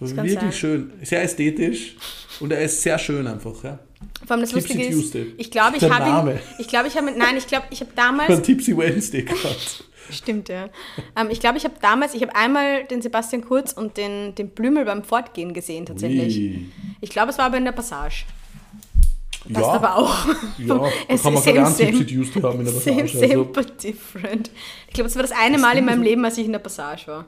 Das 0.00 0.14
kann 0.14 0.24
wirklich 0.26 0.40
sein. 0.40 0.52
schön. 0.52 0.92
Sehr 1.02 1.22
ästhetisch 1.22 1.96
und 2.40 2.52
er 2.52 2.60
ist 2.62 2.82
sehr 2.82 2.98
schön 2.98 3.26
einfach. 3.26 3.62
Ja. 3.64 3.78
Vor 4.26 4.32
allem 4.32 4.40
das 4.42 4.50
Tipsy 4.50 4.72
Lustige 4.74 4.90
Tuesday. 4.94 5.22
ist, 5.22 5.34
ich 5.38 5.50
glaube, 5.50 5.76
ich 5.76 5.82
habe 5.90 6.30
ihn, 6.30 6.38
ich 6.58 6.68
glaube, 6.68 6.88
ich 6.88 6.96
habe, 6.96 7.10
nein, 7.16 7.36
ich 7.36 7.46
glaube, 7.46 7.66
ich 7.70 7.80
habe 7.80 7.90
damals, 7.94 8.42
Tipsy 8.42 8.76
Wednesday 8.76 9.22
gehabt. 9.24 9.84
stimmt, 10.10 10.48
ja. 10.48 10.68
Ähm, 11.16 11.28
ich 11.30 11.40
glaube, 11.40 11.56
ich 11.58 11.64
habe 11.64 11.74
damals, 11.80 12.14
ich 12.14 12.22
habe 12.22 12.34
einmal 12.34 12.84
den 12.84 13.00
Sebastian 13.02 13.42
Kurz 13.42 13.72
und 13.72 13.96
den, 13.96 14.34
den 14.34 14.50
Blümel 14.50 14.84
beim 14.84 15.02
Fortgehen 15.04 15.54
gesehen, 15.54 15.86
tatsächlich. 15.86 16.36
Ui. 16.38 16.66
Ich 17.00 17.10
glaube, 17.10 17.30
es 17.30 17.38
war 17.38 17.46
aber 17.46 17.56
in 17.58 17.64
der 17.64 17.72
Passage. 17.72 18.24
Ja, 19.46 19.60
Passt 19.60 19.70
aber 19.74 19.96
auch. 19.96 20.26
ja 20.58 20.66
da 20.78 20.88
Es 21.08 21.22
kann 21.22 21.34
man 21.34 21.42
ist 21.42 21.44
same, 21.44 21.64
Tipsy 21.64 21.84
same. 21.84 22.06
Tuesday 22.06 22.42
haben 22.42 22.58
in 22.60 22.64
der 22.64 22.74
Same, 22.74 23.02
Passage. 23.02 23.18
same, 23.18 23.30
Also, 23.32 23.44
but 23.44 23.82
different. 23.82 24.50
Ich 24.88 24.94
glaube, 24.94 25.08
es 25.10 25.16
war 25.16 25.22
das 25.22 25.32
eine 25.32 25.58
Mal 25.58 25.76
in 25.76 25.84
meinem 25.84 26.02
Leben, 26.02 26.24
als 26.24 26.38
ich 26.38 26.46
in 26.46 26.52
der 26.52 26.58
Passage 26.60 27.06
war. 27.08 27.24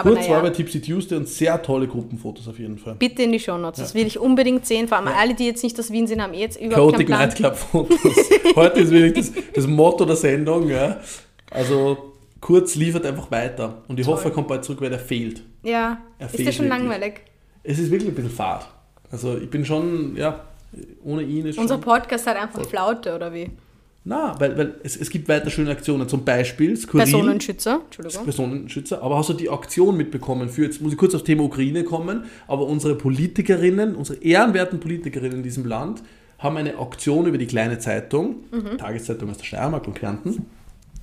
Aber 0.00 0.10
kurz 0.10 0.28
war 0.28 0.36
bei 0.36 0.48
naja, 0.48 0.54
Tipsy 0.54 0.80
Tuesday 0.80 1.16
und 1.16 1.28
sehr 1.28 1.60
tolle 1.62 1.86
Gruppenfotos 1.86 2.48
auf 2.48 2.58
jeden 2.58 2.78
Fall. 2.78 2.94
bitte 2.94 3.22
in 3.22 3.32
die 3.32 3.40
Shownotes. 3.40 3.80
Das 3.80 3.94
will 3.94 4.06
ich 4.06 4.18
unbedingt 4.18 4.66
sehen. 4.66 4.88
Vor 4.88 4.98
allem 4.98 5.08
alle, 5.08 5.34
die 5.34 5.46
jetzt 5.46 5.62
nicht 5.62 5.78
aus 5.78 5.90
Wien 5.90 6.06
sind, 6.06 6.22
haben 6.22 6.34
eh 6.34 6.40
jetzt 6.40 6.60
überhaupt 6.60 6.92
Chaotic 6.92 7.08
keinen 7.08 7.30
Plan. 7.30 7.52
Nightclub 7.52 7.56
Fotos. 7.56 8.30
Heute 8.56 8.80
ist 8.80 8.90
wirklich 8.90 9.26
das, 9.26 9.32
das 9.54 9.66
Motto 9.66 10.04
der 10.04 10.16
Sendung. 10.16 10.68
Ja. 10.68 11.00
Also 11.50 12.08
Kurz 12.40 12.76
liefert 12.76 13.04
einfach 13.04 13.30
weiter. 13.30 13.82
Und 13.88 13.98
ich 13.98 14.06
hoffe, 14.06 14.28
er 14.28 14.30
kommt 14.30 14.48
bald 14.48 14.64
zurück, 14.64 14.80
weil 14.80 14.92
er 14.92 14.98
fehlt. 14.98 15.42
Ja, 15.62 15.98
Er 16.18 16.26
ist 16.26 16.36
fehlt 16.36 16.46
ja 16.46 16.52
schon 16.52 16.66
wirklich. 16.66 16.82
langweilig. 16.82 17.20
Es 17.64 17.78
ist 17.78 17.90
wirklich 17.90 18.10
ein 18.10 18.14
bisschen 18.14 18.30
fad. 18.30 18.68
Also 19.10 19.36
ich 19.38 19.50
bin 19.50 19.64
schon, 19.64 20.16
ja, 20.16 20.44
ohne 21.02 21.22
ihn 21.22 21.46
ist 21.46 21.58
Unser 21.58 21.74
schon... 21.74 21.82
Podcast 21.82 22.26
hat 22.26 22.36
einfach 22.36 22.64
Flaute, 22.64 23.14
oder 23.14 23.32
wie? 23.34 23.50
Na, 24.08 24.34
weil, 24.40 24.56
weil 24.56 24.74
es, 24.82 24.96
es 24.96 25.10
gibt 25.10 25.28
weiter 25.28 25.50
schöne 25.50 25.70
Aktionen. 25.70 26.08
Zum 26.08 26.24
Beispiel 26.24 26.74
Skurril, 26.78 27.04
Personenschützer, 27.04 27.82
Entschuldigung. 27.84 28.24
Personenschützer. 28.24 29.02
Aber 29.02 29.18
hast 29.18 29.28
du 29.28 29.34
die 29.34 29.50
Aktion 29.50 29.98
mitbekommen 29.98 30.48
für, 30.48 30.62
jetzt 30.62 30.80
muss 30.80 30.92
ich 30.92 30.98
kurz 30.98 31.14
aufs 31.14 31.24
Thema 31.24 31.42
Ukraine 31.42 31.84
kommen, 31.84 32.24
aber 32.46 32.64
unsere 32.66 32.94
Politikerinnen, 32.94 33.94
unsere 33.94 34.22
ehrenwerten 34.22 34.80
Politikerinnen 34.80 35.36
in 35.36 35.42
diesem 35.42 35.66
Land 35.66 36.02
haben 36.38 36.56
eine 36.56 36.78
Auktion 36.78 37.26
über 37.26 37.36
die 37.36 37.46
kleine 37.46 37.80
Zeitung, 37.80 38.36
Mhm. 38.50 38.78
Tageszeitung 38.78 39.28
aus 39.28 39.36
der 39.36 39.44
Steiermark 39.44 39.86
und 39.86 39.94
Kärnten, 39.94 40.46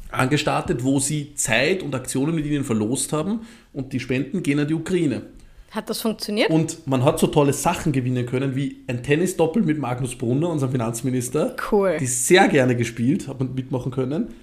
angestartet, 0.10 0.84
wo 0.84 1.00
sie 1.00 1.36
Zeit 1.36 1.84
und 1.84 1.94
Aktionen 1.94 2.34
mit 2.34 2.48
ihnen 2.48 2.63
verlost 2.63 3.13
haben 3.13 3.41
und 3.72 3.94
die 3.94 4.00
Spenden 4.00 4.41
gehen 4.41 4.60
an 4.60 4.68
die 4.68 4.74
Ukraine. 4.74 5.22
Hat 5.71 5.89
das 5.89 6.01
funktioniert? 6.01 6.49
Und 6.49 6.88
man 6.88 7.04
hat 7.04 7.19
so 7.19 7.28
tolle 7.28 7.51
Sachen 7.54 7.91
gewinnen 7.91 8.25
können, 8.25 8.56
wie 8.56 8.84
ein 8.88 9.04
Tennisdoppel 9.04 9.62
mit 9.63 9.78
Magnus 9.78 10.15
Brunner, 10.15 10.49
unserem 10.49 10.71
Finanzminister. 10.71 11.56
Cool. 11.71 11.97
Die 11.99 12.06
sehr 12.06 12.47
gerne 12.47 12.75
gespielt, 12.75 13.28
hat 13.28 13.39
man 13.39 13.54
mitmachen 13.54 13.91
können. 13.91 14.34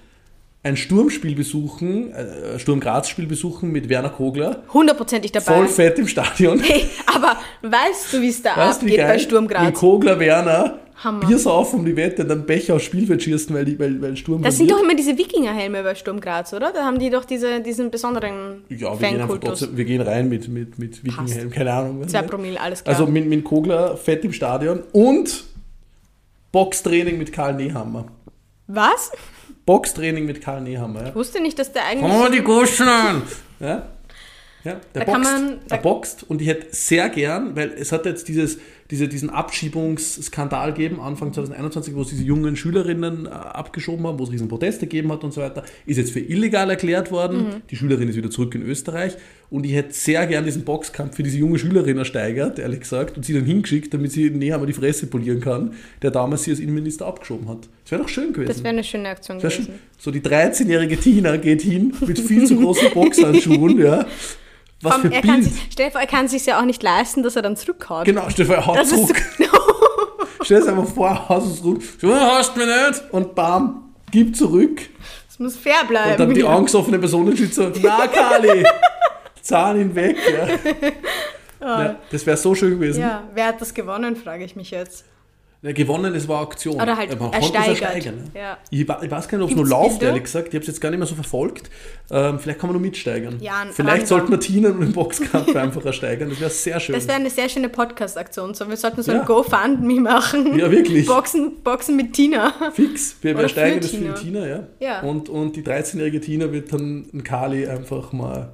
Ein 0.65 0.77
Sturmspiel 0.77 1.35
besuchen, 1.35 2.13
äh, 2.13 2.57
Sturm 2.57 2.79
Graz 2.79 3.09
Spiel 3.09 3.27
besuchen 3.27 3.73
mit 3.73 3.89
Werner 3.89 4.09
Kogler. 4.09 4.63
Hundertprozentig 4.73 5.33
dabei. 5.33 5.45
Voll 5.45 5.67
fett 5.67 5.99
im 5.99 6.07
Stadion. 6.07 6.59
Hey, 6.63 6.85
aber 7.05 7.37
weißt 7.63 8.13
du, 8.13 8.21
wie 8.21 8.29
es 8.29 8.41
da 8.41 8.55
Weißt 8.55 8.81
abgeht 8.81 8.97
bei 8.97 9.19
Sturm 9.19 9.43
Mit 9.43 9.53
Graz? 9.53 9.73
Kogler, 9.73 10.17
Werner, 10.19 10.79
Hammer. 11.03 11.27
Bier 11.27 11.37
saufen 11.37 11.79
um 11.79 11.85
die 11.85 11.97
Wette 11.97 12.21
und 12.21 12.29
dann 12.29 12.45
Becher 12.45 12.75
aufs 12.75 12.85
Spielfeld 12.85 13.21
schießen, 13.21 13.53
weil, 13.53 13.65
die, 13.65 13.77
weil, 13.77 14.01
weil 14.01 14.15
Sturm 14.15 14.41
Das 14.41 14.57
sind 14.57 14.71
doch 14.71 14.81
immer 14.81 14.95
diese 14.95 15.17
Wikingerhelme 15.17 15.83
bei 15.83 15.95
Sturm 15.95 16.21
Graz, 16.21 16.53
oder? 16.53 16.71
Da 16.71 16.85
haben 16.85 16.97
die 16.97 17.09
doch 17.09 17.25
diese, 17.25 17.59
diesen 17.59 17.91
besonderen 17.91 18.63
Ja, 18.69 18.97
wir 18.97 19.09
gehen 19.09 19.21
einfach 19.21 19.39
trotzdem, 19.39 19.75
wir 19.75 19.83
gehen 19.83 20.01
rein 20.01 20.29
mit, 20.29 20.47
mit, 20.47 20.79
mit 20.79 21.03
Wikinghelm, 21.03 21.49
keine 21.49 21.73
Ahnung. 21.73 22.07
Zwei. 22.07 22.21
Promille, 22.21 22.61
alles 22.61 22.85
klar. 22.85 22.95
Also 22.97 23.11
mit, 23.11 23.27
mit 23.27 23.43
Kogler 23.43 23.97
fett 23.97 24.23
im 24.23 24.31
Stadion 24.31 24.81
und 24.93 25.43
Boxtraining 26.53 27.17
mit 27.17 27.33
Karl 27.33 27.55
Nehammer. 27.55 28.05
Was? 28.67 29.11
Boxtraining 29.65 30.25
mit 30.25 30.41
Karl 30.41 30.61
Nehammer. 30.61 31.01
Ja. 31.03 31.09
Ich 31.09 31.15
wusste 31.15 31.41
nicht, 31.41 31.57
dass 31.59 31.71
der 31.71 31.85
eigentlich... 31.85 32.11
Oh, 32.11 32.27
die 32.31 32.41
Goschen! 32.41 33.21
Ja? 33.59 33.89
Ja, 34.63 34.79
der 34.95 35.03
Da 35.03 35.05
kann 35.05 35.21
boxt, 35.21 35.33
man- 35.33 35.59
er 35.69 35.77
boxt 35.77 36.23
und 36.29 36.41
ich 36.41 36.47
hätte 36.47 36.67
sehr 36.73 37.09
gern, 37.09 37.55
weil 37.55 37.71
es 37.73 37.91
hat 37.91 38.05
jetzt 38.05 38.27
dieses, 38.29 38.59
diese, 38.93 39.07
diesen 39.07 39.31
Abschiebungsskandal 39.31 40.71
gegeben, 40.71 41.01
Anfang 41.01 41.33
2021, 41.33 41.95
wo 41.95 42.03
es 42.03 42.09
diese 42.09 42.21
jungen 42.21 42.55
Schülerinnen 42.55 43.25
äh, 43.25 43.29
abgeschoben 43.29 44.05
haben, 44.05 44.19
wo 44.19 44.23
es 44.23 44.31
riesen 44.31 44.47
Proteste 44.47 44.85
gegeben 44.85 45.11
hat 45.11 45.23
und 45.23 45.33
so 45.33 45.41
weiter, 45.41 45.63
ist 45.87 45.97
jetzt 45.97 46.11
für 46.11 46.19
illegal 46.19 46.69
erklärt 46.69 47.09
worden. 47.09 47.37
Mhm. 47.37 47.61
Die 47.71 47.75
Schülerin 47.75 48.07
ist 48.07 48.17
wieder 48.17 48.29
zurück 48.29 48.53
in 48.53 48.61
Österreich 48.61 49.17
und 49.49 49.65
ich 49.65 49.73
hätte 49.73 49.93
sehr 49.93 50.27
gern 50.27 50.45
diesen 50.45 50.63
Boxkampf 50.63 51.15
für 51.15 51.23
diese 51.23 51.39
junge 51.39 51.57
Schülerin 51.57 51.97
ersteigert, 51.97 52.59
ehrlich 52.59 52.81
gesagt, 52.81 53.17
und 53.17 53.25
sie 53.25 53.33
dann 53.33 53.45
hingeschickt, 53.45 53.91
damit 53.95 54.11
sie 54.11 54.29
näher 54.29 54.59
mal 54.59 54.67
die 54.67 54.73
Fresse 54.73 55.07
polieren 55.07 55.41
kann, 55.41 55.73
der 56.03 56.11
damals 56.11 56.43
sie 56.43 56.51
als 56.51 56.59
Innenminister 56.59 57.07
abgeschoben 57.07 57.49
hat. 57.49 57.67
Das 57.81 57.93
wäre 57.93 58.03
doch 58.03 58.09
schön 58.09 58.31
gewesen. 58.31 58.49
Das 58.49 58.59
wäre 58.59 58.73
eine 58.73 58.83
schöne 58.83 59.09
Aktion 59.09 59.41
schön. 59.41 59.49
gewesen. 59.49 59.73
So 59.97 60.11
die 60.11 60.21
13-jährige 60.21 60.97
Tina 60.97 61.37
geht 61.37 61.63
hin 61.63 61.95
mit 62.05 62.19
viel 62.19 62.45
zu 62.45 62.57
großen 62.57 62.91
Boxhandschuhen, 62.93 63.79
ja. 63.83 64.05
Was 64.83 64.93
Vor 64.95 65.01
für 65.03 65.13
er 65.13 65.21
Bild. 65.21 65.43
sich, 65.45 65.53
stell 65.71 65.85
dir 65.87 65.91
vor, 65.93 66.01
er 66.01 66.07
kann 66.07 66.27
sich 66.27 66.45
ja 66.45 66.59
auch 66.59 66.65
nicht 66.65 66.83
leisten, 66.83 67.23
dass 67.23 67.35
er 67.35 67.41
dann 67.41 67.55
zurückhaut. 67.55 68.05
Genau, 68.05 68.23
stell 68.29 68.45
dir 68.45 68.53
vor, 68.53 68.55
er 68.55 68.67
haut 68.67 68.77
Das 68.77 68.91
ist 68.91 69.07
zurück. 69.07 69.23
Stell 70.43 70.61
dir 70.61 70.69
einfach 70.69 70.87
vor, 70.93 71.29
haut 71.29 71.55
zurück. 71.57 71.81
So, 71.99 72.13
hast 72.13 72.55
mich 72.57 72.65
nicht. 72.67 73.03
Und 73.11 73.33
bam, 73.33 73.93
gib 74.11 74.35
zurück. 74.35 74.81
Das 75.27 75.39
muss 75.39 75.55
fair 75.55 75.85
bleiben. 75.87 76.11
Und 76.11 76.19
dann 76.19 76.33
die 76.33 76.43
angstoffene 76.43 76.99
Personenschützer, 76.99 77.71
na 77.81 78.07
Kali, 78.07 78.63
zahn 79.41 79.79
ihn 79.79 79.95
weg. 79.95 80.17
Ja. 80.31 80.91
Ja, 81.65 81.95
das 82.11 82.25
wäre 82.25 82.35
so 82.35 82.53
schön 82.53 82.71
gewesen. 82.71 82.99
Ja, 82.99 83.23
wer 83.33 83.45
hat 83.45 83.61
das 83.61 83.73
gewonnen, 83.73 84.17
frage 84.17 84.43
ich 84.43 84.57
mich 84.57 84.71
jetzt. 84.71 85.05
Ja, 85.63 85.71
gewonnen, 85.71 86.13
es 86.13 86.27
war 86.27 86.41
Auktion. 86.41 86.75
Oder 86.75 86.97
halt 86.97 87.17
Man 87.17 87.31
ersteigert. 87.31 87.81
ersteigern, 87.81 88.15
ne? 88.17 88.23
Ja. 88.39 88.57
Ich, 88.69 88.81
ich 88.81 88.87
weiß 88.89 89.27
gar 89.29 89.37
nicht, 89.37 89.45
ob 89.45 89.49
es 89.49 89.55
nur 89.55 89.65
läuft, 89.65 90.03
ehrlich 90.03 90.23
gesagt. 90.23 90.49
Ich 90.49 90.53
habe 90.55 90.61
es 90.61 90.67
jetzt 90.67 90.81
gar 90.81 90.89
nicht 90.89 90.99
mehr 90.99 91.07
so 91.07 91.15
verfolgt. 91.15 91.69
Ähm, 92.11 92.37
vielleicht 92.37 92.59
kann 92.59 92.67
man 92.69 92.73
nur 92.73 92.81
mitsteigern. 92.81 93.37
Ja, 93.39 93.65
vielleicht 93.71 94.07
sollten 94.07 94.29
wir 94.29 94.41
Tina 94.41 94.69
und 94.71 94.81
den 94.81 94.91
Boxkampf 94.91 95.55
einfach 95.55 95.85
ersteigern. 95.85 96.29
Das 96.29 96.41
wäre 96.41 96.49
sehr 96.49 96.79
schön. 96.81 96.95
Das 96.95 97.07
wäre 97.07 97.15
eine 97.17 97.29
sehr 97.29 97.47
schöne 97.47 97.69
Podcast-Aktion. 97.69 98.53
So, 98.55 98.67
wir 98.67 98.75
sollten 98.75 99.01
so 99.03 99.13
Ja. 99.13 99.21
ein 99.21 99.25
GoFundMe 99.25 100.01
machen. 100.01 100.59
Ja, 100.59 100.69
wirklich. 100.69 101.05
Boxen, 101.05 101.53
Boxen 101.63 101.95
mit 101.95 102.11
Tina. 102.11 102.53
Fix. 102.73 103.15
Wir, 103.21 103.37
wir 103.37 103.47
für 103.47 103.55
das 103.79 103.89
für 103.91 103.97
die 103.99 104.13
Tina. 104.13 104.45
Ja. 104.45 104.67
Ja. 104.81 104.99
Und, 105.01 105.29
und 105.29 105.55
die 105.55 105.63
13-jährige 105.63 106.19
Tina 106.19 106.51
wird 106.51 106.73
dann 106.73 107.23
Kali 107.23 107.67
einfach 107.67 108.11
mal 108.11 108.51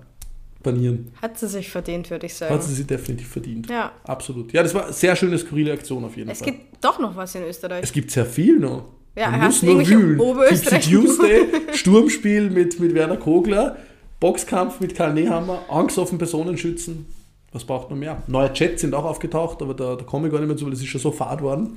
banieren. 0.61 1.11
Hat 1.21 1.37
sie 1.39 1.47
sich 1.47 1.69
verdient, 1.69 2.09
würde 2.09 2.25
ich 2.25 2.33
sagen. 2.33 2.53
Hat 2.53 2.63
sie 2.63 2.73
sich 2.73 2.85
definitiv 2.87 3.27
verdient. 3.29 3.69
Ja. 3.69 3.91
Absolut. 4.03 4.51
Ja, 4.53 4.63
das 4.63 4.73
war 4.73 4.85
eine 4.85 4.93
sehr 4.93 5.15
schöne, 5.15 5.37
skurrile 5.37 5.73
Aktion 5.73 6.03
auf 6.03 6.15
jeden 6.17 6.29
Es 6.29 6.39
Fall. 6.39 6.51
gibt 6.51 6.83
doch 6.83 6.99
noch 6.99 7.15
was 7.15 7.35
in 7.35 7.43
Österreich. 7.43 7.83
es 7.83 7.91
gibt 7.91 8.11
sehr 8.11 8.25
viel 8.25 8.59
noch. 8.59 8.85
Ja, 9.15 9.31
Man 9.31 9.45
muss 9.45 9.63
nur 9.63 9.85
wühlen. 9.85 10.19
Oberösterreich. 10.19 10.87
Tuesday, 10.89 11.47
Sturmspiel 11.73 12.49
mit, 12.49 12.79
mit 12.79 12.93
Werner 12.93 13.17
Kogler, 13.17 13.77
Boxkampf 14.19 14.79
mit 14.79 14.95
Karl 14.95 15.13
Nehammer, 15.13 15.63
angesoffen 15.69 16.17
Personenschützen. 16.17 17.05
Was 17.51 17.63
braucht 17.65 17.89
man 17.89 17.99
mehr? 17.99 18.21
Neue 18.27 18.53
Chats 18.53 18.81
sind 18.81 18.93
auch 18.93 19.05
aufgetaucht, 19.05 19.61
aber 19.61 19.73
da, 19.73 19.95
da 19.95 20.03
komme 20.03 20.27
ich 20.27 20.31
gar 20.33 20.39
nicht 20.39 20.47
mehr 20.47 20.55
zu, 20.57 20.65
weil 20.65 20.71
das 20.71 20.81
ist 20.81 20.87
schon 20.87 21.01
so 21.01 21.11
fad 21.11 21.41
worden. 21.41 21.75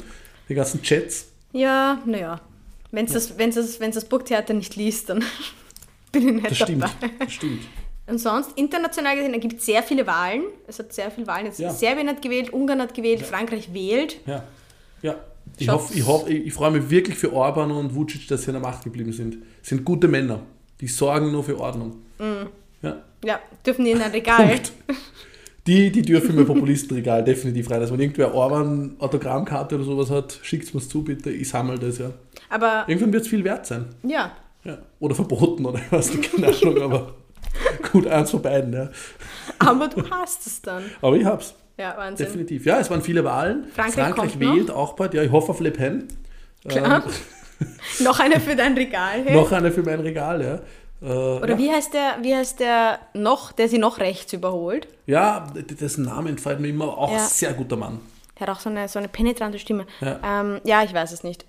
Die 0.49 0.55
ganzen 0.55 0.83
Chats. 0.83 1.29
Ja, 1.53 2.01
naja. 2.05 2.41
Wenn 2.91 3.07
es 3.07 3.13
das, 3.13 3.39
wenn's 3.39 3.55
das, 3.55 3.81
wenn's 3.81 3.95
das 3.95 4.05
Burgtheater 4.05 4.53
nicht 4.53 4.77
liest, 4.77 5.09
dann 5.09 5.25
bin 6.13 6.29
ich 6.29 6.35
nicht 6.35 6.51
Das 6.51 6.59
dabei. 6.59 6.73
stimmt. 6.89 7.13
Das 7.21 7.33
stimmt. 7.33 7.61
Und 8.13 8.19
sonst, 8.19 8.51
international 8.59 9.17
gesehen, 9.17 9.33
da 9.33 9.39
gibt 9.39 9.59
es 9.59 9.65
sehr 9.65 9.83
viele 9.83 10.07
Wahlen. 10.07 10.43
Es 10.67 10.79
hat 10.79 10.93
sehr 10.93 11.11
viele 11.11 11.27
Wahlen. 11.27 11.47
Jetzt 11.47 11.59
Ja. 11.59 11.71
Serbien 11.71 12.09
hat 12.09 12.21
gewählt, 12.21 12.53
Ungarn 12.53 12.83
hat 12.83 12.93
gewählt, 12.93 13.23
Frankreich 13.23 13.73
wählt. 13.73 14.19
Ja. 14.27 14.45
ja. 15.01 15.15
Ich, 15.57 15.67
hoffe, 15.71 15.95
ich, 15.95 16.07
hoffe, 16.07 16.31
ich, 16.31 16.53
freue 16.53 16.73
mich 16.73 16.91
wirklich 16.91 17.17
für 17.17 17.33
Orban 17.33 17.71
und 17.71 17.95
Vucic, 17.95 18.29
dass 18.29 18.43
sie 18.43 18.49
an 18.49 18.61
der 18.61 18.61
Macht 18.61 18.85
geblieben 18.85 19.15
sind. 19.15 19.39
Sind 19.63 19.87
gute 19.87 20.09
Männer. 20.09 20.41
Die 20.83 20.89
sorgen 20.89 21.33
nur 21.33 21.43
für 21.43 21.59
Ordnung. 21.59 22.03
Mhm. 22.19 22.49
Ja. 22.83 23.03
Ja, 23.25 23.41
dürfen 23.65 23.87
die 23.87 23.93
in 23.93 24.03
ein 24.03 24.11
Regal. 24.11 24.47
Punkt. 24.47 24.73
Die, 25.67 25.91
die 25.91 26.03
dürfen 26.03 26.37
im 26.37 26.45
Populistenregal 26.45 27.25
definitiv 27.25 27.71
rein. 27.71 27.81
Also 27.81 27.95
wenn 27.95 28.01
irgendwer 28.01 28.35
Orban 28.35 28.97
Autogrammkarte 28.99 29.77
oder 29.77 29.85
sowas 29.85 30.11
hat, 30.11 30.39
schickt 30.43 30.75
es 30.75 30.89
zu 30.91 31.03
bitte. 31.03 31.31
Ich 31.31 31.49
sammle 31.49 31.79
das 31.79 31.97
ja. 31.97 32.11
Aber 32.51 32.85
Irgendwann 32.89 33.15
wird 33.15 33.23
es 33.23 33.29
viel 33.29 33.43
wert 33.43 33.65
sein. 33.65 33.87
ja, 34.03 34.33
Ja. 34.65 34.77
Oder 35.01 35.15
verboten 35.15 35.65
oder 35.65 35.81
nicht, 35.91 36.31
keine 36.31 36.49
Ahnung, 36.49 36.83
aber 36.83 37.15
gut, 37.91 38.07
eins 38.07 38.31
von 38.31 38.43
beiden. 38.43 38.73
Ja. 38.73 38.89
aber 39.59 39.89
du 39.89 40.09
hast 40.11 40.47
es 40.47 40.63
dann. 40.63 40.85
Aber 41.01 41.17
ich 41.17 41.25
hab's. 41.25 41.55
Ja, 41.79 41.97
Wahnsinn. 41.97 42.27
Definitiv. 42.27 42.67
Ja, 42.67 42.79
es 42.79 42.91
waren 42.91 43.03
viele 43.03 43.25
Wahlen. 43.25 43.67
Frankreich 43.75 44.15
kommt 44.15 44.39
wählt 44.41 44.71
auch 44.71 44.95
bald. 44.95 45.15
Ja, 45.15 45.23
ich 45.23 45.33
hoffe 45.33 45.51
auf 45.53 45.61
Le 45.61 45.71
Pen. 45.71 46.07
Klar. 46.69 47.03
Noch 48.01 48.21
eine 48.21 48.41
für 48.41 48.57
dein 48.57 48.75
Regal. 48.75 49.23
Hey? 49.25 49.35
Noch 49.35 49.51
eine 49.53 49.71
für 49.71 49.83
mein 49.83 50.01
Regal, 50.01 50.43
ja. 50.43 50.55
Äh, 51.01 51.13
Oder 51.39 51.51
ja. 51.51 51.59
wie 51.59 51.71
heißt 51.71 51.95
der, 51.95 52.17
wie 52.23 52.35
heißt 52.35 52.61
der 52.61 52.99
noch, 53.15 53.53
der 53.53 53.69
sie 53.69 53.79
noch 53.79 53.99
rechts 53.99 54.33
überholt? 54.33 54.87
Ja, 55.07 55.47
dessen 55.55 56.05
Name 56.05 56.29
entfällt 56.31 56.61
mir 56.61 56.69
immer. 56.69 56.97
Auch 56.99 57.13
Ja. 57.13 57.19
sehr 57.21 57.53
guter 57.55 57.77
Mann. 57.77 58.01
Der 58.39 58.47
hat 58.47 58.57
auch 58.57 58.61
so 58.61 58.71
eine, 58.71 58.89
so 58.89 58.99
eine 58.99 59.09
penetrante 59.09 59.59
Stimme. 59.59 59.87
Ja. 60.01 60.19
Ähm, 60.25 60.61
ja, 60.65 60.83
ich 60.83 60.93
weiß 60.95 61.13
es 61.13 61.23
nicht. 61.25 61.45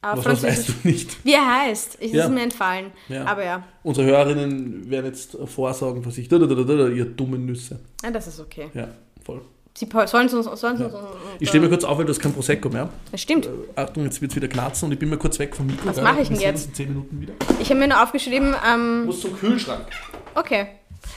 Aber 0.00 0.24
Was, 0.24 0.26
was 0.26 0.42
weißt 0.44 0.68
du 0.68 0.72
nicht? 0.84 1.24
Wie 1.24 1.32
er 1.34 1.46
heißt, 1.62 1.96
ist 1.96 2.14
Ja. 2.14 2.24
es 2.24 2.30
mir 2.30 2.42
entfallen. 2.42 2.92
Ja. 3.08 3.24
Aber 3.26 3.44
ja. 3.44 3.62
Unsere 3.82 4.06
Hörerinnen 4.06 4.88
werden 4.90 5.06
jetzt 5.06 5.36
vorsagen 5.46 6.02
von 6.02 6.12
sich, 6.12 6.28
da, 6.28 6.38
da, 6.38 6.46
da, 6.46 6.54
da, 6.62 6.88
ihr 6.88 7.04
dummen 7.04 7.44
Nüsse. 7.46 7.80
ja, 8.04 8.10
das 8.10 8.26
ist 8.28 8.38
okay. 8.40 8.68
Ja, 8.74 8.88
voll. 9.24 9.40
Sie 9.74 9.86
sollen 10.06 10.26
es 10.26 10.34
uns, 10.34 10.60
sollen 10.60 10.82
uns, 10.82 10.94
Ich 11.38 11.48
stehe 11.48 11.62
mir 11.62 11.68
kurz 11.68 11.84
auf, 11.84 11.96
weil 11.98 12.04
du 12.04 12.10
hast 12.10 12.18
kein 12.18 12.32
Prosecco 12.32 12.68
mehr. 12.68 12.88
Das 13.12 13.22
stimmt. 13.22 13.46
Äh, 13.46 13.50
Achtung, 13.76 14.02
jetzt 14.04 14.20
wird 14.20 14.32
es 14.32 14.36
wieder 14.36 14.48
knatzen 14.48 14.86
und 14.86 14.92
ich 14.92 14.98
bin 14.98 15.08
mal 15.08 15.18
kurz 15.18 15.38
weg 15.38 15.54
vom 15.54 15.66
Mikro. 15.66 15.86
Was 15.88 16.00
mache 16.00 16.20
ich 16.22 16.28
denn 16.28 16.40
jetzt? 16.40 16.66
in 16.68 16.74
10 16.74 16.88
Minuten 16.88 17.20
wieder. 17.20 17.34
Ich 17.60 17.70
habe 17.70 17.78
mir 17.78 17.86
nur 17.86 18.02
aufgeschrieben, 18.02 18.56
ähm, 18.68 19.00
Du 19.02 19.06
musst 19.06 19.22
zum 19.22 19.36
Kühlschrank. 19.38 19.86
okay. 20.34 20.66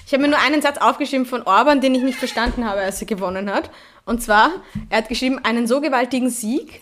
Ich 0.05 0.13
habe 0.13 0.21
mir 0.23 0.29
nur 0.29 0.39
einen 0.39 0.61
Satz 0.61 0.77
aufgeschrieben 0.77 1.25
von 1.25 1.41
Orban, 1.43 1.81
den 1.81 1.95
ich 1.95 2.03
nicht 2.03 2.19
verstanden 2.19 2.65
habe, 2.69 2.81
als 2.81 3.01
er 3.01 3.07
gewonnen 3.07 3.49
hat. 3.51 3.71
Und 4.05 4.21
zwar, 4.21 4.49
er 4.89 4.99
hat 4.99 5.09
geschrieben, 5.09 5.39
einen 5.43 5.65
so 5.67 5.81
gewaltigen 5.81 6.29
Sieg, 6.29 6.81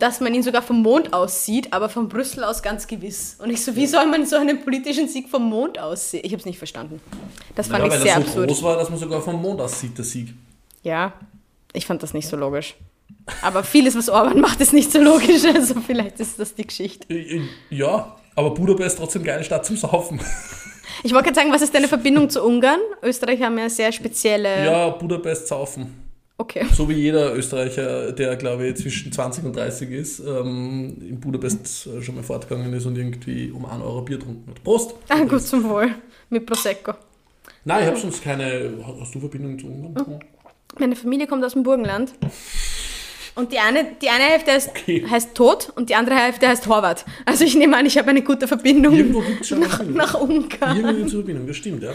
dass 0.00 0.18
man 0.20 0.34
ihn 0.34 0.42
sogar 0.42 0.62
vom 0.62 0.82
Mond 0.82 1.12
aus 1.12 1.44
sieht, 1.44 1.72
aber 1.72 1.88
von 1.88 2.08
Brüssel 2.08 2.42
aus 2.42 2.62
ganz 2.62 2.86
gewiss. 2.86 3.36
Und 3.38 3.50
ich 3.50 3.62
so, 3.64 3.76
wie 3.76 3.86
soll 3.86 4.06
man 4.06 4.26
so 4.26 4.36
einen 4.36 4.62
politischen 4.64 5.06
Sieg 5.08 5.28
vom 5.28 5.48
Mond 5.48 5.78
aus 5.78 6.10
sehen? 6.10 6.22
Ich 6.24 6.32
habe 6.32 6.40
es 6.40 6.46
nicht 6.46 6.58
verstanden. 6.58 7.00
Das 7.54 7.68
fand 7.68 7.84
Naja, 7.84 7.92
ich 7.94 8.00
weil 8.00 8.06
sehr 8.06 8.16
er 8.16 8.20
so 8.22 8.26
absurd. 8.26 8.48
groß 8.48 8.62
war, 8.62 8.76
dass 8.78 8.90
man 8.90 8.98
sogar 8.98 9.20
vom 9.20 9.40
Mond 9.40 9.60
aus 9.60 9.78
sieht, 9.78 9.96
der 9.96 10.04
Sieg. 10.04 10.34
Ja, 10.82 11.12
ich 11.72 11.86
fand 11.86 12.02
das 12.02 12.14
nicht 12.14 12.26
so 12.26 12.36
logisch. 12.36 12.74
Aber 13.42 13.62
vieles, 13.62 13.94
was 13.96 14.08
Orban 14.08 14.40
macht, 14.40 14.60
ist 14.60 14.72
nicht 14.72 14.90
so 14.90 15.00
logisch. 15.00 15.44
Also 15.54 15.74
vielleicht 15.86 16.18
ist 16.18 16.38
das 16.40 16.54
die 16.54 16.66
Geschichte. 16.66 17.06
Äh, 17.12 17.36
äh, 17.36 17.42
Ja, 17.70 18.16
aber 18.34 18.50
Budapest 18.54 18.96
trotzdem 18.98 19.22
geile 19.22 19.44
Stadt 19.44 19.66
zum 19.66 19.76
Saufen. 19.76 20.20
Ich 21.02 21.12
wollte 21.12 21.26
gerade 21.26 21.36
sagen, 21.40 21.52
was 21.52 21.62
ist 21.62 21.74
deine 21.74 21.88
Verbindung 21.88 22.28
zu 22.28 22.42
Ungarn? 22.42 22.80
Österreich 23.02 23.40
haben 23.42 23.56
ja 23.58 23.68
sehr 23.70 23.92
spezielle... 23.92 24.64
Ja, 24.64 24.88
Budapest 24.90 25.48
saufen. 25.48 25.99
Okay. 26.40 26.64
So 26.74 26.88
wie 26.88 26.94
jeder 26.94 27.34
Österreicher, 27.34 28.12
der 28.12 28.34
glaube 28.36 28.66
ich 28.66 28.76
zwischen 28.76 29.12
20 29.12 29.44
und 29.44 29.54
30 29.56 29.90
ist, 29.90 30.20
ähm, 30.20 30.96
in 31.06 31.20
Budapest 31.20 31.86
äh, 31.86 32.00
schon 32.00 32.14
mal 32.14 32.24
fortgegangen 32.24 32.72
ist 32.72 32.86
und 32.86 32.96
irgendwie 32.96 33.50
um 33.50 33.66
1 33.66 33.82
Euro 33.82 34.00
Bier 34.00 34.16
getrunken 34.16 34.50
hat. 34.50 34.64
Prost! 34.64 34.94
Ah, 35.10 35.20
gut 35.24 35.42
zum 35.42 35.62
Wohl. 35.68 35.94
Mit 36.30 36.46
Prosecco. 36.46 36.94
Nein, 37.66 37.82
ich 37.82 37.88
habe 37.88 37.98
sonst 37.98 38.22
keine. 38.24 38.72
Hast 38.98 39.14
du 39.14 39.20
Verbindung 39.20 39.58
zu 39.58 39.66
Ungarn? 39.66 40.12
Mhm. 40.12 40.20
Meine 40.78 40.96
Familie 40.96 41.26
kommt 41.26 41.44
aus 41.44 41.52
dem 41.52 41.62
Burgenland. 41.62 42.14
Und 43.34 43.52
die 43.52 43.58
eine, 43.58 43.84
die 44.00 44.08
eine 44.08 44.24
Hälfte 44.24 44.52
heißt, 44.52 44.70
Okay. 44.70 45.04
heißt 45.08 45.34
Tod 45.34 45.70
und 45.76 45.90
die 45.90 45.94
andere 45.94 46.14
Hälfte 46.16 46.48
heißt 46.48 46.66
Horvath. 46.68 47.04
Also 47.26 47.44
ich 47.44 47.54
nehme 47.54 47.76
an, 47.76 47.84
ich 47.84 47.98
habe 47.98 48.08
eine 48.08 48.22
gute 48.22 48.48
Verbindung 48.48 48.94
Irgendwo 48.94 49.20
gibt 49.20 49.42
es 49.42 49.48
schon 49.48 49.60
nach, 49.60 49.82
nach 49.84 50.14
Ungarn. 50.14 50.76
Irgendwie 50.76 50.96
gibt's 50.96 51.12
eine 51.12 51.22
Verbindung, 51.22 51.46
das 51.46 51.56
stimmt, 51.56 51.82
ja. 51.82 51.92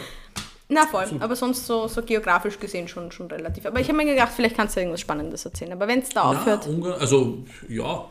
Na 0.68 0.88
voll, 0.88 1.06
aber 1.20 1.36
sonst 1.36 1.68
so, 1.68 1.88
so 1.88 2.02
geografisch 2.02 2.58
gesehen 2.60 2.88
schon, 2.88 3.12
schon 3.12 3.28
relativ. 3.28 3.66
Aber 3.68 3.80
ich 3.80 3.88
habe 3.88 3.98
mir 3.98 4.06
gedacht, 4.06 4.32
vielleicht 4.36 4.56
kannst 4.56 4.76
du 4.76 4.80
irgendwas 4.80 5.02
Spannendes 5.02 5.46
erzählen. 5.46 5.72
Aber 5.74 5.88
wenn 5.88 6.00
es 6.00 6.10
da 6.10 6.24
aufhört... 6.24 6.68
Na, 6.80 6.94
also 6.94 7.44
ja. 7.70 8.06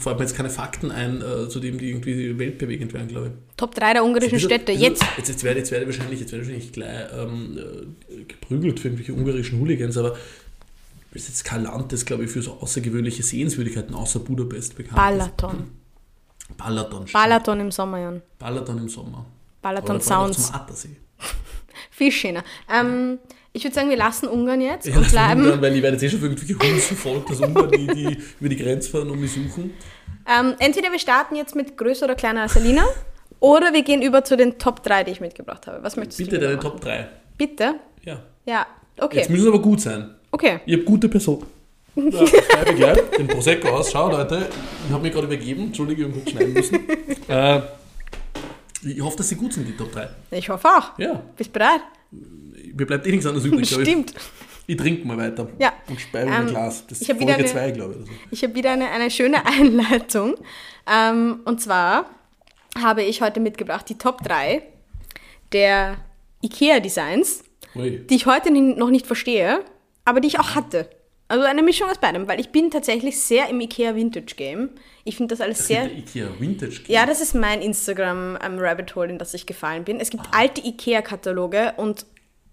Fällt 0.00 0.18
mir 0.18 0.24
jetzt 0.24 0.36
keine 0.36 0.50
Fakten 0.50 0.90
ein, 0.90 1.22
äh, 1.22 1.48
zu 1.48 1.60
dem 1.60 1.78
die 1.78 1.88
irgendwie 1.90 2.36
weltbewegend 2.38 2.92
wären, 2.92 3.06
glaube 3.08 3.28
ich. 3.28 3.32
Top 3.56 3.74
3 3.74 3.94
der 3.94 4.04
ungarischen 4.04 4.32
Bisschen- 4.32 4.48
Städte. 4.50 4.72
bisschen- 4.72 4.82
Jetzt. 4.82 5.04
Jetzt, 5.16 5.28
jetzt, 5.28 5.44
werde, 5.44 5.60
jetzt 5.60 5.70
werde 5.70 5.84
ich 5.84 5.96
wahrscheinlich, 5.96 6.20
jetzt 6.20 6.32
werde 6.32 6.42
ich 6.44 6.48
wahrscheinlich 6.50 6.72
gleich 6.72 7.06
ähm, 7.16 7.58
äh, 8.10 8.24
geprügelt 8.24 8.80
für 8.80 8.88
irgendwelche 8.88 9.12
ungarischen 9.14 9.60
Hooligans, 9.60 9.96
aber 9.96 10.16
es 11.12 11.22
ist 11.22 11.28
jetzt 11.28 11.44
kein 11.44 11.62
Land, 11.62 11.92
das, 11.92 12.04
glaube 12.04 12.24
ich, 12.24 12.30
für 12.30 12.42
so 12.42 12.54
außergewöhnliche 12.60 13.22
Sehenswürdigkeiten 13.22 13.94
außer 13.94 14.18
Budapest 14.18 14.76
bekannt 14.76 14.96
Balaton. 14.96 15.50
ist. 16.48 16.56
Balaton. 16.58 17.06
stimmt. 17.06 17.12
Balaton 17.12 17.60
im 17.60 17.70
Sommer, 17.70 17.98
Jan. 18.00 18.22
Balaton 18.38 18.78
im 18.78 18.88
Sommer. 18.88 19.24
Balaton 19.62 20.00
Sounds. 20.00 20.52
Viel 21.90 22.12
schöner. 22.12 22.44
Ähm, 22.72 23.18
ich 23.52 23.64
würde 23.64 23.74
sagen, 23.74 23.88
wir 23.88 23.96
lassen 23.96 24.28
Ungarn 24.28 24.60
jetzt 24.60 24.86
Ja, 24.86 24.96
und 24.96 25.10
bleiben. 25.10 25.42
Ungarn, 25.44 25.62
weil 25.62 25.74
ich 25.76 25.82
werde 25.82 25.96
jetzt 25.96 26.02
eh 26.02 26.10
schon 26.10 26.20
für 26.20 26.26
irgendwelche 26.26 26.58
Hunds 26.58 26.86
verfolgt, 26.86 27.30
dass 27.30 27.40
Ungarn, 27.40 27.70
die, 27.70 27.86
die 27.86 28.18
über 28.38 28.48
die 28.50 28.56
Grenze 28.56 28.90
fahren 28.90 29.10
und 29.10 29.20
mich 29.20 29.32
suchen. 29.32 29.72
Ähm, 30.28 30.54
entweder 30.58 30.90
wir 30.92 30.98
starten 30.98 31.36
jetzt 31.36 31.54
mit 31.54 31.76
größer 31.76 32.04
oder 32.04 32.14
kleiner 32.14 32.42
als 32.42 32.56
Alina 32.56 32.84
oder 33.40 33.72
wir 33.72 33.82
gehen 33.82 34.02
über 34.02 34.24
zu 34.24 34.36
den 34.36 34.58
Top 34.58 34.82
3, 34.82 35.04
die 35.04 35.12
ich 35.12 35.20
mitgebracht 35.20 35.66
habe. 35.66 35.82
Was 35.82 35.96
möchtest 35.96 36.18
Bitte 36.18 36.30
du? 36.32 36.36
lieber 36.36 36.46
deine 36.48 36.56
machen? 36.56 36.70
Top 36.70 36.80
3. 36.82 37.08
Bitte? 37.38 37.74
Ja. 38.02 38.22
Ja, 38.44 38.66
Jetzt 38.96 39.04
okay. 39.04 39.26
müssen 39.30 39.42
sie 39.42 39.48
aber 39.48 39.60
gut 39.62 39.80
sein. 39.80 40.14
Okay. 40.30 40.60
Ich 40.66 40.74
habe 40.74 40.84
gute 40.84 41.08
Person. 41.08 41.44
Schreibe 41.96 42.70
ich 42.70 42.76
gleich 42.76 42.98
den 43.16 43.26
Prosecco 43.26 43.68
aus. 43.68 43.90
Schau, 43.90 44.10
Leute, 44.10 44.48
ich 44.86 44.92
habe 44.92 45.02
mich 45.02 45.12
gerade 45.12 45.26
übergeben. 45.26 45.62
Entschuldige, 45.68 46.02
ich 46.02 46.08
habe 46.08 46.18
kurz 46.20 46.30
schneiden 46.30 46.52
müssen. 46.52 46.78
Äh, 47.28 47.60
ich 48.86 49.00
hoffe, 49.00 49.16
dass 49.18 49.28
sie 49.28 49.36
gut 49.36 49.52
sind, 49.52 49.66
die 49.68 49.76
Top 49.76 49.92
3. 49.92 50.08
Ich 50.30 50.48
hoffe 50.48 50.68
auch. 50.68 50.98
Ja, 50.98 51.22
Bist 51.36 51.52
bereit? 51.52 51.80
mir 52.10 52.86
bleibt 52.86 53.06
eh 53.06 53.10
nichts 53.10 53.26
anderes 53.26 53.44
übrig, 53.46 53.68
glaube 53.68 53.82
ich. 53.82 53.88
Stimmt. 53.88 54.14
Ich 54.68 54.76
trinke 54.76 55.06
mal 55.06 55.16
weiter. 55.16 55.48
Ja. 55.58 55.72
Und 55.88 56.00
speibe 56.00 56.26
Ähm, 56.28 56.32
mein 56.32 56.46
Glas. 56.48 56.84
Das 56.88 57.00
ich 57.00 57.08
ist 57.08 57.16
Folge 57.16 57.34
eine- 57.34 57.44
2, 57.46 57.70
glaube 57.70 57.92
ich. 57.94 57.98
Oder 58.00 58.06
so. 58.06 58.12
Ich 58.30 58.42
habe 58.42 58.54
wieder 58.54 58.72
eine, 58.72 58.90
eine 58.90 59.10
schöne 59.10 59.44
Einleitung. 59.46 60.34
Ähm, 60.90 61.40
und 61.44 61.60
zwar 61.60 62.06
habe 62.80 63.02
ich 63.02 63.22
heute 63.22 63.40
mitgebracht 63.40 63.88
die 63.88 63.96
Top 63.96 64.22
3 64.22 64.62
der 65.52 65.96
IKEA-Designs, 66.42 67.44
die 67.74 68.04
ich 68.14 68.26
heute 68.26 68.50
noch 68.52 68.90
nicht 68.90 69.06
verstehe, 69.06 69.60
aber 70.04 70.20
die 70.20 70.28
ich 70.28 70.38
auch 70.40 70.54
hatte. 70.54 70.88
Also 71.28 71.44
eine 71.44 71.62
Mischung 71.62 71.88
aus 71.90 71.98
beidem, 71.98 72.28
weil 72.28 72.38
ich 72.38 72.50
bin 72.50 72.70
tatsächlich 72.70 73.20
sehr 73.20 73.48
im 73.48 73.60
IKEA 73.60 73.94
Vintage 73.96 74.34
Game. 74.36 74.70
Ich 75.04 75.16
finde 75.16 75.34
das 75.34 75.40
alles 75.40 75.60
Es 75.60 75.66
sehr... 75.68 75.90
Ikea 75.90 76.28
Vintage. 76.38 76.82
Ja, 76.86 77.04
das 77.04 77.20
ist 77.20 77.34
mein 77.34 77.62
Instagram 77.62 78.38
ähm, 78.44 78.58
Rabbit 78.58 78.94
Hole, 78.94 79.08
in 79.10 79.18
das 79.18 79.34
ich 79.34 79.44
gefallen 79.46 79.84
bin. 79.84 79.98
Es 79.98 80.10
gibt 80.10 80.24
alte 80.32 80.60
IKEA-Kataloge 80.64 81.74
und 81.78 82.06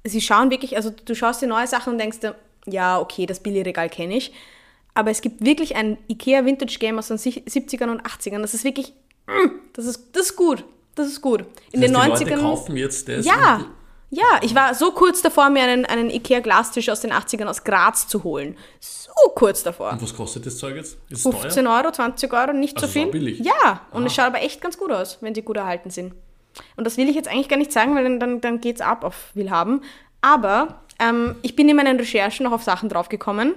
sie 0.04 0.22
schauen 0.22 0.50
wirklich, 0.50 0.76
also 0.76 0.90
du 0.90 1.14
schaust 1.16 1.42
dir 1.42 1.48
neue 1.48 1.68
Sachen 1.68 1.94
und 1.94 2.00
denkst 2.00 2.20
dir, 2.22 2.36
ja, 2.66 3.00
okay, 3.00 3.26
das 3.28 3.42
Billigregal 3.42 3.90
kenne 3.90 4.18
ich. 4.18 4.34
Aber 4.96 5.12
es 5.12 5.22
gibt 5.22 5.44
wirklich 5.46 5.76
ein 5.76 5.98
IKEA 6.10 6.46
Vintage 6.46 6.78
Game 6.80 6.98
aus 6.98 7.08
den 7.10 7.18
sich- 7.18 7.44
70ern 7.46 7.90
und 7.90 8.02
80ern. 8.04 8.42
Das 8.42 8.54
ist 8.54 8.64
wirklich, 8.64 8.94
mm, 9.28 9.50
das 9.74 9.86
ist, 9.86 10.16
das 10.16 10.28
ist 10.28 10.36
gut. 10.36 10.64
Das 10.96 11.08
ist 11.08 11.22
gut. 11.22 11.42
In 11.72 11.82
das 11.82 11.92
den 11.92 11.98
heißt, 11.98 12.22
die 12.22 12.26
90ern. 12.26 12.30
Leute 12.30 12.42
kaufen 12.42 12.78
jetzt 12.78 13.08
das. 13.10 13.26
Ja, 13.26 13.66
ja, 14.16 14.40
ich 14.42 14.54
war 14.54 14.76
so 14.76 14.92
kurz 14.92 15.22
davor, 15.22 15.50
mir 15.50 15.64
einen, 15.64 15.86
einen 15.86 16.10
Ikea-Glastisch 16.10 16.90
aus 16.90 17.02
den 17.02 17.12
80ern 17.12 17.46
aus 17.48 17.64
Graz 17.64 18.08
zu 18.08 18.24
holen. 18.24 18.56
So 18.80 19.12
kurz 19.36 19.64
davor. 19.64 19.92
Und 19.94 20.02
was 20.02 20.16
kostet 20.16 20.46
das 20.46 20.58
Zeug 20.58 20.76
jetzt? 20.76 20.98
Ist 21.10 21.26
es 21.26 21.32
15 21.36 21.66
teuer? 21.66 21.78
Euro, 21.84 21.92
20 21.92 22.32
Euro, 22.34 22.54
nicht 22.54 22.76
Also 22.78 22.88
so 22.88 22.94
viel. 22.94 23.06
sau 23.06 23.12
billig. 23.12 23.40
Ja, 23.40 23.82
und 23.92 24.06
es 24.06 24.14
schaut 24.14 24.26
aber 24.26 24.42
echt 24.42 24.62
ganz 24.62 24.78
gut 24.78 24.92
aus, 24.92 25.18
wenn 25.22 25.34
sie 25.34 25.42
gut 25.42 25.58
erhalten 25.58 25.90
sind. 25.90 26.14
Und 26.78 26.86
das 26.86 26.98
will 26.98 27.10
ich 27.10 27.16
jetzt 27.16 27.28
eigentlich 27.28 27.50
gar 27.50 27.58
nicht 27.58 27.72
sagen, 27.72 27.96
weil 27.96 28.04
dann, 28.04 28.20
dann, 28.20 28.42
dann 28.42 28.62
geht 28.62 28.76
es 28.76 28.82
ab 28.82 29.04
auf 29.04 29.32
Willhaben. 29.34 29.82
Aber 30.22 30.82
ähm, 31.00 31.36
ich 31.42 31.56
bin 31.56 31.68
in 31.68 31.76
meinen 31.76 31.98
Recherchen 31.98 32.44
noch 32.46 32.52
auf 32.54 32.64
Sachen 32.64 32.90
draufgekommen, 32.90 33.56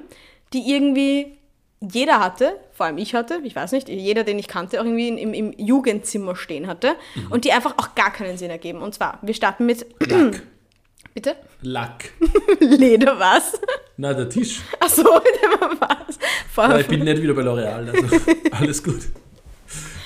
die 0.53 0.71
irgendwie 0.73 1.37
jeder 1.81 2.21
hatte, 2.21 2.57
vor 2.73 2.87
allem 2.87 2.99
ich 2.99 3.15
hatte, 3.15 3.41
ich 3.45 3.55
weiß 3.55 3.73
nicht, 3.73 3.89
jeder, 3.89 4.25
den 4.25 4.39
ich 4.39 4.49
kannte, 4.49 4.81
auch 4.81 4.85
irgendwie 4.85 5.09
im, 5.09 5.35
im 5.35 5.53
Jugendzimmer 5.59 6.35
stehen 6.37 6.67
hatte 6.67 6.95
Mhm. 7.15 7.33
und 7.33 7.45
die 7.45 7.53
einfach 7.53 7.75
auch 7.79 7.95
gar 7.95 8.13
keinen 8.13 8.39
Sinn 8.39 8.51
ergeben. 8.51 8.81
Und 8.83 8.95
zwar, 8.95 9.19
wir 9.23 9.35
starten 9.35 9.67
mit, 9.67 9.85
Lack. 10.01 10.43
bitte, 11.15 11.37
Lack. 11.63 12.11
Leder 12.61 13.19
was? 13.19 13.61
Na, 13.99 14.13
der 14.15 14.29
Tisch. 14.29 14.61
Achso, 14.81 15.03
der 15.43 15.61
war 15.61 15.71
was. 15.81 16.17
Ja, 16.17 16.27
Vorher 16.53 16.81
ich 16.81 16.87
bin 16.87 17.05
nicht 17.05 17.23
wieder 17.23 17.35
bei 17.35 17.43
L'Oreal. 17.43 17.91
Also 17.91 18.17
alles 18.53 18.83
gut. 18.83 19.01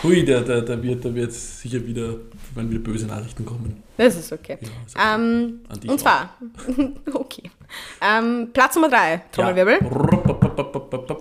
Hui, 0.03 0.25
da, 0.25 0.41
da, 0.41 0.61
da, 0.63 0.83
wird, 0.83 1.05
da 1.05 1.15
wird 1.15 1.33
sicher 1.33 1.85
wieder, 1.87 2.15
werden 2.55 2.71
wieder 2.71 2.81
böse 2.81 3.07
Nachrichten 3.07 3.45
kommen. 3.45 3.83
Das 3.97 4.17
ist 4.17 4.33
okay. 4.33 4.57
Ja, 4.61 4.69
ist 4.87 4.97
okay. 4.97 5.15
Ähm, 5.15 5.61
und 5.87 6.01
zwar, 6.01 6.37
okay. 7.13 7.51
Ähm, 8.01 8.49
Platz 8.53 8.75
Nummer 8.77 8.89
drei, 8.89 9.23
Trommelwirbel. 9.31 9.79
Ja. 9.83 11.17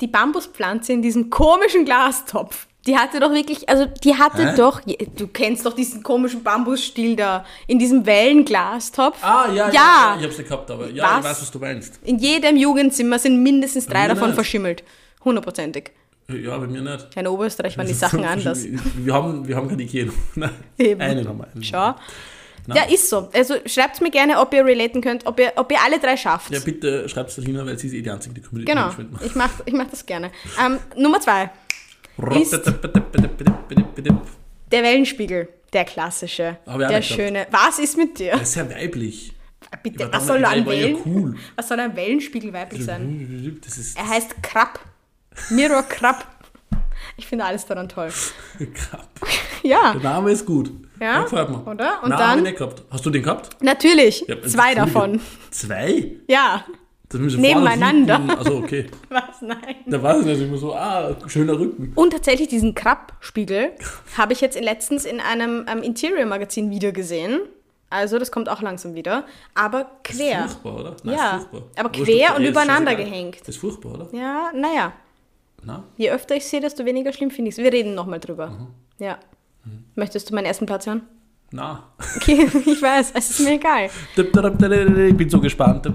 Die 0.00 0.06
Bambuspflanze 0.06 0.92
in 0.92 1.02
diesem 1.02 1.30
komischen 1.30 1.84
Glastopf. 1.84 2.66
Die 2.86 2.96
hatte 2.96 3.18
doch 3.18 3.32
wirklich, 3.32 3.68
also 3.68 3.86
die 4.04 4.14
hatte 4.14 4.52
Hä? 4.52 4.56
doch, 4.56 4.80
du 5.16 5.26
kennst 5.26 5.66
doch 5.66 5.72
diesen 5.72 6.04
komischen 6.04 6.44
Bambusstiel 6.44 7.16
da, 7.16 7.44
in 7.66 7.80
diesem 7.80 8.06
Wellenglastopf. 8.06 9.18
Ah, 9.24 9.46
ja, 9.48 9.68
ja, 9.68 9.72
Ja. 9.72 10.16
ich 10.20 10.24
hab's 10.24 10.38
nicht 10.38 10.48
gehabt, 10.48 10.70
aber 10.70 10.88
ja, 10.90 11.02
Was? 11.04 11.18
ich 11.18 11.24
weiß, 11.24 11.42
was 11.42 11.50
du 11.50 11.58
meinst. 11.58 11.98
In 12.04 12.18
jedem 12.18 12.56
Jugendzimmer 12.56 13.18
sind 13.18 13.42
mindestens 13.42 13.86
drei 13.86 14.06
davon 14.06 14.28
nicht. 14.28 14.34
verschimmelt. 14.36 14.84
Hundertprozentig. 15.24 15.90
Ja, 16.28 16.56
bei 16.58 16.66
mir 16.68 16.80
nicht. 16.80 17.08
Ja, 17.14 17.20
in 17.22 17.26
Oberösterreich 17.26 17.76
waren 17.76 17.86
die 17.88 17.92
Sachen 17.92 18.24
anders. 18.24 18.64
Wir 18.64 19.12
haben, 19.14 19.46
wir 19.48 19.56
haben 19.56 19.68
keine 19.68 19.82
Ikea. 19.82 20.06
Nein, 20.36 20.50
Eben. 20.78 21.00
einen 21.00 21.26
haben 21.28 21.38
wir. 21.38 21.48
Einen. 21.52 21.64
Schau. 21.64 21.94
Ja, 22.74 22.82
ist 22.84 23.08
so. 23.08 23.28
Also 23.32 23.54
schreibt 23.66 24.00
mir 24.00 24.10
gerne, 24.10 24.38
ob 24.40 24.52
ihr 24.54 24.64
relaten 24.64 25.00
könnt, 25.00 25.26
ob 25.26 25.38
ihr, 25.38 25.52
ob 25.56 25.70
ihr 25.70 25.78
alle 25.84 25.98
drei 26.00 26.16
schafft. 26.16 26.50
Ja, 26.52 26.58
bitte 26.60 27.08
schreibt 27.08 27.30
es 27.30 27.36
hin, 27.44 27.56
weil 27.64 27.78
sie 27.78 27.86
ist 27.88 27.92
eh 27.94 28.02
die 28.02 28.10
Einzige, 28.10 28.34
die 28.34 28.40
Community 28.40 28.70
genau. 28.72 28.82
Management 28.86 29.12
macht. 29.12 29.24
Ich 29.24 29.34
mach, 29.34 29.50
ich 29.66 29.72
mach 29.74 29.86
das 29.90 30.04
gerne. 30.06 30.30
Ähm, 30.64 30.78
Nummer 30.96 31.20
zwei. 31.20 31.50
Ist- 32.40 32.52
Der 34.72 34.82
Wellenspiegel. 34.82 35.48
Der 35.72 35.84
klassische. 35.84 36.58
Der 36.66 37.02
schöne. 37.02 37.46
Was 37.50 37.78
ist 37.78 37.96
mit 37.96 38.18
dir? 38.18 38.32
Das 38.32 38.42
ist 38.42 38.52
sehr 38.52 38.70
weiblich. 38.70 39.32
Bitte, 39.82 40.04
war 40.04 40.12
was 40.12 40.26
soll 40.26 40.44
ein 40.44 40.60
ja 40.60 40.66
Wellen? 40.66 40.96
cool. 41.04 41.36
Was 41.56 41.68
soll 41.68 41.80
ein 41.80 41.94
Wellenspiegel 41.96 42.52
weiblich 42.52 42.84
sein? 42.84 43.60
Das 43.64 43.76
ist 43.76 43.98
Er 43.98 44.08
heißt 44.08 44.42
Krab. 44.42 44.78
Mirror 45.50 45.82
Krab. 45.82 46.35
Ich 47.16 47.26
finde 47.26 47.44
alles 47.44 47.64
daran 47.66 47.88
toll. 47.88 48.10
Krab. 48.74 49.08
Ja, 49.62 49.94
Der 49.94 50.02
Name 50.02 50.30
ist 50.30 50.46
gut. 50.46 50.70
Ja, 51.00 51.22
gefällt 51.22 51.48
mir. 51.50 51.66
oder? 51.66 52.00
Und 52.04 52.10
Nein, 52.10 52.18
dann- 52.18 52.28
hab 52.30 52.36
ich 52.36 52.42
nicht 52.44 52.58
gehabt. 52.58 52.82
Hast 52.88 53.04
du 53.04 53.10
den 53.10 53.22
gehabt? 53.22 53.62
natürlich. 53.62 54.24
Ja, 54.28 54.40
Zwei 54.42 54.74
davon. 54.76 55.20
Zwei? 55.50 56.12
Ja. 56.28 56.64
Das 57.08 57.20
müssen 57.20 57.40
Nebeneinander. 57.40 58.20
Also 58.38 58.58
okay. 58.58 58.86
Was? 59.08 59.40
Nein. 59.40 59.76
Da 59.86 60.00
war 60.02 60.16
es 60.18 60.24
nicht 60.26 60.40
immer 60.40 60.56
so, 60.56 60.72
ah, 60.74 61.16
schöner 61.26 61.58
Rücken. 61.58 61.92
Und 61.96 62.10
tatsächlich 62.12 62.46
diesen 62.48 62.74
Krabspiegel 62.76 63.72
habe 64.16 64.32
ich 64.34 64.40
jetzt 64.40 64.60
letztens 64.60 65.04
in 65.04 65.18
einem 65.20 65.66
ähm, 65.68 65.82
Interior-Magazin 65.82 66.70
wieder 66.70 66.92
gesehen. 66.92 67.40
Also 67.90 68.18
das 68.20 68.30
kommt 68.30 68.48
auch 68.48 68.62
langsam 68.62 68.94
wieder. 68.94 69.24
Aber 69.54 69.90
quer. 70.04 70.42
Furchtbar, 70.48 70.74
oder? 70.80 70.96
Ja, 71.04 71.36
ist 71.38 71.48
furchtbar. 71.48 71.62
aber 71.76 71.90
quer 71.90 72.36
und 72.36 72.42
eh, 72.42 72.44
ist 72.44 72.50
übereinander 72.50 72.94
gehängt. 72.94 73.40
Das 73.40 73.48
ist 73.48 73.58
furchtbar, 73.58 73.94
oder? 73.94 74.08
Ja, 74.12 74.50
naja. 74.54 74.92
Na? 75.66 75.82
Je 75.96 76.10
öfter 76.12 76.36
ich 76.36 76.46
sehe, 76.46 76.60
desto 76.60 76.84
weniger 76.84 77.12
schlimm 77.12 77.30
finde 77.30 77.48
ich 77.48 77.58
es. 77.58 77.62
Wir 77.64 77.72
reden 77.72 77.94
nochmal 77.94 78.20
drüber. 78.20 78.46
Mhm. 78.50 78.66
Ja. 78.98 79.18
Möchtest 79.96 80.30
du 80.30 80.34
meinen 80.34 80.46
ersten 80.46 80.64
Platz 80.64 80.86
hören? 80.86 81.02
Na. 81.50 81.82
Okay, 82.16 82.48
ich 82.66 82.80
weiß, 82.80 83.12
es 83.14 83.30
ist 83.30 83.40
mir 83.40 83.54
egal. 83.54 83.90
Ich 84.16 85.16
bin 85.16 85.28
so 85.28 85.40
gespannt. 85.40 85.90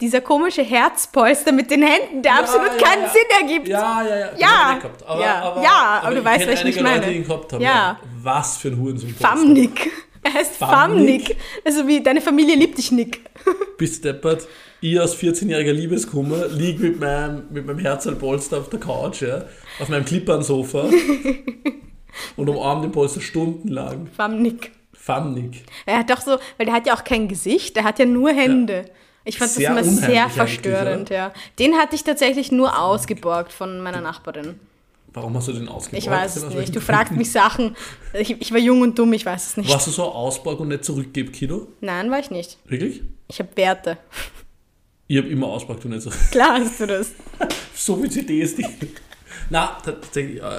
Dieser 0.00 0.20
komische 0.20 0.62
Herzpolster 0.62 1.50
mit 1.52 1.70
den 1.72 1.82
Händen, 1.82 2.22
der 2.22 2.38
absolut 2.38 2.80
ja, 2.80 2.86
keinen 2.86 3.02
ja. 3.02 3.08
Sinn 3.08 3.22
ergibt. 3.40 3.68
Ja, 3.68 4.02
ja, 4.02 4.16
ja. 4.16 4.28
Ja. 4.38 4.78
gehabt. 4.78 5.02
Aber, 5.06 5.20
Ja. 5.20 5.42
aber, 5.42 5.62
Ja, 5.62 6.00
aber 6.04 6.14
du 6.14 6.24
weißt, 6.24 6.46
welchen 6.46 6.68
ich 6.68 6.80
meine. 6.80 6.96
Leute, 6.98 7.10
die 7.10 7.16
ihn 7.16 7.24
gehabt 7.26 7.52
haben. 7.52 7.62
Ja. 7.62 7.98
Was 8.22 8.58
für 8.58 8.68
ein 8.68 8.78
Hurensohn. 8.78 9.10
Famnick. 9.14 9.90
Er 10.22 10.34
heißt 10.34 10.56
Famnick? 10.56 11.36
Also 11.64 11.86
wie 11.86 12.02
deine 12.02 12.20
Familie 12.20 12.56
liebt 12.56 12.78
dich, 12.78 12.92
Nick. 12.92 13.20
Bist 13.78 14.04
deppert. 14.04 14.46
Ich 14.82 14.98
als 14.98 15.16
14-jähriger 15.16 15.72
Liebeskummer 15.72 16.46
lieg 16.48 16.80
mit 16.80 17.00
meinem, 17.00 17.44
mit 17.50 17.66
meinem 17.66 17.78
Herzalpolster 17.78 18.58
auf 18.58 18.70
der 18.70 18.80
Couch, 18.80 19.22
ja, 19.22 19.44
auf 19.78 19.88
meinem 19.88 20.04
Klippern-Sofa 20.04 20.88
und 22.36 22.48
umarm 22.48 22.82
den 22.82 22.92
Polster 22.92 23.20
stundenlang. 23.20 24.06
Famnick. 24.08 24.72
Famnick. 24.92 25.64
Er 25.86 25.98
hat 25.98 26.10
doch 26.10 26.20
so, 26.20 26.38
weil 26.56 26.66
der 26.66 26.74
hat 26.74 26.86
ja 26.86 26.94
auch 26.94 27.04
kein 27.04 27.28
Gesicht, 27.28 27.76
der 27.76 27.84
hat 27.84 27.98
ja 27.98 28.06
nur 28.06 28.30
Hände. 28.30 28.84
Ich 29.24 29.38
fand 29.38 29.50
Sehr 29.50 29.74
das 29.74 29.86
immer 29.86 29.96
sehr 29.96 30.30
verstörend, 30.30 31.10
ja. 31.10 31.32
Den 31.58 31.74
hatte 31.74 31.94
ich 31.94 32.04
tatsächlich 32.04 32.50
nur 32.50 32.78
ausgeborgt 32.80 33.52
von 33.52 33.80
meiner 33.80 34.00
Nachbarin. 34.00 34.58
Warum 35.12 35.36
hast 35.36 35.48
du 35.48 35.52
den 35.52 35.68
ausgeborgt? 35.68 36.04
Ich 36.04 36.10
weiß 36.10 36.36
es 36.36 36.44
nicht. 36.44 36.56
welchen 36.56 36.72
Du 36.72 36.80
fragst 36.80 37.12
mich 37.12 37.32
Sachen. 37.32 37.76
Ich, 38.14 38.30
ich 38.40 38.52
war 38.52 38.58
jung 38.58 38.82
und 38.82 38.98
dumm, 38.98 39.12
ich 39.12 39.26
weiß 39.26 39.46
es 39.48 39.56
nicht. 39.56 39.70
Warst 39.70 39.86
du 39.88 39.90
so 39.90 40.04
Ausborg 40.04 40.60
und 40.60 40.68
nicht 40.68 40.84
zurückgeb, 40.84 41.32
Kiddo? 41.32 41.68
Nein, 41.80 42.10
war 42.10 42.18
ich 42.20 42.30
nicht. 42.30 42.58
Wirklich? 42.66 43.02
Ich 43.28 43.38
habe 43.40 43.48
Werte. 43.56 43.98
Ich 45.08 45.16
habe 45.18 45.28
immer 45.28 45.48
ausborgt 45.48 45.84
und 45.84 45.90
nicht 45.92 46.02
so. 46.02 46.10
Klar 46.30 46.60
hast 46.60 46.80
du 46.80 46.86
das. 46.86 47.12
So 47.74 47.96
viel 47.96 48.10
CDs. 48.10 48.54
Na, 49.50 49.78
tatsächlich, 49.82 50.42
äh, 50.42 50.58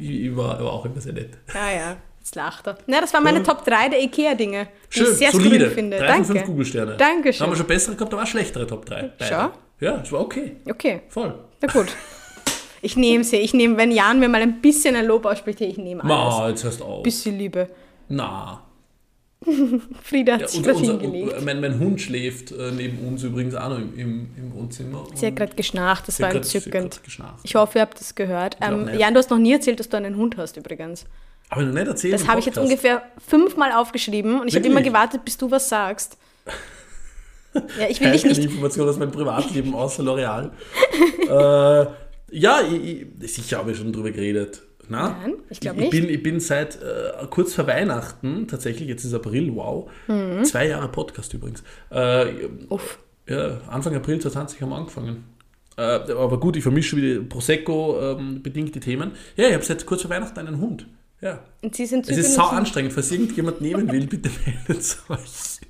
ich, 0.00 0.36
war, 0.36 0.58
war 0.62 0.72
auch 0.72 0.84
immer 0.84 1.00
sehr 1.00 1.12
nett. 1.12 1.38
Ja, 1.54 1.70
ja. 1.70 1.96
Jetzt 2.18 2.34
lacht 2.34 2.66
er. 2.66 2.78
Na, 2.86 3.00
das 3.00 3.14
waren 3.14 3.22
meine 3.24 3.38
Ja. 3.38 3.44
Top 3.44 3.64
3 3.64 3.88
der 3.90 4.02
IKEA-Dinge, 4.02 4.68
die 4.92 4.98
Schön, 4.98 5.12
ich 5.12 5.18
sehr 5.18 5.32
solide. 5.32 5.70
finde. 5.70 5.98
Drei 5.98 6.16
von 6.16 6.24
fünf 6.24 6.38
Danke. 6.38 6.50
Google-Sterne. 6.50 6.96
Dankeschön. 6.96 7.38
Da 7.38 7.44
haben 7.44 7.52
wir 7.52 7.56
schon 7.56 7.66
bessere 7.66 7.94
gehabt, 7.94 8.12
aber 8.12 8.22
auch 8.22 8.26
schlechtere 8.26 8.66
Top 8.66 8.84
3. 8.86 9.12
Schau. 9.20 9.50
Ja, 9.80 10.00
es 10.02 10.12
war 10.12 10.20
okay. 10.20 10.56
Okay, 10.68 11.02
Voll. 11.08 11.34
na 11.60 11.68
gut. 11.72 11.88
Ich 12.82 12.96
nehme 12.96 13.22
sie. 13.24 13.36
Ich 13.36 13.54
nehme, 13.54 13.76
wenn 13.78 13.90
Jan 13.92 14.18
mir 14.20 14.28
mal 14.28 14.42
ein 14.42 14.60
bisschen 14.60 14.94
ein 14.96 15.06
Lob 15.06 15.24
ausspricht, 15.24 15.60
ich 15.60 15.78
nehme 15.78 16.02
alles. 16.02 16.14
Ma, 16.36 16.48
jetzt 16.48 16.64
hörst 16.64 16.82
auf. 16.82 17.02
Bisschen 17.02 17.38
Liebe. 17.38 17.68
Na. 18.08 18.62
Frieda 20.04 20.34
hat 20.34 20.40
Ja, 20.42 20.48
sich 20.48 20.58
unser, 20.66 20.98
hingelegt. 21.00 21.42
mein, 21.44 21.60
mein 21.60 21.78
Hund 21.80 22.00
schläft 22.00 22.52
äh, 22.52 22.70
neben 22.76 22.98
uns 23.08 23.22
übrigens 23.24 23.54
auch 23.56 23.70
noch 23.70 23.78
im, 23.78 23.98
im, 23.98 24.28
im 24.36 24.54
Wohnzimmer. 24.54 25.04
Sie 25.14 25.26
hat 25.26 25.34
gerade 25.36 25.54
geschnarcht, 25.56 26.06
das 26.06 26.20
war 26.20 26.28
grad- 26.30 26.42
entzückend. 26.44 27.00
Ich 27.42 27.54
hoffe, 27.56 27.78
ihr 27.78 27.82
habt 27.82 27.98
das 27.98 28.14
gehört. 28.14 28.56
Ähm. 28.60 28.88
Jan, 28.96 29.14
du 29.14 29.18
hast 29.18 29.30
noch 29.30 29.38
nie 29.38 29.52
erzählt, 29.52 29.80
dass 29.80 29.88
du 29.88 29.96
einen 29.96 30.16
Hund 30.16 30.36
hast 30.36 30.56
übrigens. 30.56 31.06
Aber 31.48 31.62
noch 31.62 31.74
nicht 31.74 31.86
erzählt. 31.88 32.14
Das 32.14 32.28
habe 32.28 32.38
ich 32.40 32.46
jetzt 32.46 32.58
ungefähr 32.58 33.02
fünfmal 33.26 33.72
aufgeschrieben 33.72 34.40
und 34.40 34.48
ich 34.48 34.54
habe 34.54 34.66
immer 34.66 34.80
gewartet, 34.82 35.24
bis 35.24 35.36
du 35.38 35.50
was 35.50 35.68
sagst. 35.68 36.16
Ja, 37.78 37.86
ich 37.86 38.00
will 38.00 38.06
Keine 38.06 38.12
dich 38.12 38.24
nicht. 38.24 38.38
Information 38.44 38.88
aus 38.88 38.96
meinem 38.98 39.10
Privatleben 39.12 39.74
außer 39.74 40.02
L'Oreal. 40.02 40.52
äh, 41.84 41.86
ja, 42.32 42.60
ich, 42.62 43.06
ich, 43.20 43.32
sicher 43.32 43.58
habe 43.58 43.72
ich 43.72 43.78
schon 43.78 43.92
drüber 43.92 44.10
geredet. 44.10 44.62
Na? 44.88 45.16
Nein, 45.20 45.34
ich 45.48 45.60
glaub 45.60 45.76
ich, 45.76 45.82
nicht. 45.82 45.90
Bin, 45.90 46.08
ich 46.08 46.22
bin 46.22 46.40
seit 46.40 46.76
äh, 46.76 47.26
kurz 47.30 47.54
vor 47.54 47.66
Weihnachten, 47.66 48.48
tatsächlich, 48.48 48.88
jetzt 48.88 49.04
ist 49.04 49.14
April, 49.14 49.54
wow. 49.54 49.90
Mhm. 50.08 50.44
Zwei 50.44 50.68
Jahre 50.68 50.88
Podcast 50.88 51.32
übrigens. 51.34 51.62
Äh, 51.90 52.48
Uff. 52.68 52.98
ja, 53.28 53.60
Anfang 53.68 53.94
April 53.94 54.18
2020 54.18 54.60
haben 54.60 54.70
wir 54.70 54.76
angefangen. 54.76 55.24
Äh, 55.76 55.82
aber 55.82 56.38
gut, 56.40 56.56
ich 56.56 56.62
vermische 56.62 56.96
wieder 56.96 57.22
Prosecco-bedingte 57.22 58.80
Themen. 58.80 59.12
Ja, 59.36 59.48
ich 59.48 59.54
habe 59.54 59.64
seit 59.64 59.86
kurz 59.86 60.02
vor 60.02 60.10
Weihnachten 60.10 60.38
einen 60.38 60.60
Hund. 60.60 60.86
Ja. 61.20 61.44
Und 61.62 61.74
sie 61.74 61.86
sind 61.86 62.08
Es 62.08 62.18
ist 62.18 62.34
sau 62.34 62.48
anstrengend, 62.48 62.92
falls 62.92 63.10
irgendjemand 63.12 63.60
nehmen 63.60 63.90
will, 63.90 64.06
bitte 64.06 64.30
meldet 64.66 64.98
euch. 65.08 65.60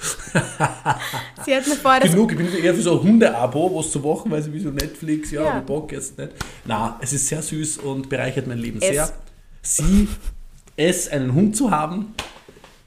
Sie 1.44 1.54
hat 1.54 1.66
mir 1.66 1.74
vorher. 1.74 2.00
Genug, 2.00 2.32
ich 2.32 2.38
bin 2.38 2.46
eher 2.62 2.74
für 2.74 2.82
so 2.82 2.98
ein 2.98 3.02
Hunde-Abo, 3.02 3.70
wo 3.72 3.80
es 3.80 3.90
zu 3.90 4.02
wochenweise 4.02 4.52
wie 4.52 4.60
so 4.60 4.70
Netflix, 4.70 5.30
ja, 5.30 5.42
Ja. 5.42 5.60
Bock 5.60 5.92
jetzt 5.92 6.18
nicht. 6.18 6.32
Na, 6.64 6.98
es 7.02 7.12
ist 7.12 7.28
sehr 7.28 7.42
süß 7.42 7.78
und 7.78 8.08
bereichert 8.08 8.46
mein 8.46 8.58
Leben 8.58 8.80
Es. 8.80 8.88
sehr. 8.88 9.12
Sie, 9.62 10.08
es, 10.76 11.08
einen 11.08 11.34
Hund 11.34 11.56
zu 11.56 11.70
haben, 11.70 12.14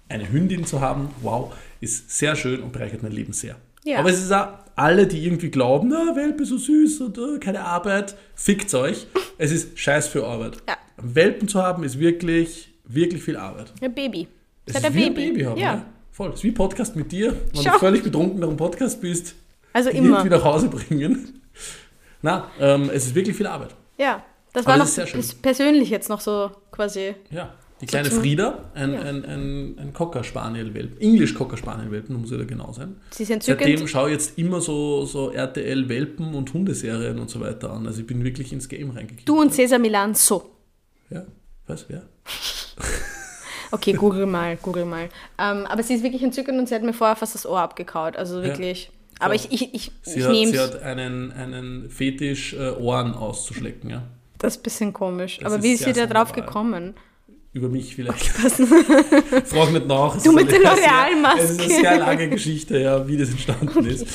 eine 0.10 0.32
Hündin 0.32 0.66
zu 0.66 0.82
haben, 0.82 1.10
wow, 1.22 1.54
ist 1.82 2.10
sehr 2.18 2.36
schön 2.36 2.62
und 2.62 2.72
bereichert 2.72 3.04
mein 3.04 3.12
Leben 3.12 3.34
sehr. 3.34 3.58
Ja. 3.84 4.00
Aber 4.00 4.10
es 4.10 4.22
ist 4.24 4.32
auch 4.32 4.48
alle, 4.76 5.06
die 5.06 5.24
irgendwie 5.24 5.50
glauben, 5.50 5.90
na, 5.90 6.16
Welpe 6.16 6.46
so 6.46 6.58
süß 6.58 7.02
und 7.02 7.18
äh, 7.18 7.40
keine 7.40 7.62
Arbeit, 7.62 8.16
fickt 8.36 8.74
euch. 8.74 9.08
Es 9.38 9.52
ist 9.52 9.78
scheiß 9.78 10.08
für 10.08 10.26
Arbeit. 10.26 10.58
Ja. 10.68 10.78
Welpen 10.98 11.48
zu 11.48 11.62
haben 11.62 11.84
ist 11.84 12.00
wirklich, 12.00 12.74
wirklich 12.86 13.22
viel 13.24 13.38
Arbeit. 13.38 13.74
Ein 13.82 13.94
Baby. 13.94 14.28
Es 14.66 14.74
Sie 14.74 14.80
ist 14.80 14.86
ein 14.86 14.94
Baby. 14.94 15.06
ein 15.06 15.14
Baby 15.14 15.44
haben, 15.44 15.60
ja. 15.60 15.74
ja. 15.76 15.86
Voll. 16.14 16.30
Es 16.30 16.36
ist 16.36 16.44
wie 16.44 16.52
Podcast 16.52 16.96
mit 16.96 17.12
dir, 17.12 17.36
wenn 17.54 17.64
Schau. 17.64 17.74
du 17.74 17.80
völlig 17.80 18.04
betrunken 18.04 18.40
nach 18.40 18.48
dem 18.48 18.56
Podcast 18.58 19.02
bist, 19.02 19.34
Also 19.74 19.90
irgendwie 19.90 20.10
immer. 20.10 20.24
nach 20.24 20.44
Hause 20.44 20.70
bringen. 20.70 21.42
Na, 22.22 22.50
ähm, 22.60 22.90
es 22.94 23.08
ist 23.08 23.16
wirklich 23.16 23.36
viel 23.36 23.48
Arbeit. 23.48 23.76
Ja. 23.98 24.24
Das 24.54 24.66
Aber 24.68 24.74
war 24.74 24.80
das 24.86 24.96
noch 24.96 25.12
das 25.12 25.34
persönlich 25.34 25.90
jetzt 25.90 26.10
noch 26.10 26.22
so 26.22 26.52
quasi. 26.72 27.16
Ja. 27.32 27.54
Die 27.82 27.88
kleine 27.88 28.10
zum- 28.12 28.20
Frieda, 28.20 28.70
ein, 28.76 28.94
Ja. 28.94 29.00
ein, 29.02 29.26
ein, 29.26 29.76
ein 29.80 29.94
Cocker 29.94 30.24
Spaniel 30.24 30.72
Welpen, 30.76 31.02
English 31.02 31.34
Cocker 31.34 31.58
Spaniel 31.58 31.90
Welpen, 31.92 32.16
muss 32.22 32.30
ja 32.30 32.38
da 32.38 32.44
genau 32.46 32.72
sein. 32.72 32.96
Sie 33.10 33.26
sind. 33.26 33.42
Seitdem 33.44 33.88
schaue 33.88 34.10
ich 34.10 34.14
jetzt 34.14 34.38
immer 34.38 34.62
so, 34.62 35.06
so 35.06 35.32
RTL 35.32 35.90
Welpen 35.90 36.36
und 36.36 36.54
Hundeserien 36.54 37.18
und 37.20 37.30
so 37.32 37.40
weiter 37.42 37.72
an. 37.72 37.88
Also 37.88 38.02
ich 38.02 38.08
bin 38.08 38.24
wirklich 38.24 38.54
ins 38.54 38.70
Game 38.70 38.92
reingekriegt. 38.92 39.28
Du 39.28 39.42
und 39.42 39.52
Cesar 39.52 39.80
Milan 39.80 40.14
so. 40.14 40.52
Ja, 41.10 41.26
was? 41.66 41.88
Ja. 41.90 42.04
Okay, 43.74 43.94
google 43.94 44.28
mal, 44.28 44.56
google 44.58 44.86
mal. 44.86 45.10
Ähm, 45.40 45.66
aber 45.66 45.82
sie 45.82 45.96
ist 45.96 46.04
wirklich 46.04 46.22
entzückend 46.22 46.60
und 46.60 46.70
sie 46.70 46.76
hat 46.76 46.84
mir 46.84 46.94
vorher 46.94 47.16
fast 47.16 47.34
das 47.34 47.46
Ohr 47.46 47.60
abgekaut. 47.60 48.16
Also 48.16 48.44
wirklich. 48.44 48.92
Aber 49.20 49.34
ich, 49.34 49.52
ich, 49.52 49.74
ich, 49.74 49.92
Sie, 50.04 50.20
ich 50.20 50.26
hat, 50.26 50.32
nehme 50.32 50.52
sie 50.52 50.60
hat 50.60 50.82
einen, 50.84 51.32
einen 51.32 51.90
Fetisch, 51.90 52.54
äh, 52.54 52.70
Ohren 52.72 53.14
auszuschlecken, 53.16 53.90
ja. 53.90 54.04
Das 54.38 54.54
ist 54.56 54.60
ein 54.60 54.64
bisschen 54.64 54.94
komisch. 54.94 55.40
Das 55.40 55.52
aber 55.52 55.64
wie 55.64 55.74
ist 55.74 55.84
sie 55.86 55.94
da 55.94 56.06
drauf 56.06 56.30
sonderbar. 56.30 56.46
gekommen? 56.46 56.94
über 57.54 57.70
mich 57.70 57.96
vielleicht. 57.96 58.26
Frag 59.46 59.72
nicht 59.72 59.88
nach. 59.88 60.20
Du 60.22 60.32
mit 60.32 60.52
der 60.52 60.60
L'Oreal-Maske. 60.60 61.40
Es 61.44 61.52
ist 61.52 61.62
eine 61.62 61.70
sehr 61.70 62.00
lange 62.00 62.30
Geschichte, 62.30 62.80
ja, 62.80 63.08
wie 63.08 63.16
das 63.16 63.30
entstanden 63.30 63.86
ist. 63.86 64.08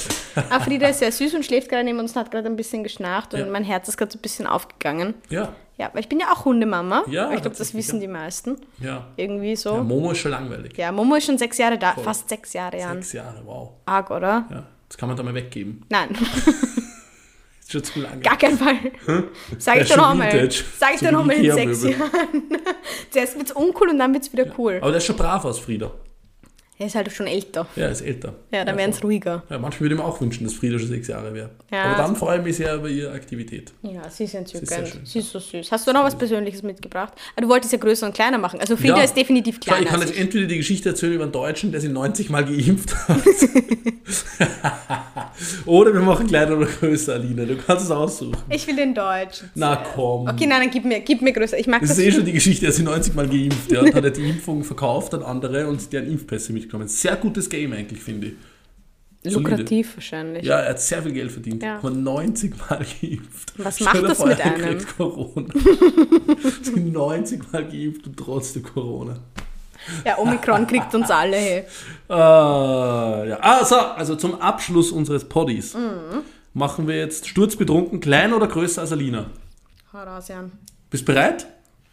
Ah, 0.50 0.58
Frieda 0.58 0.88
ist 0.88 0.98
sehr 0.98 1.12
süß 1.12 1.34
und 1.34 1.44
schläft 1.44 1.68
gerade 1.68 1.84
neben 1.84 2.00
uns 2.00 2.12
und 2.12 2.20
hat 2.20 2.32
gerade 2.32 2.48
ein 2.48 2.56
bisschen 2.56 2.82
geschnarcht 2.82 3.34
und 3.34 3.40
Ja. 3.40 3.46
mein 3.46 3.62
Herz 3.62 3.88
ist 3.88 3.96
gerade 3.96 4.10
so 4.10 4.18
ein 4.18 4.22
bisschen 4.22 4.48
aufgegangen. 4.48 5.14
Ja, 5.30 5.52
Ja, 5.78 5.90
weil 5.92 6.00
ich 6.00 6.08
bin 6.08 6.18
ja 6.18 6.32
auch 6.32 6.44
Hundemama. 6.44 7.04
Ja, 7.08 7.32
ich 7.32 7.40
glaube, 7.40 7.56
das 7.56 7.72
wissen 7.72 7.96
ja. 7.96 8.00
die 8.00 8.08
meisten. 8.08 8.56
ja. 8.80 9.06
Irgendwie 9.16 9.50
ja 9.50 9.56
so. 9.56 9.76
Momo 9.76 10.10
ist 10.10 10.18
schon 10.18 10.32
langweilig. 10.32 10.76
Ja, 10.76 10.90
Momo 10.90 11.14
ist 11.14 11.26
schon 11.26 11.38
sechs 11.38 11.56
Jahre 11.56 11.78
da, 11.78 11.92
fast 11.92 12.28
sechs 12.28 12.52
Jahre 12.52 12.84
an. 12.84 12.96
Sechs 12.96 13.12
Jahre, 13.12 13.42
wow. 13.44 13.70
Arg, 13.86 14.10
oder? 14.10 14.46
Ja, 14.50 14.66
das 14.88 14.98
kann 14.98 15.08
man 15.08 15.16
da 15.16 15.22
mal 15.22 15.34
weggeben. 15.34 15.84
Nein, 15.88 16.08
Ist 17.60 17.72
schon 17.72 17.84
zu 17.84 18.00
lange. 18.00 18.20
gar 18.22 18.36
keinen 18.36 18.58
Fall. 18.58 18.76
Sag 19.58 19.82
ich 19.82 19.88
dir 19.88 19.96
nochmal. 19.98 20.50
Sag 20.78 20.94
ich 20.94 21.00
dir 21.00 21.12
nochmal 21.12 21.36
in 21.36 21.52
sechs 21.52 21.84
Jahren. 21.84 22.00
Zuerst 23.10 23.36
wird's 23.36 23.52
uncool 23.52 23.90
und 23.90 23.98
dann 23.98 24.12
wird's 24.14 24.32
wieder 24.32 24.46
cool. 24.58 24.78
Aber 24.80 24.90
der 24.90 24.98
ist 24.98 25.04
schon 25.04 25.16
brav 25.16 25.44
aus, 25.44 25.58
Frieda. 25.58 25.92
Er 26.80 26.86
ist 26.86 26.94
halt 26.94 27.10
schon 27.12 27.26
älter. 27.26 27.66
Ja, 27.74 27.86
er 27.86 27.90
ist 27.90 28.02
älter. 28.02 28.34
Ja, 28.52 28.64
dann 28.64 28.76
wären's 28.76 29.02
ruhiger. 29.02 29.42
Ja, 29.50 29.58
manchmal 29.58 29.80
würde 29.80 29.94
ich 29.96 30.00
mir 30.00 30.06
auch 30.06 30.20
wünschen, 30.20 30.44
dass 30.44 30.54
Frieda 30.54 30.78
schon 30.78 30.86
sechs 30.88 31.08
Jahre 31.08 31.34
wäre. 31.34 31.50
Ja. 31.72 31.82
Aber 31.84 31.96
dann 31.96 32.14
freue 32.14 32.38
ich 32.38 32.44
mich 32.44 32.56
sehr 32.56 32.76
über 32.76 32.88
ihre 32.88 33.10
Aktivität. 33.12 33.72
Ja, 33.82 34.08
sie 34.08 34.24
ist 34.24 34.30
ist 34.30 34.34
entzückend. 34.34 34.88
schön. 34.88 35.00
Sie 35.04 35.18
ist 35.18 35.30
so 35.32 35.40
süß. 35.40 35.72
Hast 35.72 35.88
du 35.88 35.92
noch 35.92 36.04
was 36.04 36.16
Persönliches 36.16 36.62
mitgebracht? 36.62 37.14
Ah, 37.34 37.40
du 37.40 37.48
wolltest 37.48 37.72
ja 37.72 37.78
größer 37.80 38.06
und 38.06 38.12
kleiner 38.14 38.38
machen. 38.38 38.60
Also 38.60 38.76
Frieda 38.76 38.98
Ja. 38.98 39.02
ist 39.02 39.16
definitiv 39.16 39.58
kleiner 39.58 39.82
ich 39.82 39.88
kann 39.88 40.00
jetzt 40.00 40.16
entweder 40.16 40.46
die 40.46 40.56
Geschichte 40.58 40.90
erzählen 40.90 41.14
über 41.14 41.24
einen 41.24 41.32
Deutschen, 41.32 41.72
der 41.72 41.80
sich 41.80 41.90
90 41.90 42.30
Mal 42.30 42.44
geimpft 42.44 42.94
hat. 43.08 43.22
oder 45.66 45.92
wir 45.92 46.00
machen 46.00 46.26
kleiner 46.26 46.56
oder 46.56 46.66
größer, 46.66 47.14
Alina. 47.14 47.44
Du 47.44 47.56
kannst 47.56 47.84
es 47.84 47.90
aussuchen. 47.90 48.36
Ich 48.50 48.66
will 48.66 48.76
den 48.76 48.94
Deutsch. 48.94 49.42
Na 49.54 49.76
komm. 49.76 50.28
Okay, 50.28 50.46
nein, 50.46 50.62
dann 50.62 50.70
gib 50.70 50.84
mir, 50.84 51.00
gib 51.00 51.22
mir 51.22 51.32
größer. 51.32 51.58
Ich 51.58 51.66
mag 51.66 51.80
Das 51.80 51.90
das. 51.90 51.98
ist 51.98 52.04
eh 52.04 52.12
schon 52.12 52.24
die 52.24 52.32
Geschichte, 52.32 52.66
er 52.66 52.68
hat 52.68 52.74
sich 52.76 52.84
90 52.84 53.14
Mal 53.14 53.28
geimpft. 53.28 53.70
Ja, 53.72 53.80
und 53.80 53.94
hat 53.94 54.04
er 54.04 54.10
die 54.10 54.22
Impfung 54.30 54.64
verkauft 54.64 55.14
an 55.14 55.22
andere 55.22 55.66
und 55.66 55.92
deren 55.92 56.10
Impfpässe 56.10 56.52
mitgenommen. 56.68 56.88
Sehr 56.88 57.16
gutes 57.16 57.48
Game 57.48 57.72
eigentlich, 57.72 58.00
finde 58.00 58.28
ich. 58.28 58.34
Solide. 59.24 59.50
lukrativ 59.50 59.96
wahrscheinlich. 59.96 60.44
Ja, 60.44 60.60
er 60.60 60.70
hat 60.70 60.80
sehr 60.80 61.02
viel 61.02 61.12
Geld 61.12 61.32
verdient. 61.32 61.62
Ja. 61.62 61.78
Aber 61.78 61.90
90 61.90 62.54
Mal 62.56 62.78
geimpft. 63.00 63.52
Was 63.58 63.80
macht 63.80 64.02
das 64.04 64.18
vor, 64.18 64.28
mit 64.28 64.38
er 64.38 64.54
einem? 64.54 64.78
kriegt 64.78 64.96
Corona. 64.96 65.48
Sie 66.62 66.80
90 66.80 67.52
Mal 67.52 67.64
geimpft 67.68 68.06
und 68.06 68.16
trotzdem 68.16 68.62
Corona. 68.62 69.18
Ja, 70.04 70.18
Omikron 70.18 70.66
kriegt 70.66 70.94
uns 70.94 71.10
alle. 71.10 71.36
Hey. 71.36 71.64
Ah, 72.08 73.24
ja. 73.26 73.38
ah, 73.40 73.64
so, 73.64 73.76
also 73.76 74.14
zum 74.16 74.40
Abschluss 74.40 74.92
unseres 74.92 75.24
Poddies 75.28 75.74
Mhm. 75.74 76.22
machen 76.54 76.86
wir 76.86 76.96
jetzt 76.96 77.26
sturzbetrunken, 77.28 78.00
kleiner 78.00 78.36
oder 78.36 78.46
größer 78.46 78.80
als 78.82 78.92
Alina. 78.92 79.26
Hau 79.92 79.98
raus, 80.04 80.28
Jan. 80.28 80.52
Bist 80.90 81.04
bereit? 81.04 81.46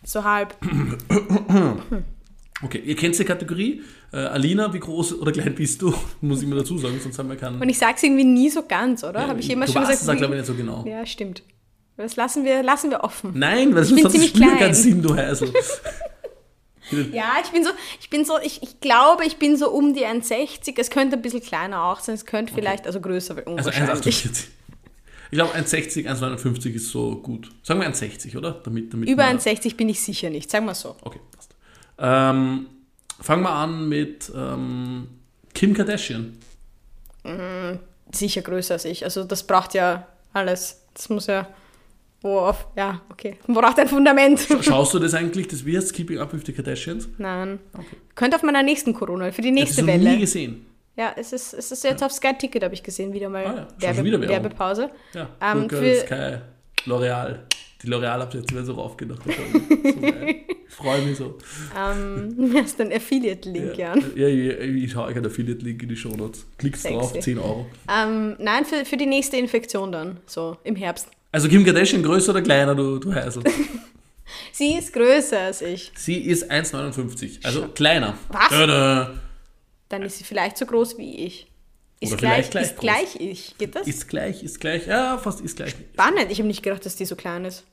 So 0.04 0.24
halb. 0.24 0.56
Okay, 2.64 2.82
ihr 2.86 2.96
kennt 2.96 3.20
die 3.20 3.26
Kategorie. 3.26 3.82
Äh, 4.14 4.18
Alina, 4.18 4.74
wie 4.74 4.80
groß 4.80 5.20
oder 5.20 5.32
klein 5.32 5.54
bist 5.56 5.82
du? 5.82 5.94
Muss 6.22 6.42
ich 6.42 6.48
mir 6.48 6.56
dazu 6.56 6.78
sagen, 6.78 7.00
sonst 7.02 7.20
haben 7.20 7.30
wir 7.30 7.36
keinen. 7.36 7.62
Und 7.62 7.68
ich 7.70 7.78
sag's 7.78 8.02
irgendwie 8.02 8.24
nie 8.24 8.50
so 8.50 8.64
ganz, 8.66 9.04
oder? 9.04 9.28
Habe 9.28 9.40
ich 9.40 9.50
immer 9.50 9.68
schon 9.68 9.82
gesagt. 9.82 10.00
es, 10.02 10.06
glaube 10.06 10.36
ich, 10.36 10.40
nicht 10.42 10.46
so 10.46 10.54
genau. 10.54 10.86
ja, 10.88 11.06
stimmt. 11.06 11.44
Das 11.98 12.16
lassen 12.18 12.44
wir, 12.44 12.62
lassen 12.64 12.92
wir 12.92 13.04
offen. 13.04 13.32
Nein, 13.36 13.74
weil 13.74 13.84
sonst 13.86 14.04
hat 14.06 14.14
das 14.14 14.26
Spiel 14.26 14.42
klein. 14.42 14.58
keinen 14.60 14.74
Sinn, 14.74 15.02
du 15.02 15.16
Heisel. 15.16 15.52
Ja, 17.12 17.38
ich 17.44 17.50
bin 17.50 17.64
so, 17.64 17.72
ich 18.00 18.12
bin 18.12 18.26
so, 18.26 18.38
ich, 18.44 18.62
ich 18.62 18.80
glaube, 18.80 19.26
ich 19.26 19.38
bin 19.38 19.58
so 19.58 19.72
um 19.72 19.96
die 19.96 20.06
1,60. 20.06 20.76
Es 20.80 20.92
könnte 20.92 21.16
ein 21.16 21.22
bisschen 21.24 21.42
kleiner 21.42 21.84
auch 21.84 22.00
sein. 22.00 22.14
Es 22.14 22.28
könnte 22.28 22.54
vielleicht, 22.54 22.86
also 22.86 23.02
größer, 23.02 23.36
weil 23.36 23.44
Also 23.58 23.72
unwahrscheinlich. 23.72 24.06
1,48. 24.06 24.44
Ich 25.32 25.38
glaube, 25.38 25.56
1,60, 25.56 26.06
1,59 26.08 26.74
ist 26.76 26.90
so 26.90 27.16
gut. 27.16 27.50
Sagen 27.64 27.80
wir 27.82 27.90
1,60, 27.92 28.38
oder? 28.38 28.62
Damit, 28.64 28.94
damit 28.94 29.10
Über 29.10 29.24
wir- 29.24 29.40
1,60 29.40 29.76
bin 29.76 29.90
ich 29.90 30.00
sicher 30.00 30.30
nicht, 30.30 30.52
sagen 30.52 30.68
wir 30.68 30.76
so. 30.76 30.96
Okay, 31.02 31.20
passt. 31.36 31.55
Ähm, 31.98 32.68
fangen 33.22 33.44
wir 33.44 33.52
an 33.52 33.88
mit 33.90 34.32
ähm, 34.36 35.08
Kim 35.54 35.74
Kardashian. 35.74 36.38
Sicher 38.14 38.42
größer 38.42 38.76
als 38.76 38.86
ich. 38.86 39.04
Also 39.04 39.24
das 39.24 39.46
braucht 39.48 39.74
ja 39.74 40.08
alles. 40.34 40.84
Das 40.94 41.10
muss 41.10 41.28
ja. 41.28 41.48
Worauf? 42.22 42.68
Ja, 42.76 43.02
okay. 43.10 43.38
Braucht 43.48 43.78
ein 43.80 43.88
Fundament. 43.88 44.48
Schaust 44.62 44.94
du 44.96 45.00
das 45.00 45.14
eigentlich, 45.14 45.48
das 45.48 45.64
heißt 45.66 45.94
Keeping 45.94 46.18
Up 46.20 46.34
with 46.34 46.42
the 46.46 46.54
Kardashians? 46.54 47.08
Nein. 47.20 47.60
Könnte 48.16 48.36
auf 48.38 48.44
meiner 48.44 48.64
nächsten 48.64 48.94
Corona, 48.94 49.32
für 49.32 49.42
die 49.44 49.50
Das 49.50 49.60
nächste 49.60 49.82
du 49.84 49.88
nie 49.98 50.06
Welle. 50.06 50.18
gesehen. 50.20 50.66
Ja, 50.96 51.12
es 51.18 51.34
ist, 51.34 51.54
es 51.54 51.72
ist 51.72 51.84
jetzt 51.84 52.02
auf 52.04 52.12
Sky 52.12 52.34
Ticket, 52.38 52.64
habe 52.64 52.74
ich 52.74 52.82
gesehen, 52.82 53.14
wieder 53.14 53.30
mal 53.30 53.46
Ah 53.46 53.68
ja, 53.80 53.96
Werbe, 53.96 54.04
wieder. 54.06 54.20
Werbepause. 54.28 54.90
Ja, 55.14 55.30
Ähm, 55.42 55.64
Google, 55.68 55.96
für- 55.96 56.06
Sky, 56.08 56.90
L'Oreal. 56.90 57.40
Die 57.84 57.90
werden 57.90 58.66
so 58.66 58.74
raufgedacht. 58.74 59.22
So 59.24 60.00
geil. 60.02 60.36
Ich 60.68 60.74
freue 60.74 61.02
mich 61.04 61.18
so. 61.18 61.38
Ähm, 61.78 62.52
das 62.54 62.72
ist 62.72 62.82
ein 62.82 62.92
Affiliate-Link, 62.92 63.78
Ja, 63.78 63.96
Jan. 63.96 64.12
ja, 64.16 64.28
ich, 64.28 64.84
ich 64.84 64.96
haue 64.96 65.08
einen 65.08 65.26
Affiliate-Link 65.26 65.84
in 65.84 65.88
die 65.90 65.96
Show 65.96 66.10
Notes. 66.10 66.46
Klickst 66.58 66.82
Sexy. 66.82 66.98
drauf, 66.98 67.18
10 67.20 67.38
Euro. 67.40 67.66
Ähm, 67.90 68.36
nein, 68.40 68.66
für, 68.66 68.84
für 68.84 68.98
die 68.98 69.06
nächste 69.06 69.38
Infektion 69.38 69.92
dann, 69.94 70.18
so 70.26 70.58
im 70.66 70.76
Herbst. 70.76 71.08
Also 71.32 71.48
Kim 71.48 71.64
Kardashian 71.64 72.04
größer 72.04 72.32
oder 72.32 72.42
kleiner, 72.42 72.76
du, 72.76 72.98
du 73.00 73.14
Heisel? 73.14 73.44
Sie 74.52 74.74
ist 74.74 74.92
größer 74.92 75.40
als 75.40 75.62
ich. 75.62 75.92
Sie 75.96 76.18
ist 76.26 76.52
1,59, 76.52 77.46
also 77.46 77.68
kleiner. 77.70 78.18
Was? 78.30 78.50
Tada. 78.50 79.14
Dann 79.90 80.02
ist 80.02 80.18
sie 80.18 80.24
vielleicht 80.24 80.58
so 80.58 80.66
groß 80.66 80.98
wie 80.98 81.26
ich. 81.26 81.48
Ist 82.00 82.12
Oder 82.14 82.18
gleich, 82.20 82.50
gleich 82.50 82.64
ist 82.66 82.76
groß. 82.76 82.82
gleich 82.82 83.16
ich. 83.18 83.58
Geht 83.58 83.76
das? 83.76 83.88
Ist 83.88 84.08
gleich, 84.10 84.44
ist 84.44 84.60
gleich. 84.60 84.86
Ja, 84.88 85.18
fast 85.18 85.42
ist 85.42 85.56
gleich. 85.56 85.74
Spannend. 85.94 86.30
Ich 86.30 86.40
habe 86.40 86.48
nicht 86.48 86.62
gedacht, 86.62 86.86
dass 86.86 86.96
die 86.96 87.06
so 87.06 87.16
klein 87.16 87.46
ist. 87.46 87.64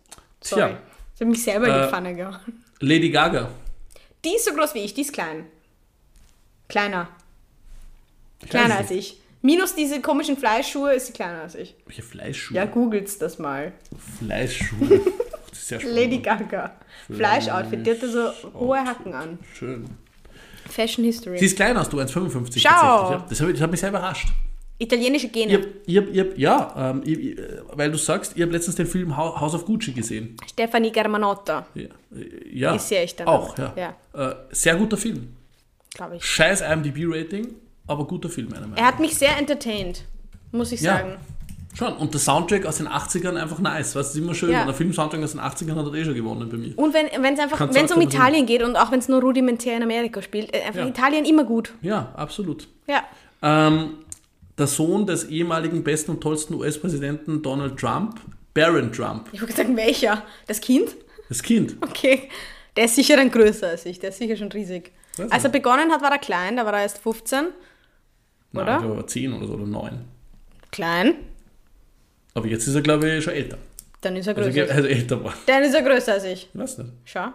Sorry. 0.41 0.61
Tja. 0.71 0.79
Ich 1.15 1.21
habe 1.21 1.31
mich 1.31 1.43
selber 1.43 1.67
in 1.67 1.75
Äh, 1.75 1.83
die 1.85 1.89
Pfanne 1.91 2.15
gehauen. 2.15 2.65
Lady 2.81 3.11
Gaga. 3.11 3.51
Die 4.25 4.35
ist 4.37 4.45
so 4.45 4.55
groß 4.55 4.75
wie 4.75 4.81
ich, 4.81 4.95
die 4.95 5.01
ist 5.03 5.13
klein. 5.13 5.47
Kleiner. 6.69 7.09
Kleiner 8.49 8.79
als 8.79 8.91
ich. 8.91 9.21
Minus 9.43 9.75
diese 9.75 10.01
komischen 10.01 10.37
Fleischschuhe 10.37 10.95
ist 10.95 11.09
sie 11.09 11.13
kleiner 11.13 11.43
als 11.43 11.57
ich. 11.57 11.75
Welche 11.87 12.03
Fleischschuhe? 12.03 12.57
Ja, 12.57 12.65
googelt's 12.65 13.19
das 13.19 13.39
mal. 13.39 13.73
Fleischschuhe. 14.21 15.01
Das 15.51 15.59
ist 15.59 15.67
spannend. 15.67 15.85
Lady 15.97 16.19
Gaga. 16.19 16.77
Fleischoutfit. 17.13 17.85
Die 17.87 17.91
hatte 17.91 18.11
so 18.11 18.33
hohe 18.55 18.79
Hacken 18.85 19.15
an. 19.15 19.39
Schön. 19.55 19.87
Fashion 20.73 21.05
History. 21.05 21.39
Sie 21.39 21.47
ist 21.47 21.57
kleiner 21.57 21.81
als 21.81 21.89
du, 21.89 21.99
1,55 21.99 22.33
tatsächlich. 22.33 22.63
Schau. 22.63 23.11
Ja, 23.13 23.27
das, 23.29 23.41
hat, 23.41 23.47
mich- 23.47 23.55
das 23.57 23.63
hat 23.63 23.71
mich 23.71 23.81
sehr 23.81 23.89
überrascht. 23.91 24.29
Italienische 24.79 25.29
Gene. 25.29 25.53
Ihr, 25.53 25.67
ihr, 25.87 26.09
ihr, 26.13 26.33
ja, 26.39 26.91
ähm, 26.91 27.03
ihr, 27.05 27.19
ihr, 27.19 27.65
weil 27.73 27.91
du 27.93 27.99
sagst, 27.99 28.37
ihr 28.37 28.45
habt 28.45 28.53
letztens 28.53 28.75
den 28.77 28.87
Film 28.87 29.17
House 29.17 29.55
of 29.55 29.65
Gucci 29.65 29.93
gesehen. 29.93 30.37
Stefanie 30.51 30.91
Germanotta. 30.91 31.67
Ja, 31.75 31.85
äh, 31.85 31.89
ja. 32.53 32.75
Ist 32.75 32.89
sie 32.89 32.97
echt 32.97 33.21
dann 33.21 33.29
Auch, 33.29 33.57
auch, 33.57 33.77
ja. 33.77 33.95
Äh, 34.13 34.35
sehr 34.51 34.75
guter 34.77 34.97
Film. 34.97 35.29
Glaube 35.95 36.17
ich. 36.17 36.25
Scheiß 36.25 36.63
IMDb-Rating, 36.63 37.49
aber 37.87 38.07
guter 38.07 38.29
Film, 38.29 38.49
meiner 38.49 38.63
Meinung 38.63 38.77
Er 38.79 38.87
hat 38.87 38.99
mich 38.99 39.15
sehr 39.15 39.37
entertained, 39.39 40.03
muss 40.51 40.73
ich 40.73 40.81
Ja. 40.81 40.97
sagen. 40.97 41.17
Schon, 41.75 41.95
und 41.95 42.13
der 42.13 42.21
Soundtrack 42.21 42.67
aus 42.67 42.77
den 42.79 42.89
80ern 42.89 43.37
einfach 43.37 43.59
nice. 43.59 43.97
Weißt 43.97 44.15
du, 44.15 44.19
ist 44.19 44.25
immer 44.25 44.35
schön. 44.35 44.51
Ja. 44.51 44.61
Und 44.61 44.67
der 44.67 44.75
Film-Soundtrack 44.75 45.23
aus 45.23 45.33
den 45.33 45.41
80ern 45.41 45.75
hat 45.75 45.87
er 45.87 45.95
eh 45.95 46.05
schon 46.05 46.15
gewonnen 46.15 46.49
bei 46.51 46.57
mir. 46.59 46.77
Und 46.79 46.93
wenn 46.93 47.07
es 47.07 47.39
einfach, 47.41 47.59
wenn 47.73 47.85
es 47.87 47.93
um. 47.93 48.01
Italien 48.03 48.45
geht 48.45 48.63
und 48.63 48.77
auch 48.77 48.91
wenn 48.93 48.99
es 48.99 49.09
nur 49.09 49.23
rudimentär 49.23 49.77
in 49.79 49.83
Amerika 49.83 50.21
spielt, 50.21 50.55
äh, 50.55 50.61
einfach 50.63 50.81
Ja. 50.81 50.87
Italien 50.89 51.25
immer 51.25 51.45
gut. 51.45 51.73
Ja, 51.81 52.13
absolut. 52.15 52.69
Ja. 52.87 53.03
Ähm, 53.41 53.95
der 54.59 54.67
Sohn 54.67 55.07
des 55.07 55.25
ehemaligen 55.25 55.83
besten 55.83 56.11
und 56.13 56.21
tollsten 56.21 56.55
US-Präsidenten 56.55 57.43
Donald 57.43 57.79
Trump, 57.79 58.21
Barron 58.53 58.93
Trump, 58.93 59.29
Ich 59.33 59.41
wollte 59.41 59.55
sagen, 59.57 59.75
welcher? 59.77 60.23
Das 60.47 60.61
Kind? 60.61 60.95
das 61.29 61.43
Kind. 61.43 61.77
Okay. 61.81 62.29
Der 62.77 62.85
ist 62.85 62.95
sicher 62.97 63.17
dann 63.17 63.31
größer 63.31 63.69
als 63.69 63.87
ich, 63.87 63.99
der 63.99 64.11
ist 64.11 64.19
sicher 64.19 64.37
schon 64.37 64.53
riesig. 64.53 64.93
Weiß 65.17 65.31
Als 65.31 65.45
er 65.45 65.51
begonnen 65.51 65.91
hat, 65.91 66.03
war 66.03 66.11
er 66.13 66.19
klein, 66.19 66.57
da 66.57 66.65
war 66.67 66.75
er 66.75 66.83
erst 66.83 66.99
15. 66.99 67.47
Nein, 68.53 68.63
Oder? 68.63 68.73
ich 68.75 68.79
glaube, 68.81 68.95
er 68.95 68.97
war 68.99 69.07
10 69.07 69.33
oder 69.33 69.47
so 69.47 69.55
oder 69.55 69.67
9. 69.67 70.05
Klein, 70.71 71.15
Aber 72.35 72.47
jetzt 72.47 72.67
ist 72.67 72.75
er, 72.75 72.81
glaube 72.83 73.09
ich, 73.11 73.25
schon 73.25 73.35
älter. 73.35 73.59
dann 74.01 74.17
ist 74.17 74.27
er 74.27 74.37
Also, 74.37 74.51
größer. 74.51 74.75
also 74.75 74.89
älter 74.89 75.23
war. 75.25 75.35
dann 75.47 75.63
ist 75.63 75.75
er 75.75 75.83
größer 75.83 76.13
als 76.15 76.25
ich. 76.25 76.49
Ich 76.53 76.59
weiß 76.61 76.79
nicht. 76.79 76.91
Schau. 77.05 77.27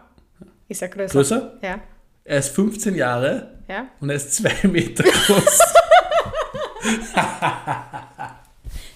Ist 0.68 0.82
er 0.82 0.88
größer? 0.89 1.14
Größer? 1.14 1.54
Ja. 1.62 1.80
Er 2.26 2.39
ist 2.39 2.50
15 2.56 2.95
Jahre 2.95 3.52
Ja. 3.70 3.88
und 4.02 4.10
er 4.10 4.16
ist 4.18 4.34
2 4.36 4.68
Meter 4.68 5.04
groß. 5.04 5.60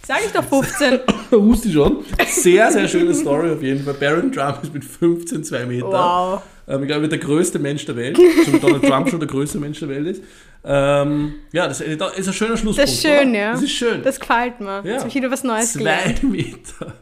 Sag 0.08 0.26
ich 0.26 0.32
doch 0.34 0.44
15. 0.44 1.00
Wusste 1.32 1.68
ich 1.70 1.74
schon. 1.74 2.04
Sehr, 2.28 2.72
sehr 2.72 2.88
schöne 2.88 3.14
Story 3.14 3.52
auf 3.52 3.62
jeden 3.62 3.84
Fall. 3.84 3.94
Barron 3.94 4.32
Trump 4.32 4.64
ist 4.64 4.74
mit 4.74 4.84
15 4.84 5.44
2 5.44 5.66
Meter. 5.66 5.86
wow. 5.88 6.42
Ähm, 6.68 6.82
ich 6.82 6.88
glaube, 6.88 7.04
er 7.04 7.08
der 7.10 7.20
größte 7.20 7.60
Mensch 7.60 7.86
der 7.86 7.96
Welt. 7.96 8.18
Zum 8.46 8.60
Donald 8.60 8.84
Trump 8.84 9.10
schon 9.10 9.20
der 9.20 9.30
größte 9.30 9.58
Mensch 9.60 9.80
der 9.80 9.90
Welt 9.90 10.08
ist. 10.08 10.24
Ähm, 10.64 11.34
ja, 11.52 11.68
das 11.68 11.82
ist 11.82 12.02
ein 12.28 12.34
schöner 12.34 12.58
Schlusspunkt. 12.58 12.80
Das 12.80 12.92
ist 12.92 13.02
schön, 13.02 13.30
oder? 13.30 13.40
ja. 13.40 13.52
Das 13.54 13.62
ist 13.64 13.72
schön. 13.72 14.04
Das 14.04 14.20
gefällt 14.20 14.60
mir. 14.60 14.82
Ja. 14.84 14.84
Jetzt 14.84 15.00
habe 15.00 15.10
ich 15.10 15.16
wieder 15.16 15.32
was 15.32 15.44
Neues 15.44 15.74
gelernt. 15.74 16.20
Zwei 16.20 16.28
Meter. 16.28 16.94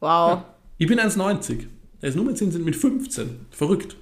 Wow. 0.00 0.42
Ich 0.78 0.86
bin 0.86 0.98
1,90. 1.00 1.66
Er 2.00 2.08
ist 2.08 2.14
nur 2.14 2.24
mit 2.24 2.76
15. 2.76 3.46
Verrückt. 3.50 3.96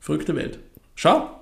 Verrückte 0.00 0.34
Welt. 0.34 0.58
Schau. 0.94 1.37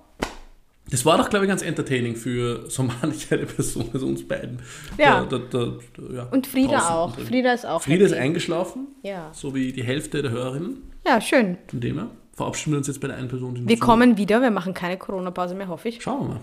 Das 0.90 1.04
war 1.04 1.18
doch, 1.18 1.28
glaube 1.30 1.44
ich, 1.46 1.48
ganz 1.48 1.62
entertaining 1.62 2.14
für 2.14 2.70
so 2.70 2.84
manche 2.84 3.34
eine 3.36 3.46
Person, 3.46 3.88
also 3.92 4.06
uns 4.06 4.26
beiden. 4.26 4.60
Ja. 4.98 5.24
Da, 5.24 5.38
da, 5.38 5.72
da, 5.98 6.14
ja 6.14 6.22
Und 6.30 6.46
Frieda 6.46 6.90
auch. 6.94 7.18
Frieda 7.18 7.52
ist 7.52 7.66
auch 7.66 7.82
Frieda 7.82 8.04
ist 8.06 8.12
eingeschlafen, 8.14 8.86
Ja. 9.02 9.30
so 9.32 9.54
wie 9.54 9.72
die 9.72 9.82
Hälfte 9.82 10.22
der 10.22 10.30
Hörerinnen. 10.30 10.82
Ja, 11.06 11.20
schön. 11.20 11.58
Von 11.68 11.80
dem 11.80 11.96
her. 11.98 12.10
verabschieden 12.34 12.72
wir 12.72 12.78
uns 12.78 12.86
jetzt 12.86 13.00
bei 13.00 13.08
der 13.08 13.16
einen 13.16 13.28
Person. 13.28 13.68
Wir 13.68 13.78
kommen 13.78 14.16
wieder, 14.16 14.40
wir 14.42 14.50
machen 14.50 14.74
keine 14.74 14.96
Corona-Pause 14.96 15.54
mehr, 15.56 15.68
hoffe 15.68 15.88
ich. 15.88 16.02
Schauen 16.02 16.20
wir 16.20 16.34
mal. 16.34 16.40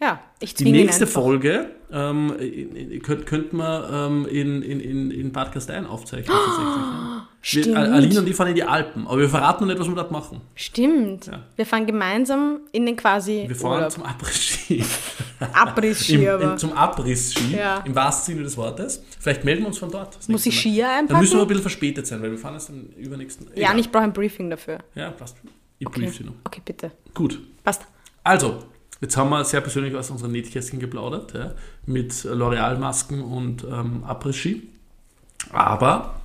Ja, 0.00 0.20
ich 0.40 0.54
Die 0.54 0.70
nächste. 0.70 1.06
Folge 1.08 1.70
ähm, 1.90 2.32
in- 2.38 2.76
in- 2.76 3.02
könnt, 3.02 3.26
könnte 3.26 3.56
man 3.56 4.26
ähm, 4.26 4.26
in, 4.30 4.62
in, 4.62 5.10
in, 5.10 5.32
Bad 5.32 5.52
Gastein 5.52 5.86
aufzeichnen. 5.86 6.36
ja. 6.36 7.28
Stimmt. 7.40 7.66
Wir, 7.68 7.76
Al- 7.78 7.92
Aline 7.94 8.20
und 8.20 8.28
ich 8.28 8.34
fahren 8.36 8.48
in 8.48 8.54
die 8.56 8.64
Alpen, 8.64 9.06
aber 9.06 9.18
wir 9.18 9.28
verraten 9.28 9.64
noch 9.64 9.68
nicht, 9.72 9.80
was 9.80 9.88
wir 9.88 9.94
dort 9.94 10.10
machen. 10.10 10.40
Stimmt. 10.54 11.26
Ja. 11.26 11.40
Wir 11.56 11.64
fahren 11.66 11.86
gemeinsam 11.86 12.60
in 12.72 12.84
den 12.86 12.96
quasi 12.96 13.44
Wir 13.48 13.56
fahren 13.56 13.76
Urlaub. 13.76 13.92
zum 13.92 14.02
Abriss-Ski. 14.04 14.84
Abriss-Ski, 15.52 16.14
Im, 16.24 16.28
aber. 16.28 16.52
im, 16.52 16.58
zum 16.58 16.72
Abriss-Ski, 16.72 17.56
Ja. 17.56 17.78
im 17.84 17.94
wahrsten 17.94 18.34
Sinne 18.34 18.44
des 18.44 18.56
Wortes. 18.56 19.02
Vielleicht 19.20 19.44
melden 19.44 19.62
wir 19.62 19.68
uns 19.68 19.78
von 19.78 19.90
dort. 19.90 20.16
Muss 20.28 20.46
ich 20.46 20.54
Mal. 20.54 20.60
Skier 20.60 20.84
Dann 20.84 20.98
einpacken? 20.98 21.20
müssen 21.20 21.36
wir 21.36 21.42
ein 21.42 21.48
bisschen 21.48 21.62
verspätet 21.62 22.06
sein, 22.06 22.20
weil 22.22 22.30
wir 22.32 22.38
fahren 22.38 22.54
erst 22.54 22.70
am 22.70 22.86
übernächsten. 22.96 23.46
ja, 23.48 23.62
egal. 23.62 23.72
und 23.74 23.78
ich 23.80 23.90
brauche 23.90 24.02
ein 24.04 24.12
Briefing 24.12 24.50
dafür. 24.50 24.78
Ja, 24.94 25.10
passt. 25.10 25.36
Ich 25.78 25.86
Okay. 25.86 26.00
brief 26.02 26.16
sie 26.16 26.24
noch. 26.24 26.32
okay, 26.44 26.60
bitte. 26.64 26.90
Gut. 27.14 27.40
Passt. 27.62 27.82
Also, 28.24 28.64
jetzt 29.00 29.16
haben 29.16 29.30
wir 29.30 29.44
sehr 29.44 29.60
persönlich 29.60 29.94
aus 29.94 30.10
unseren 30.10 30.32
Nähkästchen 30.32 30.78
geplaudert, 30.78 31.34
ja, 31.34 31.52
mit 31.86 32.12
L'Oreal-Masken 32.12 33.22
und 33.22 33.64
ähm, 33.64 34.04
Après-Ski. 34.06 34.68
Aber 35.52 36.20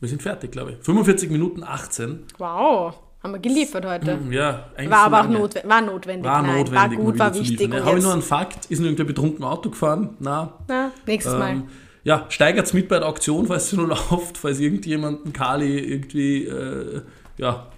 wir 0.00 0.08
sind 0.08 0.22
fertig, 0.22 0.50
glaube 0.52 0.72
ich. 0.72 0.76
45 0.84 1.30
Minuten 1.30 1.62
18. 1.62 2.24
Wow, 2.38 2.94
haben 3.22 3.32
wir 3.32 3.38
geliefert 3.38 3.86
heute. 3.86 4.18
Ja, 4.30 4.70
eigentlich 4.76 4.90
War 4.90 5.04
aber 5.04 5.20
auch 5.20 5.28
notwendig. 5.28 5.70
War 5.70 5.80
notwendig. 5.80 6.24
War 6.24 6.42
Nein, 6.42 6.56
notwendig, 6.56 6.74
war 6.74 6.88
mal 6.88 6.96
gut, 6.96 7.18
war 7.18 7.34
wichtig. 7.34 7.72
Und 7.72 7.84
Habe 7.84 7.98
ich 7.98 8.04
nur 8.04 8.12
einen 8.12 8.22
Fakt? 8.22 8.66
Ist 8.66 8.80
nur 8.80 8.88
irgendwer 8.88 9.06
betrunken 9.06 9.44
Auto 9.44 9.70
gefahren? 9.70 10.16
Na. 10.18 10.54
na, 10.66 10.90
nächstes 11.06 11.34
Mal. 11.34 11.50
Ähm, 11.50 11.68
ja, 12.04 12.26
steigert 12.30 12.74
mit 12.74 12.88
bei 12.88 12.98
der 12.98 13.06
Auktion, 13.06 13.46
falls 13.46 13.70
sie 13.70 13.76
nur 13.76 13.86
läuft, 14.10 14.38
falls 14.38 14.58
irgendjemand 14.58 15.24
einen 15.24 15.32
Kali 15.32 15.78
irgendwie 15.78 16.46
äh, 16.46 17.02
ja, 17.38 17.68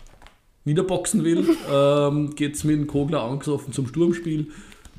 niederboxen 0.64 1.24
will. 1.24 1.46
ähm, 1.72 2.34
Geht 2.34 2.56
es 2.56 2.64
mit 2.64 2.76
dem 2.76 2.86
Kogler 2.86 3.22
angesoffen 3.22 3.72
zum 3.72 3.86
Sturmspiel 3.86 4.50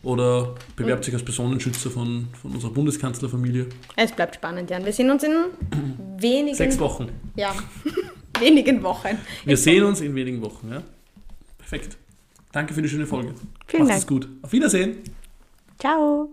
oder 0.04 0.56
bewerbt 0.76 1.04
sich 1.04 1.14
als 1.14 1.24
Personenschützer 1.24 1.90
von, 1.90 2.28
von 2.40 2.52
unserer 2.52 2.72
Bundeskanzlerfamilie. 2.72 3.68
Es 3.96 4.12
bleibt 4.12 4.36
spannend, 4.36 4.70
Jan. 4.70 4.86
Wir 4.86 4.94
sehen 4.94 5.10
uns 5.10 5.24
in 5.24 5.32
wenigen, 6.20 6.56
Sechs 6.56 6.80
Wochen. 6.80 7.10
Ja, 7.36 7.54
wenigen 8.40 8.84
Wochen. 8.84 9.18
Wir 9.46 9.58
sehen 9.58 9.84
uns 9.84 10.02
in 10.02 10.14
wenigen 10.14 10.42
Wochen. 10.42 10.70
Ja? 10.72 10.84
Perfekt. 11.58 11.98
Danke 12.52 12.74
für 12.74 12.82
die 12.82 12.90
schöne 12.90 13.08
Folge. 13.08 13.34
Vielen 13.68 13.84
Macht 13.88 13.98
es 13.98 14.06
Dank. 14.06 14.24
gut. 14.24 14.30
Auf 14.44 14.52
Wiedersehen. 14.54 15.00
Ciao. 15.80 16.30